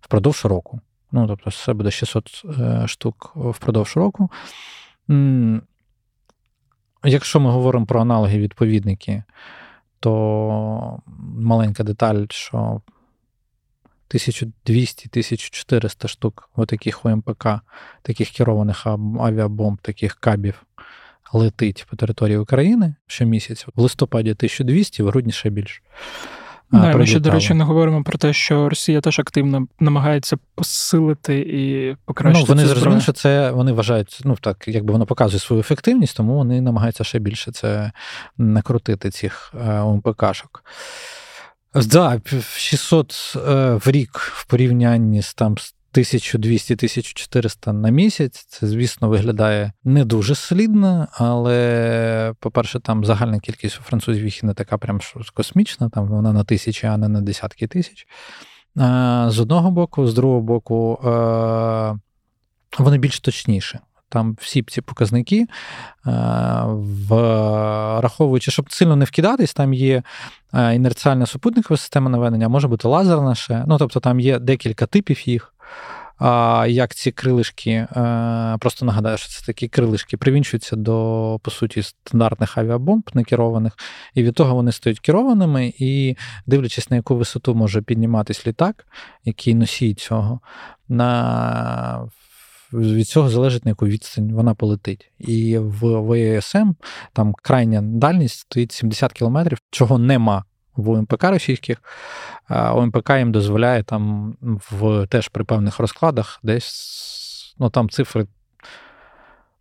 впродовж 0.00 0.44
року. 0.44 0.80
Ну, 1.12 1.26
тобто, 1.26 1.50
це 1.50 1.72
буде 1.72 1.90
600 1.90 2.42
е, 2.60 2.88
штук 2.88 3.32
впродовж 3.34 3.96
року. 3.96 4.30
Якщо 7.04 7.40
ми 7.40 7.50
говоримо 7.50 7.86
про 7.86 8.00
аналоги 8.00 8.38
відповідники, 8.38 9.22
то 10.00 11.02
маленька 11.36 11.84
деталь, 11.84 12.26
що 12.30 12.80
1200-1400 14.10 16.08
штук 16.08 16.50
таких 16.66 17.06
ОМПК, 17.06 17.48
таких 18.02 18.30
керованих 18.30 18.86
авіабомб, 19.20 19.80
таких 19.80 20.14
кабів 20.14 20.62
летить 21.32 21.86
по 21.90 21.96
території 21.96 22.38
України 22.38 22.94
щомісяця. 23.06 23.66
В 23.74 23.80
листопаді 23.80 24.30
1200, 24.30 25.02
в 25.02 25.06
грудні 25.06 25.32
ще 25.32 25.50
більше. 25.50 25.82
Да, 26.70 26.96
ми 26.96 27.06
ще, 27.06 27.20
до 27.20 27.30
речі, 27.30 27.54
не 27.54 27.64
говоримо 27.64 28.02
про 28.02 28.18
те, 28.18 28.32
що 28.32 28.68
Росія 28.68 29.00
теж 29.00 29.18
активно 29.18 29.66
намагається 29.80 30.36
посилити 30.54 31.38
і 31.38 31.96
покращити. 32.04 32.46
Ну, 32.48 32.54
Вони 32.54 32.66
зрозуміли, 32.66 33.00
що 33.00 33.12
це 33.12 33.50
вони 33.50 33.72
вважають, 33.72 34.20
ну 34.24 34.36
так, 34.40 34.68
якби 34.68 34.92
воно 34.92 35.06
показує 35.06 35.40
свою 35.40 35.60
ефективність, 35.60 36.16
тому 36.16 36.36
вони 36.36 36.60
намагаються 36.60 37.04
ще 37.04 37.18
більше 37.18 37.52
це 37.52 37.92
накрутити 38.38 39.10
цих 39.10 39.54
ОМПКшок. 39.82 40.64
Так, 41.72 41.84
Да, 41.84 42.20
600 42.56 43.36
е, 43.36 43.40
в 43.84 43.90
рік 43.90 44.18
в 44.18 44.44
порівнянні 44.44 45.22
з 45.22 45.34
там 45.34 45.56
1200-1400 45.96 47.72
на 47.72 47.90
місяць. 47.90 48.46
Це, 48.48 48.66
звісно, 48.66 49.08
виглядає 49.08 49.72
не 49.84 50.04
дуже 50.04 50.34
солідно, 50.34 51.08
але, 51.12 52.34
по-перше, 52.40 52.80
там 52.80 53.04
загальна 53.04 53.40
кількість 53.40 53.78
у 53.80 53.82
французів 53.82 54.44
не 54.44 54.54
така 54.54 54.78
прям 54.78 55.00
космічна, 55.34 55.88
там 55.88 56.06
вона 56.06 56.32
на 56.32 56.44
тисячі, 56.44 56.88
а 56.88 56.96
не 56.96 57.08
на 57.08 57.20
десятки 57.20 57.66
тисяч. 57.66 58.06
З 59.26 59.40
одного 59.40 59.70
боку, 59.70 60.06
з 60.06 60.14
другого 60.14 60.40
боку, 60.40 60.98
вони 62.78 62.98
більш 62.98 63.20
точніші. 63.20 63.78
Там 64.08 64.36
всі 64.40 64.62
ці 64.62 64.80
показники, 64.80 65.46
враховуючи, 67.08 68.50
щоб 68.50 68.72
сильно 68.72 68.96
не 68.96 69.04
вкидатись, 69.04 69.54
там 69.54 69.74
є 69.74 70.02
інерціальна 70.52 71.26
супутникова 71.26 71.78
система 71.78 72.10
наведення, 72.10 72.48
може 72.48 72.68
бути 72.68 72.88
лазерна 72.88 73.34
ще. 73.34 73.64
Ну, 73.66 73.78
тобто 73.78 74.00
там 74.00 74.20
є 74.20 74.38
декілька 74.38 74.86
типів 74.86 75.28
їх 75.28 75.54
як 76.68 76.94
ці 76.94 77.12
крилишки, 77.12 77.70
е, 77.70 78.56
просто 78.60 78.86
нагадаю, 78.86 79.18
що 79.18 79.28
це 79.28 79.46
такі 79.46 79.68
крилишки 79.68 80.16
привінчуються 80.16 80.76
до, 80.76 81.40
по 81.42 81.50
суті, 81.50 81.82
стандартних 81.82 82.58
авіабомб 82.58 83.10
некерованих, 83.14 83.72
і 84.14 84.22
від 84.22 84.34
того 84.34 84.54
вони 84.54 84.72
стають 84.72 85.00
керованими, 85.00 85.72
і 85.78 86.16
дивлячись, 86.46 86.90
на 86.90 86.96
яку 86.96 87.16
висоту 87.16 87.54
може 87.54 87.82
підніматись 87.82 88.46
літак, 88.46 88.86
який 89.24 89.54
носій 89.54 89.94
цього, 89.94 90.40
на 90.88 92.08
від 92.72 93.08
цього 93.08 93.28
залежить 93.28 93.64
на 93.64 93.70
яку 93.70 93.86
відстань 93.86 94.32
вона 94.32 94.54
полетить. 94.54 95.12
І 95.18 95.58
в 95.58 96.00
ВСМ 96.00 96.72
там 97.12 97.34
крайня 97.42 97.82
дальність 97.82 98.38
стоїть 98.38 98.72
70 98.72 99.12
кілометрів, 99.12 99.58
чого 99.70 99.98
нема 99.98 100.44
в 100.76 100.90
ОМПК 100.90 101.24
російських. 101.24 101.82
ОМПК 102.50 103.10
їм 103.10 103.32
дозволяє 103.32 103.82
там 103.82 104.34
в 104.40 105.06
теж 105.06 105.28
при 105.28 105.44
певних 105.44 105.78
розкладах 105.78 106.40
десь, 106.42 107.54
ну 107.58 107.70
там 107.70 107.90
цифри. 107.90 108.26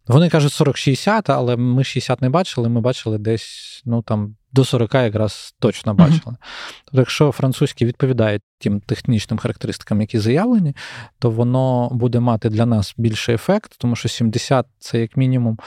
Вони 0.07 0.29
кажуть 0.29 0.51
40-60, 0.51 1.31
але 1.31 1.55
ми 1.55 1.83
60 1.83 2.21
не 2.21 2.29
бачили, 2.29 2.69
ми 2.69 2.81
бачили 2.81 3.17
десь, 3.17 3.81
ну 3.85 4.01
там 4.01 4.35
до 4.51 4.65
40 4.65 4.93
якраз 4.93 5.55
точно 5.59 5.93
бачили. 5.93 6.19
Mm-hmm. 6.25 6.81
Тобто, 6.85 7.01
якщо 7.01 7.31
французькі 7.31 7.85
відповідають 7.85 8.41
тим 8.59 8.79
технічним 8.79 9.37
характеристикам, 9.37 10.01
які 10.01 10.19
заявлені, 10.19 10.75
то 11.19 11.29
воно 11.29 11.89
буде 11.91 12.19
мати 12.19 12.49
для 12.49 12.65
нас 12.65 12.93
більший 12.97 13.35
ефект, 13.35 13.75
тому 13.77 13.95
що 13.95 14.09
70 14.09 14.65
це 14.79 14.99
як 14.99 15.17
мінімум 15.17 15.59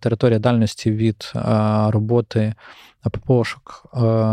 територія 0.00 0.38
дальності 0.38 0.90
від 0.90 1.32
роботи 1.88 2.54
пошук 3.26 3.86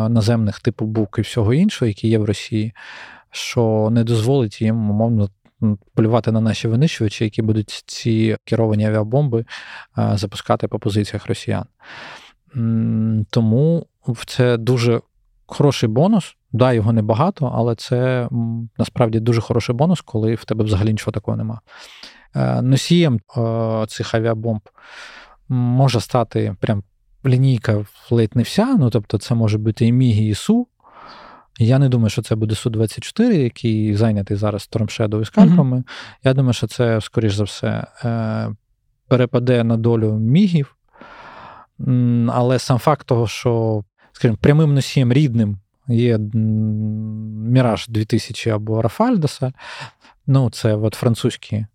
наземних 0.10 0.60
типу 0.60 0.86
БУК 0.86 1.16
і 1.18 1.22
всього 1.22 1.54
іншого, 1.54 1.88
які 1.88 2.08
є 2.08 2.18
в 2.18 2.26
Росії, 2.26 2.74
що 3.32 3.90
не 3.92 4.04
дозволить 4.04 4.62
їм 4.62 4.90
умовно 4.90 5.30
полювати 5.94 6.32
на 6.32 6.42
наші 6.42 6.68
винищувачі, 6.68 7.24
які 7.24 7.42
будуть 7.42 7.84
ці 7.86 8.38
керовані 8.44 8.86
авіабомби 8.86 9.46
запускати 10.14 10.68
по 10.68 10.80
позиціях 10.80 11.28
росіян. 11.28 11.66
Тому 13.30 13.88
це 14.28 14.58
дуже 14.58 15.02
хороший 15.46 15.90
бонус. 15.90 16.36
Да, 16.52 16.74
його 16.74 16.94
небагато, 16.94 17.52
але 17.56 17.76
це 17.76 18.30
насправді 18.78 19.20
дуже 19.20 19.42
хороший 19.42 19.76
бонус, 19.76 20.02
коли 20.02 20.36
в 20.36 20.46
тебе 20.46 20.64
взагалі 20.64 20.92
нічого 20.92 21.12
такого 21.12 21.38
нема. 21.38 21.62
Е, 22.36 22.62
носієм 22.62 23.20
е, 23.38 23.86
цих 23.88 24.16
авіабомб 24.16 24.62
може 25.50 26.02
стати 26.02 26.56
прям 26.60 26.84
лінійка 27.26 27.86
ледь 28.12 28.36
не 28.36 28.44
вся. 28.44 28.76
Ну 28.80 28.90
тобто, 28.90 29.18
це 29.18 29.36
може 29.36 29.58
бути 29.58 29.86
і 29.86 29.92
Мігі, 29.92 30.28
і 30.28 30.34
Су. 30.34 30.68
Я 31.60 31.80
не 31.80 31.90
думаю, 31.90 32.10
що 32.10 32.22
це 32.22 32.36
буде 32.36 32.56
Су-24, 32.56 33.32
який 33.32 33.96
зайнятий 33.96 34.38
зараз 34.38 34.70
Storm 34.72 35.22
і 35.22 35.26
скальпами. 35.26 35.78
Mm-hmm. 35.78 36.20
Я 36.24 36.34
думаю, 36.34 36.54
що 36.54 36.68
це, 36.68 37.02
скоріш 37.02 37.34
за 37.34 37.44
все, 37.44 37.88
е, 38.06 38.50
перепаде 39.08 39.64
на 39.64 39.78
долю 39.78 40.14
мігів. 40.14 40.76
Але 42.30 42.60
сам 42.60 42.80
факт 42.80 43.08
того, 43.08 43.28
що, 43.28 43.84
скажімо, 44.12 44.38
прямим 44.42 44.74
носієм 44.74 45.14
рідним 45.14 45.58
є 45.88 46.18
Міраж 47.44 47.88
2000 47.88 48.50
або 48.50 48.82
Рафальдоса, 48.82 49.54
Ну, 50.28 50.50
це 50.50 50.76
от 50.76 50.94
французькі 50.94 51.66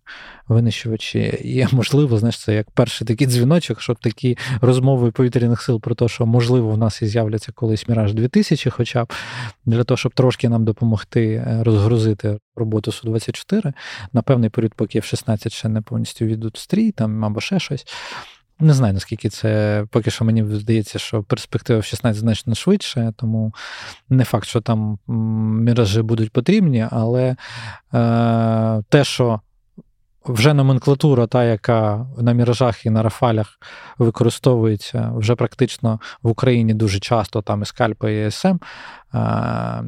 винищувачі. 0.47 1.19
І 1.43 1.67
можливо, 1.71 2.17
знаєш, 2.17 2.39
це 2.39 2.53
як 2.53 2.71
перший 2.71 3.07
такий 3.07 3.27
дзвіночок, 3.27 3.81
щоб 3.81 3.99
такі 3.99 4.37
розмови 4.61 5.11
повітряних 5.11 5.61
сил 5.61 5.81
про 5.81 5.95
те, 5.95 6.07
що 6.07 6.25
можливо 6.25 6.69
в 6.69 6.77
нас 6.77 7.01
і 7.01 7.07
з'являться 7.07 7.51
колись 7.51 7.87
Міраж 7.87 8.13
2000, 8.13 8.69
хоча 8.69 9.03
б 9.03 9.13
для 9.65 9.83
того, 9.83 9.97
щоб 9.97 10.13
трошки 10.13 10.49
нам 10.49 10.65
допомогти 10.65 11.33
е, 11.33 11.63
розгрузити 11.63 12.39
роботу 12.55 12.91
Су-24 12.91 13.73
на 14.13 14.21
певний 14.21 14.49
період, 14.49 14.73
поки 14.73 14.99
в 14.99 15.03
16 15.03 15.53
ще 15.53 15.69
не 15.69 15.81
повністю 15.81 16.25
відуть 16.25 16.57
стрій, 16.57 16.91
там 16.91 17.25
або 17.25 17.41
ще 17.41 17.59
щось. 17.59 17.85
Не 18.61 18.73
знаю, 18.73 18.93
наскільки 18.93 19.29
це 19.29 19.83
поки 19.89 20.11
що 20.11 20.25
мені 20.25 20.55
здається, 20.55 20.99
що 20.99 21.23
перспектива 21.23 21.79
в 21.79 21.83
16 21.83 22.21
значно 22.21 22.55
швидше, 22.55 23.13
тому 23.17 23.53
не 24.09 24.23
факт, 24.23 24.47
що 24.47 24.61
там 24.61 24.99
міражі 25.61 26.01
будуть 26.01 26.31
потрібні, 26.31 26.87
але 26.91 27.35
е, 27.93 28.83
те, 28.89 29.03
що 29.03 29.39
вже 30.25 30.53
номенклатура, 30.53 31.27
та, 31.27 31.43
яка 31.43 32.07
на 32.17 32.33
міражах 32.33 32.85
і 32.85 32.89
на 32.89 33.03
рафалях 33.03 33.59
використовується 33.97 35.11
вже 35.15 35.35
практично 35.35 35.99
в 36.23 36.29
Україні 36.29 36.73
дуже 36.73 36.99
часто, 36.99 37.41
там 37.41 37.61
і 37.61 37.65
скальпа, 37.65 38.09
і 38.09 38.31
СМ, 38.31 38.57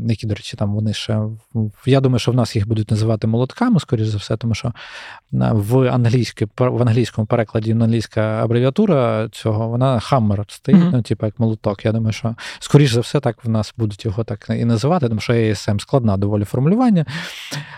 які, 0.07 0.27
до 0.27 0.35
речі, 0.35 0.57
там 0.57 0.73
вони 0.75 0.93
ще. 0.93 1.19
Я 1.85 2.01
думаю, 2.01 2.19
що 2.19 2.31
в 2.31 2.35
нас 2.35 2.55
їх 2.55 2.67
будуть 2.67 2.91
називати 2.91 3.27
молотками, 3.27 3.79
скоріш 3.79 4.07
за 4.07 4.17
все, 4.17 4.37
тому 4.37 4.55
що 4.55 4.73
в 5.31 5.93
англійській, 5.93 6.47
в 6.57 6.81
англійському 6.81 7.27
перекладі 7.27 7.71
англійська 7.71 8.21
абревіатура 8.21 9.29
цього, 9.31 9.67
вона 9.67 9.99
хаммер 9.99 10.45
стоїть, 10.47 10.81
mm-hmm. 10.81 10.91
ну, 10.91 11.01
типу, 11.01 11.25
як 11.25 11.39
молоток. 11.39 11.85
Я 11.85 11.91
думаю, 11.91 12.13
що 12.13 12.35
скоріш 12.59 12.91
за 12.91 13.01
все, 13.01 13.19
так 13.19 13.45
в 13.45 13.49
нас 13.49 13.73
будуть 13.77 14.05
його 14.05 14.23
так 14.23 14.45
і 14.49 14.65
називати, 14.65 15.07
тому 15.07 15.21
що 15.21 15.33
ASM 15.33 15.79
складна 15.79 16.17
доволі 16.17 16.43
формулювання, 16.43 17.05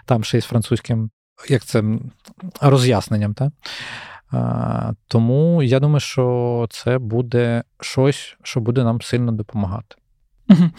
там 0.05 0.23
ще 0.23 0.37
й 0.37 0.41
з 0.41 0.45
французьким 0.45 1.09
як 1.49 1.65
це 1.65 1.83
роз'ясненням. 2.61 3.33
Так? 3.33 3.53
Тому 5.07 5.63
я 5.63 5.79
думаю, 5.79 5.99
що 5.99 6.67
це 6.69 6.97
буде 6.97 7.63
щось, 7.79 8.37
що 8.43 8.59
буде 8.59 8.83
нам 8.83 9.01
сильно 9.01 9.31
допомагати. 9.31 9.95
Угу. 10.49 10.69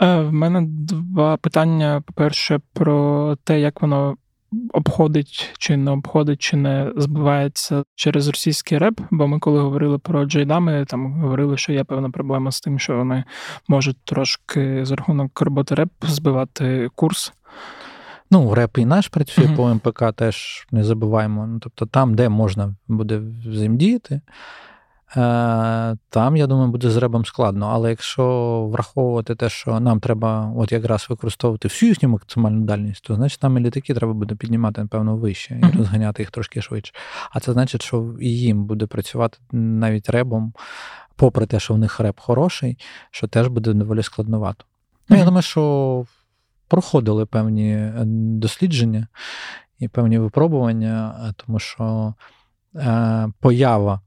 В 0.00 0.32
мене 0.32 0.62
два 0.66 1.36
питання. 1.36 2.02
По-перше, 2.06 2.60
про 2.72 3.36
те, 3.44 3.60
як 3.60 3.82
воно 3.82 4.16
обходить 4.72 5.54
чи 5.58 5.76
не 5.76 5.90
обходить, 5.90 6.42
чи 6.42 6.56
не 6.56 6.92
збивається 6.96 7.82
через 7.94 8.28
російський 8.28 8.78
реп. 8.78 9.00
Бо 9.10 9.28
ми, 9.28 9.38
коли 9.38 9.60
говорили 9.60 9.98
про 9.98 10.24
джейдами, 10.24 10.84
там 10.88 11.20
говорили, 11.20 11.56
що 11.56 11.72
є 11.72 11.84
певна 11.84 12.10
проблема 12.10 12.50
з 12.50 12.60
тим, 12.60 12.78
що 12.78 12.96
вони 12.96 13.24
можуть 13.68 14.04
трошки 14.04 14.84
за 14.84 14.96
рахунок 14.96 15.40
роботи 15.40 15.74
реп 15.74 15.90
збивати 16.02 16.88
курс. 16.94 17.32
Ну, 18.30 18.54
реп 18.54 18.78
і 18.78 18.84
наш 18.84 19.08
працює 19.08 19.44
uh-huh. 19.44 19.56
по 19.56 19.74
МПК, 19.74 20.12
теж 20.12 20.66
не 20.70 20.84
забуваємо. 20.84 21.46
Ну, 21.46 21.58
Тобто 21.58 21.86
там, 21.86 22.14
де 22.14 22.28
можна 22.28 22.74
буде 22.88 23.22
взаємдіяти, 23.48 24.20
е, 25.16 25.96
там, 26.08 26.36
я 26.36 26.46
думаю, 26.46 26.70
буде 26.70 26.90
з 26.90 26.96
ребом 26.96 27.24
складно. 27.24 27.70
Але 27.72 27.90
якщо 27.90 28.24
враховувати 28.72 29.34
те, 29.34 29.48
що 29.48 29.80
нам 29.80 30.00
треба 30.00 30.52
от 30.56 30.72
якраз 30.72 31.06
використовувати 31.10 31.68
всю 31.68 31.88
їхню 31.88 32.08
максимальну 32.08 32.64
дальність, 32.64 33.04
то 33.04 33.14
значить 33.14 33.42
нам 33.42 33.58
і 33.58 33.60
літаки 33.60 33.94
треба 33.94 34.12
буде 34.12 34.34
піднімати, 34.34 34.80
напевно, 34.80 35.16
вище 35.16 35.54
і 35.54 35.64
uh-huh. 35.64 35.78
розганяти 35.78 36.22
їх 36.22 36.30
трошки 36.30 36.62
швидше. 36.62 36.92
А 37.30 37.40
це 37.40 37.52
значить, 37.52 37.82
що 37.82 38.14
і 38.20 38.38
їм 38.38 38.64
буде 38.64 38.86
працювати 38.86 39.38
навіть 39.52 40.10
ребом, 40.10 40.52
попри 41.16 41.46
те, 41.46 41.60
що 41.60 41.74
в 41.74 41.78
них 41.78 42.00
реп 42.00 42.20
хороший, 42.20 42.78
що 43.10 43.28
теж 43.28 43.48
буде 43.48 43.72
доволі 43.72 44.02
складновато. 44.02 44.64
Ну, 45.08 45.16
Я 45.16 45.24
думаю, 45.24 45.42
що 45.42 46.04
проходили 46.68 47.26
певні 47.26 47.72
е, 47.72 48.02
дослідження 48.06 49.06
і 49.78 49.88
певні 49.88 50.18
випробування, 50.18 51.26
е, 51.28 51.34
тому 51.36 51.58
що 51.58 52.14
е, 52.74 53.28
поява 53.40 54.00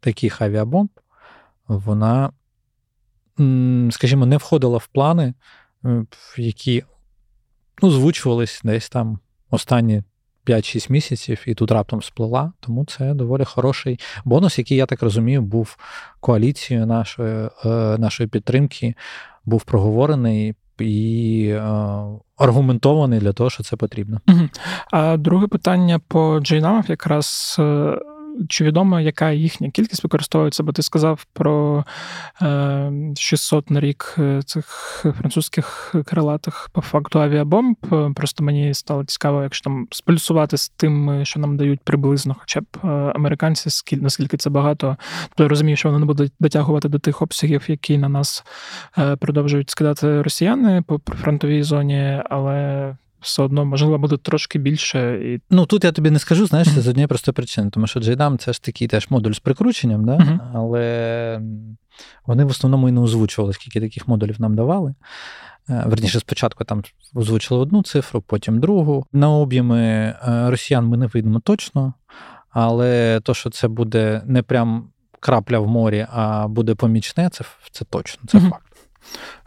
таких 0.00 0.42
авіабомб, 0.42 0.90
вона, 1.68 2.32
скажімо, 3.90 4.26
не 4.26 4.36
входила 4.36 4.78
в 4.78 4.86
плани, 4.86 5.34
які 6.36 6.84
ну, 7.82 7.90
звучувались 7.90 8.60
десь 8.64 8.88
там 8.88 9.18
останні 9.50 10.02
5-6 10.46 10.92
місяців, 10.92 11.42
і 11.46 11.54
тут 11.54 11.70
раптом 11.70 12.02
сплила. 12.02 12.52
Тому 12.60 12.84
це 12.84 13.14
доволі 13.14 13.44
хороший 13.44 14.00
бонус, 14.24 14.58
який, 14.58 14.76
я 14.76 14.86
так 14.86 15.02
розумію, 15.02 15.42
був 15.42 15.76
коаліцією 16.20 16.86
нашої, 16.86 17.48
нашої 17.98 18.28
підтримки, 18.28 18.94
був 19.44 19.64
проговорений 19.64 20.54
і 20.80 21.46
е, 21.48 21.62
аргументований 22.36 23.20
для 23.20 23.32
того, 23.32 23.50
що 23.50 23.62
це 23.62 23.76
потрібно. 23.76 24.20
Угу. 24.28 24.48
А 24.90 25.16
друге 25.16 25.46
питання 25.46 26.00
по 26.08 26.40
джейнамах 26.40 26.90
якраз. 26.90 27.56
Е, 28.40 28.44
чи 28.48 28.64
відомо, 28.64 29.00
яка 29.00 29.30
їхня 29.30 29.70
кількість 29.70 30.02
використовується? 30.02 30.62
Бо 30.62 30.72
ти 30.72 30.82
сказав 30.82 31.26
про 31.32 31.84
600 33.16 33.70
е, 33.70 33.74
на 33.74 33.80
рік 33.80 34.14
е, 34.18 34.42
цих 34.44 34.66
французьких 35.18 35.94
крилатих 36.06 36.70
по 36.72 36.80
факту 36.80 37.20
авіабомб. 37.20 37.76
Просто 38.14 38.44
мені 38.44 38.74
стало 38.74 39.04
цікаво, 39.04 39.42
якщо 39.42 39.64
там 39.64 39.88
сплюсувати 39.90 40.56
з 40.56 40.68
тим, 40.68 41.20
що 41.24 41.40
нам 41.40 41.56
дають 41.56 41.80
приблизно, 41.80 42.36
хоча 42.38 42.60
б 42.60 42.64
е, 42.84 42.88
американці, 42.88 43.96
наскільки 43.96 44.36
це 44.36 44.50
багато. 44.50 44.96
Тобто 45.28 45.42
я 45.42 45.48
розумію, 45.48 45.76
що 45.76 45.88
вони 45.88 45.98
не 45.98 46.06
будуть 46.06 46.32
дотягувати 46.40 46.88
до 46.88 46.98
тих 46.98 47.22
обсягів, 47.22 47.64
які 47.68 47.98
на 47.98 48.08
нас 48.08 48.44
продовжують 49.18 49.70
скидати 49.70 50.22
росіяни 50.22 50.82
по 50.86 51.00
фронтовій 51.06 51.62
зоні, 51.62 52.22
але 52.30 52.96
все 53.22 53.42
одно 53.42 53.64
можливо 53.64 53.98
буде 53.98 54.16
трошки 54.16 54.58
більше. 54.58 55.20
І... 55.24 55.40
Ну 55.50 55.66
тут 55.66 55.84
я 55.84 55.92
тобі 55.92 56.10
не 56.10 56.18
скажу, 56.18 56.46
знаєш, 56.46 56.74
це 56.74 56.80
з 56.80 56.88
однієї 56.88 57.06
простої 57.06 57.32
причини, 57.32 57.70
тому 57.70 57.86
що 57.86 58.00
JDAM 58.00 58.38
це 58.38 58.52
ж 58.52 58.62
такий 58.62 58.88
теж 58.88 59.10
модуль 59.10 59.32
з 59.32 59.38
прикрученням, 59.38 60.04
да? 60.04 60.12
Uh-huh. 60.12 60.38
але 60.54 61.40
вони 62.26 62.44
в 62.44 62.48
основному 62.48 62.88
і 62.88 62.92
не 62.92 63.00
озвучували, 63.00 63.52
скільки 63.52 63.80
таких 63.80 64.08
модулів 64.08 64.40
нам 64.40 64.54
давали. 64.54 64.94
Е, 65.68 65.84
верніше, 65.86 66.20
спочатку 66.20 66.64
там 66.64 66.82
озвучили 67.14 67.60
одну 67.60 67.82
цифру, 67.82 68.22
потім 68.22 68.60
другу. 68.60 69.06
На 69.12 69.30
об'єми 69.30 69.80
е, 69.80 70.16
росіян 70.50 70.86
ми 70.86 70.96
не 70.96 71.06
вийдемо 71.06 71.40
точно, 71.40 71.94
але 72.50 73.20
то, 73.20 73.34
що 73.34 73.50
це 73.50 73.68
буде 73.68 74.22
не 74.26 74.42
прям 74.42 74.88
крапля 75.20 75.58
в 75.58 75.68
морі, 75.68 76.06
а 76.12 76.48
буде 76.48 76.74
помічне, 76.74 77.30
це 77.32 77.44
це 77.70 77.84
точно, 77.84 78.22
це 78.28 78.38
uh-huh. 78.38 78.50
факт. 78.50 78.66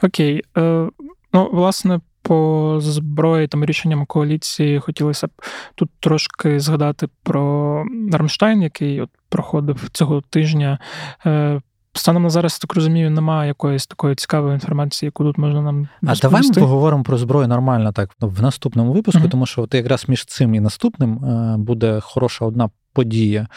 Окей. 0.03 0.43
Е, 0.57 0.89
Ну, 1.35 1.49
власне, 1.51 1.99
по 2.27 2.77
зброї 2.81 3.47
там 3.47 3.65
рішенням 3.65 4.05
коаліції 4.05 4.79
хотілося 4.79 5.27
б 5.27 5.31
тут 5.75 5.89
трошки 5.99 6.59
згадати 6.59 7.07
про 7.23 7.83
Рамштайн, 8.11 8.61
який 8.61 9.01
от 9.01 9.09
проходив 9.29 9.89
цього 9.91 10.21
тижня. 10.21 10.79
Е, 11.25 11.61
станом 11.93 12.23
на 12.23 12.29
зараз, 12.29 12.59
так 12.59 12.75
розумію, 12.75 13.11
немає 13.11 13.47
якоїсь 13.47 13.87
такої 13.87 14.15
цікавої 14.15 14.53
інформації, 14.53 15.07
яку 15.07 15.23
тут 15.23 15.37
можна 15.37 15.61
нам. 15.61 15.87
А 16.05 16.15
давай 16.15 16.41
ми 16.47 16.53
поговоримо 16.53 17.03
про 17.03 17.17
зброю 17.17 17.47
нормально 17.47 17.91
так 17.91 18.09
в 18.21 18.41
наступному 18.41 18.93
випуску, 18.93 19.21
mm-hmm. 19.21 19.29
тому 19.29 19.45
що 19.45 19.61
от 19.61 19.73
якраз 19.73 20.05
між 20.09 20.25
цим 20.25 20.55
і 20.55 20.59
наступним 20.59 21.25
е, 21.25 21.55
буде 21.57 21.99
хороша 21.99 22.45
одна 22.45 22.69
подія 22.93 23.47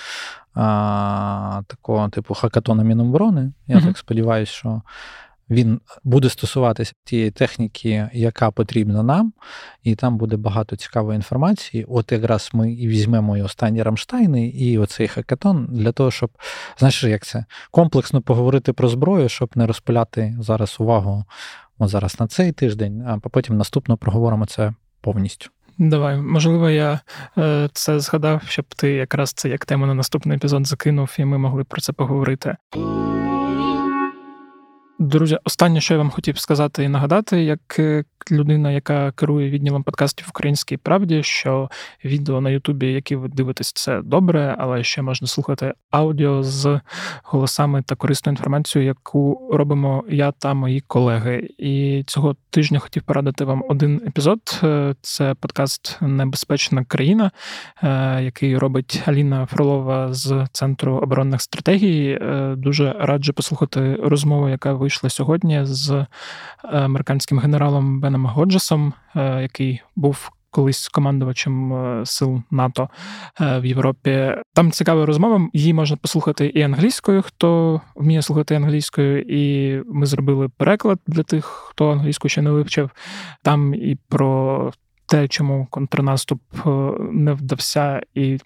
а, 0.54 1.62
такого 1.66 2.08
типу 2.08 2.34
хакатона 2.34 2.82
Міноборони. 2.82 3.52
Я 3.66 3.76
mm-hmm. 3.76 3.86
так 3.86 3.98
сподіваюся, 3.98 4.52
що 4.52 4.82
він 5.50 5.80
буде 6.04 6.28
стосуватися 6.28 6.92
тієї 7.04 7.30
техніки, 7.30 8.10
яка 8.12 8.50
потрібна 8.50 9.02
нам, 9.02 9.32
і 9.82 9.94
там 9.94 10.18
буде 10.18 10.36
багато 10.36 10.76
цікавої 10.76 11.16
інформації. 11.16 11.84
От 11.88 12.12
якраз 12.12 12.50
ми 12.52 12.72
і 12.72 12.88
візьмемо 12.88 13.36
і 13.36 13.42
останні 13.42 13.82
Рамштайни, 13.82 14.48
і 14.48 14.78
оцей 14.78 15.08
хакатон 15.08 15.68
для 15.70 15.92
того, 15.92 16.10
щоб 16.10 16.30
знаєш, 16.78 17.04
як 17.04 17.24
це 17.24 17.44
комплексно 17.70 18.22
поговорити 18.22 18.72
про 18.72 18.88
зброю, 18.88 19.28
щоб 19.28 19.50
не 19.54 19.66
розпиляти 19.66 20.36
зараз 20.40 20.76
увагу 20.78 21.24
от 21.78 21.88
зараз 21.88 22.20
на 22.20 22.26
цей 22.26 22.52
тиждень, 22.52 23.04
а 23.06 23.18
потім 23.18 23.56
наступно 23.56 23.96
проговоримо 23.96 24.46
це 24.46 24.72
повністю. 25.00 25.50
Давай, 25.78 26.16
можливо, 26.16 26.70
я 26.70 27.00
е, 27.38 27.68
це 27.72 28.00
згадав, 28.00 28.42
щоб 28.48 28.64
ти 28.76 28.90
якраз 28.92 29.32
це 29.32 29.48
як 29.48 29.64
тему 29.64 29.86
на 29.86 29.94
наступний 29.94 30.36
епізод 30.36 30.66
закинув, 30.66 31.16
і 31.18 31.24
ми 31.24 31.38
могли 31.38 31.64
про 31.64 31.80
це 31.80 31.92
поговорити. 31.92 32.56
Друзі, 35.00 35.38
останнє, 35.44 35.80
що 35.80 35.94
я 35.94 35.98
вам 35.98 36.10
хотів 36.10 36.38
сказати 36.38 36.84
і 36.84 36.88
нагадати, 36.88 37.42
як 37.42 37.78
е, 37.78 38.04
людина, 38.30 38.72
яка 38.72 39.12
керує 39.12 39.50
відділом 39.50 39.82
подкастів 39.82 40.26
Українській 40.28 40.76
правді, 40.76 41.22
що 41.22 41.70
відео 42.04 42.40
на 42.40 42.50
Ютубі, 42.50 42.92
які 42.92 43.16
ви 43.16 43.28
дивитесь, 43.28 43.72
це 43.72 44.02
добре, 44.02 44.56
але 44.58 44.84
ще 44.84 45.02
можна 45.02 45.28
слухати 45.28 45.72
аудіо 45.90 46.42
з 46.42 46.80
голосами 47.22 47.82
та 47.86 47.94
корисною 47.94 48.32
інформацією, 48.32 48.86
яку 48.88 49.50
робимо 49.52 50.04
я 50.08 50.32
та 50.32 50.54
мої 50.54 50.80
колеги. 50.80 51.48
І 51.58 52.04
цього 52.06 52.36
тижня 52.50 52.78
хотів 52.78 53.02
порадити 53.02 53.44
вам 53.44 53.64
один 53.68 54.02
епізод. 54.06 54.60
Е, 54.62 54.94
це 55.02 55.34
подкаст 55.34 55.98
Небезпечна 56.00 56.84
країна, 56.84 57.30
е, 57.82 58.22
який 58.22 58.58
робить 58.58 59.02
Аліна 59.06 59.46
Фролова 59.46 60.14
з 60.14 60.46
Центру 60.52 60.94
оборонних 60.94 61.42
стратегій. 61.42 62.18
Дуже 62.56 62.92
раджу 62.98 63.32
послухати 63.32 63.96
розмову, 64.02 64.48
яка 64.48 64.72
ви 64.72 64.87
вийшли 64.88 65.10
сьогодні 65.10 65.64
з 65.64 65.90
е, 65.90 66.06
американським 66.64 67.38
генералом 67.38 68.00
Беном 68.00 68.26
Годжесом, 68.26 68.92
е, 69.16 69.42
який 69.42 69.80
був. 69.96 70.30
Колись 70.50 70.88
командувачем 70.88 71.72
е, 71.72 72.06
сил 72.06 72.42
НАТО 72.50 72.88
в 73.40 73.64
Європі. 73.64 74.34
Там 74.54 74.70
цікава 74.70 75.06
розмова. 75.06 75.48
Її 75.52 75.74
можна 75.74 75.96
послухати 75.96 76.46
і 76.46 76.62
англійською, 76.62 77.22
хто 77.22 77.80
вміє 77.94 78.22
слухати 78.22 78.54
англійською, 78.54 79.20
і 79.20 79.82
ми 79.86 80.06
зробили 80.06 80.48
переклад 80.48 80.98
для 81.06 81.22
тих, 81.22 81.44
хто 81.44 81.90
англійську 81.90 82.28
ще 82.28 82.42
не 82.42 82.50
вивчив. 82.50 82.90
Там 83.42 83.74
і 83.74 83.96
про 84.08 84.72
те, 85.06 85.28
чому 85.28 85.66
контрнаступ 85.70 86.40
не 87.12 87.32
вдався, 87.32 88.02
і 88.14 88.38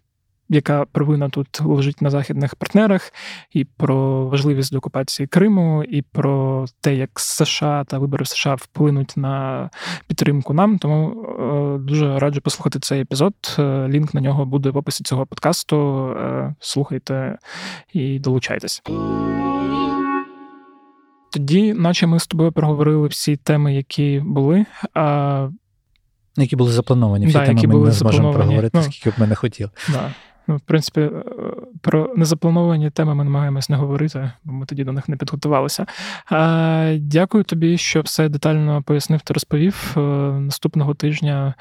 яка 0.52 0.84
провина 0.84 1.28
тут 1.28 1.60
лежить 1.60 2.02
на 2.02 2.10
західних 2.10 2.54
партнерах, 2.54 3.12
і 3.52 3.64
про 3.64 4.26
важливість 4.26 4.74
окупації 4.74 5.26
Криму, 5.26 5.84
і 5.84 6.02
про 6.02 6.66
те, 6.80 6.94
як 6.94 7.10
США 7.14 7.84
та 7.84 7.98
вибори 7.98 8.24
в 8.24 8.28
США 8.28 8.54
вплинуть 8.54 9.16
на 9.16 9.70
підтримку 10.06 10.54
нам. 10.54 10.78
Тому 10.78 11.10
е, 11.10 11.78
дуже 11.78 12.18
раджу 12.18 12.40
послухати 12.40 12.78
цей 12.78 13.00
епізод. 13.00 13.34
Е, 13.58 13.88
лінк 13.88 14.14
на 14.14 14.20
нього 14.20 14.46
буде 14.46 14.70
в 14.70 14.76
описі 14.76 15.04
цього 15.04 15.26
подкасту. 15.26 16.06
Е, 16.08 16.54
слухайте 16.60 17.38
і 17.92 18.18
долучайтесь. 18.18 18.82
Тоді, 21.32 21.74
наче 21.74 22.06
ми 22.06 22.20
з 22.20 22.26
тобою 22.26 22.52
проговорили 22.52 23.08
всі 23.08 23.36
теми, 23.36 23.74
які 23.74 24.22
були. 24.24 24.64
А... 24.94 25.48
Які 26.36 26.56
були 26.56 26.72
заплановані, 26.72 27.26
всі 27.26 27.32
да, 27.32 27.40
теми 27.40 27.54
які 27.54 27.66
ми 27.66 27.72
були 27.72 27.86
не 27.86 27.92
зможемо 27.92 28.32
проговорити, 28.32 28.78
ну, 28.78 28.82
скільки 28.82 29.10
б 29.10 29.12
ми 29.18 29.26
не 29.26 29.34
хотіли. 29.34 29.70
Да. 29.88 30.10
Ну, 30.46 30.56
в 30.56 30.60
принципі, 30.60 31.00
е, 31.00 31.10
про 31.80 32.10
незаплановані 32.16 32.90
теми 32.90 33.14
ми 33.14 33.24
намагаємось 33.24 33.68
не 33.68 33.76
говорити, 33.76 34.32
бо 34.44 34.52
ми 34.52 34.66
тоді 34.66 34.84
до 34.84 34.92
них 34.92 35.08
не 35.08 35.16
підготувалися. 35.16 35.86
Дякую 36.98 37.44
тобі, 37.44 37.78
що 37.78 38.00
все 38.00 38.28
детально 38.28 38.82
пояснив 38.82 39.20
та 39.20 39.34
розповів. 39.34 39.94
Е, 39.96 40.00
наступного 40.40 40.94
тижня 40.94 41.54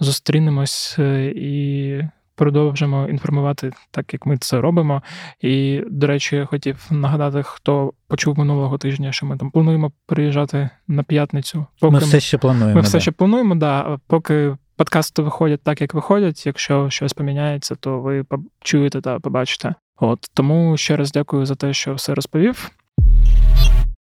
зустрінемось 0.00 0.96
е, 0.98 1.32
і 1.36 2.02
продовжимо 2.34 3.08
інформувати 3.08 3.72
так, 3.90 4.12
як 4.12 4.26
ми 4.26 4.36
це 4.38 4.60
робимо. 4.60 5.02
І, 5.40 5.82
до 5.90 6.06
речі, 6.06 6.36
я 6.36 6.44
хотів 6.44 6.86
нагадати, 6.90 7.42
хто 7.44 7.92
почув 8.08 8.38
минулого 8.38 8.78
тижня, 8.78 9.12
що 9.12 9.26
ми 9.26 9.36
там 9.36 9.50
плануємо 9.50 9.92
приїжджати 10.06 10.70
на 10.88 11.02
п'ятницю. 11.02 11.66
Поки 11.80 11.92
ми 11.92 11.98
все 11.98 12.20
ще 12.20 12.38
плануємо. 12.38 12.74
Ми 12.74 12.80
все 12.80 13.00
ще 13.00 13.10
плануємо, 13.10 13.54
да, 13.54 13.98
поки 14.06 14.56
подкасти 14.78 15.22
виходять 15.22 15.62
так, 15.62 15.80
як 15.80 15.94
виходять. 15.94 16.46
Якщо 16.46 16.90
щось 16.90 17.12
поміняється, 17.12 17.74
то 17.74 18.00
ви 18.00 18.24
почуєте 18.24 19.00
та 19.00 19.20
побачите. 19.20 19.74
От 19.96 20.30
тому 20.34 20.76
ще 20.76 20.96
раз 20.96 21.12
дякую 21.12 21.46
за 21.46 21.54
те, 21.54 21.74
що 21.74 21.94
все 21.94 22.14
розповів. 22.14 22.70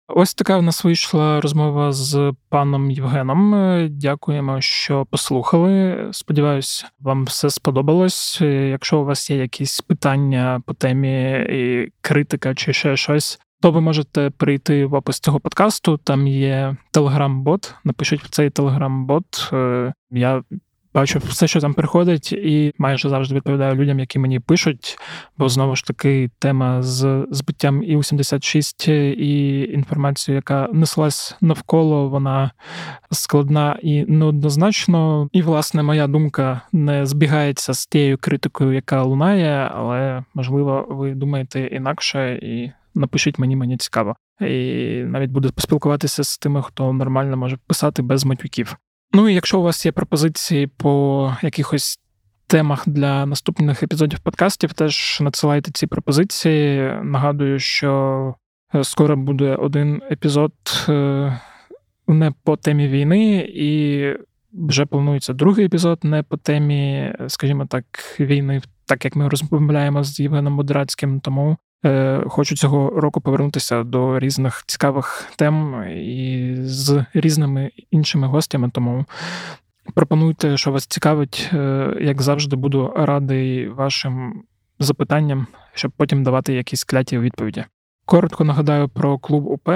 Ось 0.07 0.33
така 0.33 0.57
в 0.57 0.63
нас 0.63 0.83
вийшла 0.83 1.41
розмова 1.41 1.91
з 1.91 2.33
паном 2.49 2.91
Євгеном. 2.91 3.77
Дякуємо, 3.91 4.61
що 4.61 5.05
послухали. 5.05 6.07
Сподіваюсь, 6.11 6.85
вам 6.99 7.25
все 7.25 7.49
сподобалось. 7.49 8.41
Якщо 8.41 8.99
у 8.99 9.05
вас 9.05 9.29
є 9.29 9.37
якісь 9.37 9.81
питання 9.81 10.61
по 10.65 10.73
темі 10.73 11.31
і 11.49 11.91
критика 12.01 12.55
чи 12.55 12.73
ще 12.73 12.97
щось, 12.97 13.39
то 13.63 13.71
ви 13.71 13.81
можете 13.81 14.29
прийти 14.29 14.85
в 14.85 14.93
опис 14.93 15.19
цього 15.19 15.39
подкасту. 15.39 15.97
Там 15.97 16.27
є 16.27 16.75
телеграм-бот. 16.91 17.75
Напишіть 17.83 18.23
в 18.23 18.29
цей 18.29 18.49
телеграм-бот. 18.49 19.49
Е, 19.53 19.93
я 20.11 20.43
бачу 20.93 21.19
все, 21.19 21.47
що 21.47 21.61
там 21.61 21.73
приходить, 21.73 22.33
і 22.33 22.73
майже 22.77 23.09
завжди 23.09 23.35
відповідаю 23.35 23.75
людям, 23.75 23.99
які 23.99 24.19
мені 24.19 24.39
пишуть. 24.39 24.97
Бо 25.37 25.49
знову 25.49 25.75
ж 25.75 25.85
таки 25.85 26.29
тема 26.39 26.81
з 26.81 27.25
збиттям 27.31 27.83
і 27.83 27.97
86 27.97 28.87
і 28.87 29.61
інформацію, 29.73 30.35
яка 30.35 30.69
неслась 30.73 31.37
навколо, 31.41 32.09
вона 32.09 32.51
складна 33.11 33.79
і 33.81 34.05
неоднозначно. 34.05 35.29
І, 35.31 35.41
власне, 35.41 35.83
моя 35.83 36.07
думка 36.07 36.61
не 36.71 37.05
збігається 37.05 37.73
з 37.73 37.87
тією 37.87 38.17
критикою, 38.17 38.73
яка 38.73 39.03
лунає, 39.03 39.71
але 39.75 40.23
можливо, 40.33 40.87
ви 40.89 41.13
думаєте 41.13 41.61
інакше 41.61 42.39
і 42.41 42.71
напишіть 42.95 43.39
мені, 43.39 43.55
мені 43.55 43.77
цікаво. 43.77 44.15
І 44.41 45.03
навіть 45.03 45.31
буду 45.31 45.51
поспілкуватися 45.51 46.23
з 46.23 46.37
тими, 46.37 46.61
хто 46.61 46.93
нормально 46.93 47.37
може 47.37 47.57
писати 47.67 48.01
без 48.01 48.25
матюків. 48.25 48.77
Ну 49.13 49.29
і 49.29 49.33
якщо 49.33 49.59
у 49.59 49.63
вас 49.63 49.85
є 49.85 49.91
пропозиції 49.91 50.67
по 50.67 51.35
якихось 51.41 51.99
темах 52.47 52.89
для 52.89 53.25
наступних 53.25 53.83
епізодів 53.83 54.19
подкастів, 54.19 54.73
теж 54.73 55.17
надсилайте 55.21 55.71
ці 55.71 55.87
пропозиції. 55.87 56.93
Нагадую, 57.03 57.59
що 57.59 58.35
е, 58.75 58.83
скоро 58.83 59.17
буде 59.17 59.55
один 59.55 60.01
епізод 60.11 60.53
е, 60.89 61.39
не 62.07 62.31
по 62.43 62.57
темі 62.57 62.87
війни, 62.87 63.35
і 63.55 64.03
вже 64.53 64.85
планується 64.85 65.33
другий 65.33 65.65
епізод 65.65 65.99
не 66.03 66.23
по 66.23 66.37
темі, 66.37 67.13
скажімо 67.27 67.65
так, 67.65 67.85
війни, 68.19 68.61
так 68.85 69.05
як 69.05 69.15
ми 69.15 69.29
розмовляємо 69.29 70.03
з 70.03 70.19
Євгеном 70.19 70.53
Мудрацьким. 70.53 71.19
Тому 71.19 71.57
хочу 72.27 72.55
цього 72.55 72.89
року 72.89 73.21
повернутися 73.21 73.83
до 73.83 74.19
різних 74.19 74.63
цікавих 74.67 75.27
тем 75.35 75.83
і 75.89 76.55
з 76.59 77.05
різними 77.13 77.71
іншими 77.91 78.27
гостями. 78.27 78.69
Тому 78.73 79.05
пропонуйте, 79.93 80.57
що 80.57 80.71
вас 80.71 80.85
цікавить. 80.85 81.49
Е, 81.53 81.97
як 82.01 82.21
завжди, 82.21 82.55
буду 82.55 82.93
радий 82.95 83.67
вашим 83.69 84.43
запитанням, 84.79 85.47
щоб 85.73 85.91
потім 85.91 86.23
давати 86.23 86.53
якісь 86.53 86.83
кляті 86.83 87.17
відповіді. 87.19 87.65
Коротко 88.05 88.43
нагадаю 88.43 88.89
про 88.89 89.17
клуб 89.17 89.47
УП. 89.47 89.69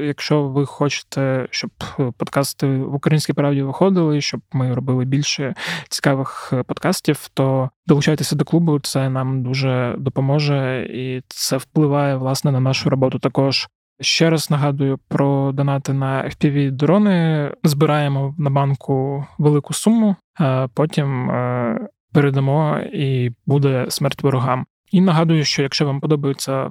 Якщо 0.00 0.42
ви 0.42 0.66
хочете, 0.66 1.46
щоб 1.50 1.70
подкасти 2.16 2.66
в 2.66 2.94
українській 2.94 3.32
правді 3.32 3.62
виходили, 3.62 4.20
щоб 4.20 4.40
ми 4.52 4.74
робили 4.74 5.04
більше 5.04 5.54
цікавих 5.88 6.52
подкастів, 6.66 7.28
то 7.34 7.70
долучайтеся 7.86 8.36
до 8.36 8.44
клубу. 8.44 8.80
Це 8.80 9.08
нам 9.08 9.42
дуже 9.42 9.94
допоможе 9.98 10.86
і 10.90 11.22
це 11.28 11.56
впливає 11.56 12.16
власне 12.16 12.52
на 12.52 12.60
нашу 12.60 12.90
роботу. 12.90 13.18
Також 13.18 13.68
ще 14.00 14.30
раз 14.30 14.50
нагадую 14.50 14.98
про 15.08 15.52
донати 15.52 15.92
на 15.92 16.24
fpv 16.24 16.70
дрони. 16.70 17.50
Збираємо 17.64 18.34
на 18.38 18.50
банку 18.50 19.26
велику 19.38 19.74
суму, 19.74 20.16
а 20.38 20.68
потім 20.74 21.30
е, 21.30 21.88
передамо 22.12 22.78
і 22.92 23.30
буде 23.46 23.86
смерть 23.88 24.22
ворогам. 24.22 24.66
І 24.90 25.00
нагадую, 25.00 25.44
що 25.44 25.62
якщо 25.62 25.86
вам 25.86 26.00
подобаються 26.00 26.70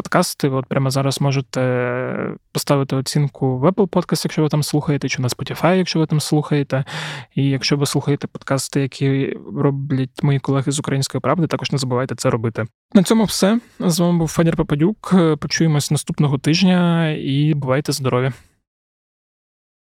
подкасти. 0.00 0.48
От 0.48 0.66
прямо 0.66 0.90
зараз 0.90 1.20
можете 1.20 2.34
поставити 2.52 2.96
оцінку 2.96 3.58
в 3.58 3.64
Apple 3.64 3.88
Podcast, 3.88 4.22
якщо 4.24 4.42
ви 4.42 4.48
там 4.48 4.62
слухаєте, 4.62 5.08
чи 5.08 5.22
на 5.22 5.28
Spotify, 5.28 5.74
якщо 5.74 5.98
ви 5.98 6.06
там 6.06 6.20
слухаєте. 6.20 6.84
І 7.34 7.48
якщо 7.48 7.76
ви 7.76 7.86
слухаєте 7.86 8.26
подкасти, 8.26 8.80
які 8.80 9.36
роблять 9.56 10.22
мої 10.22 10.38
колеги 10.38 10.72
з 10.72 10.78
української 10.78 11.20
правди, 11.20 11.46
також 11.46 11.72
не 11.72 11.78
забувайте 11.78 12.14
це 12.14 12.30
робити. 12.30 12.66
На 12.94 13.02
цьому 13.02 13.24
все. 13.24 13.60
З 13.80 14.00
вами 14.00 14.18
був 14.18 14.28
Федір 14.28 14.56
Пападюк. 14.56 15.14
Почуємось 15.40 15.90
наступного 15.90 16.38
тижня 16.38 17.10
і 17.10 17.54
бувайте 17.54 17.92
здорові! 17.92 18.32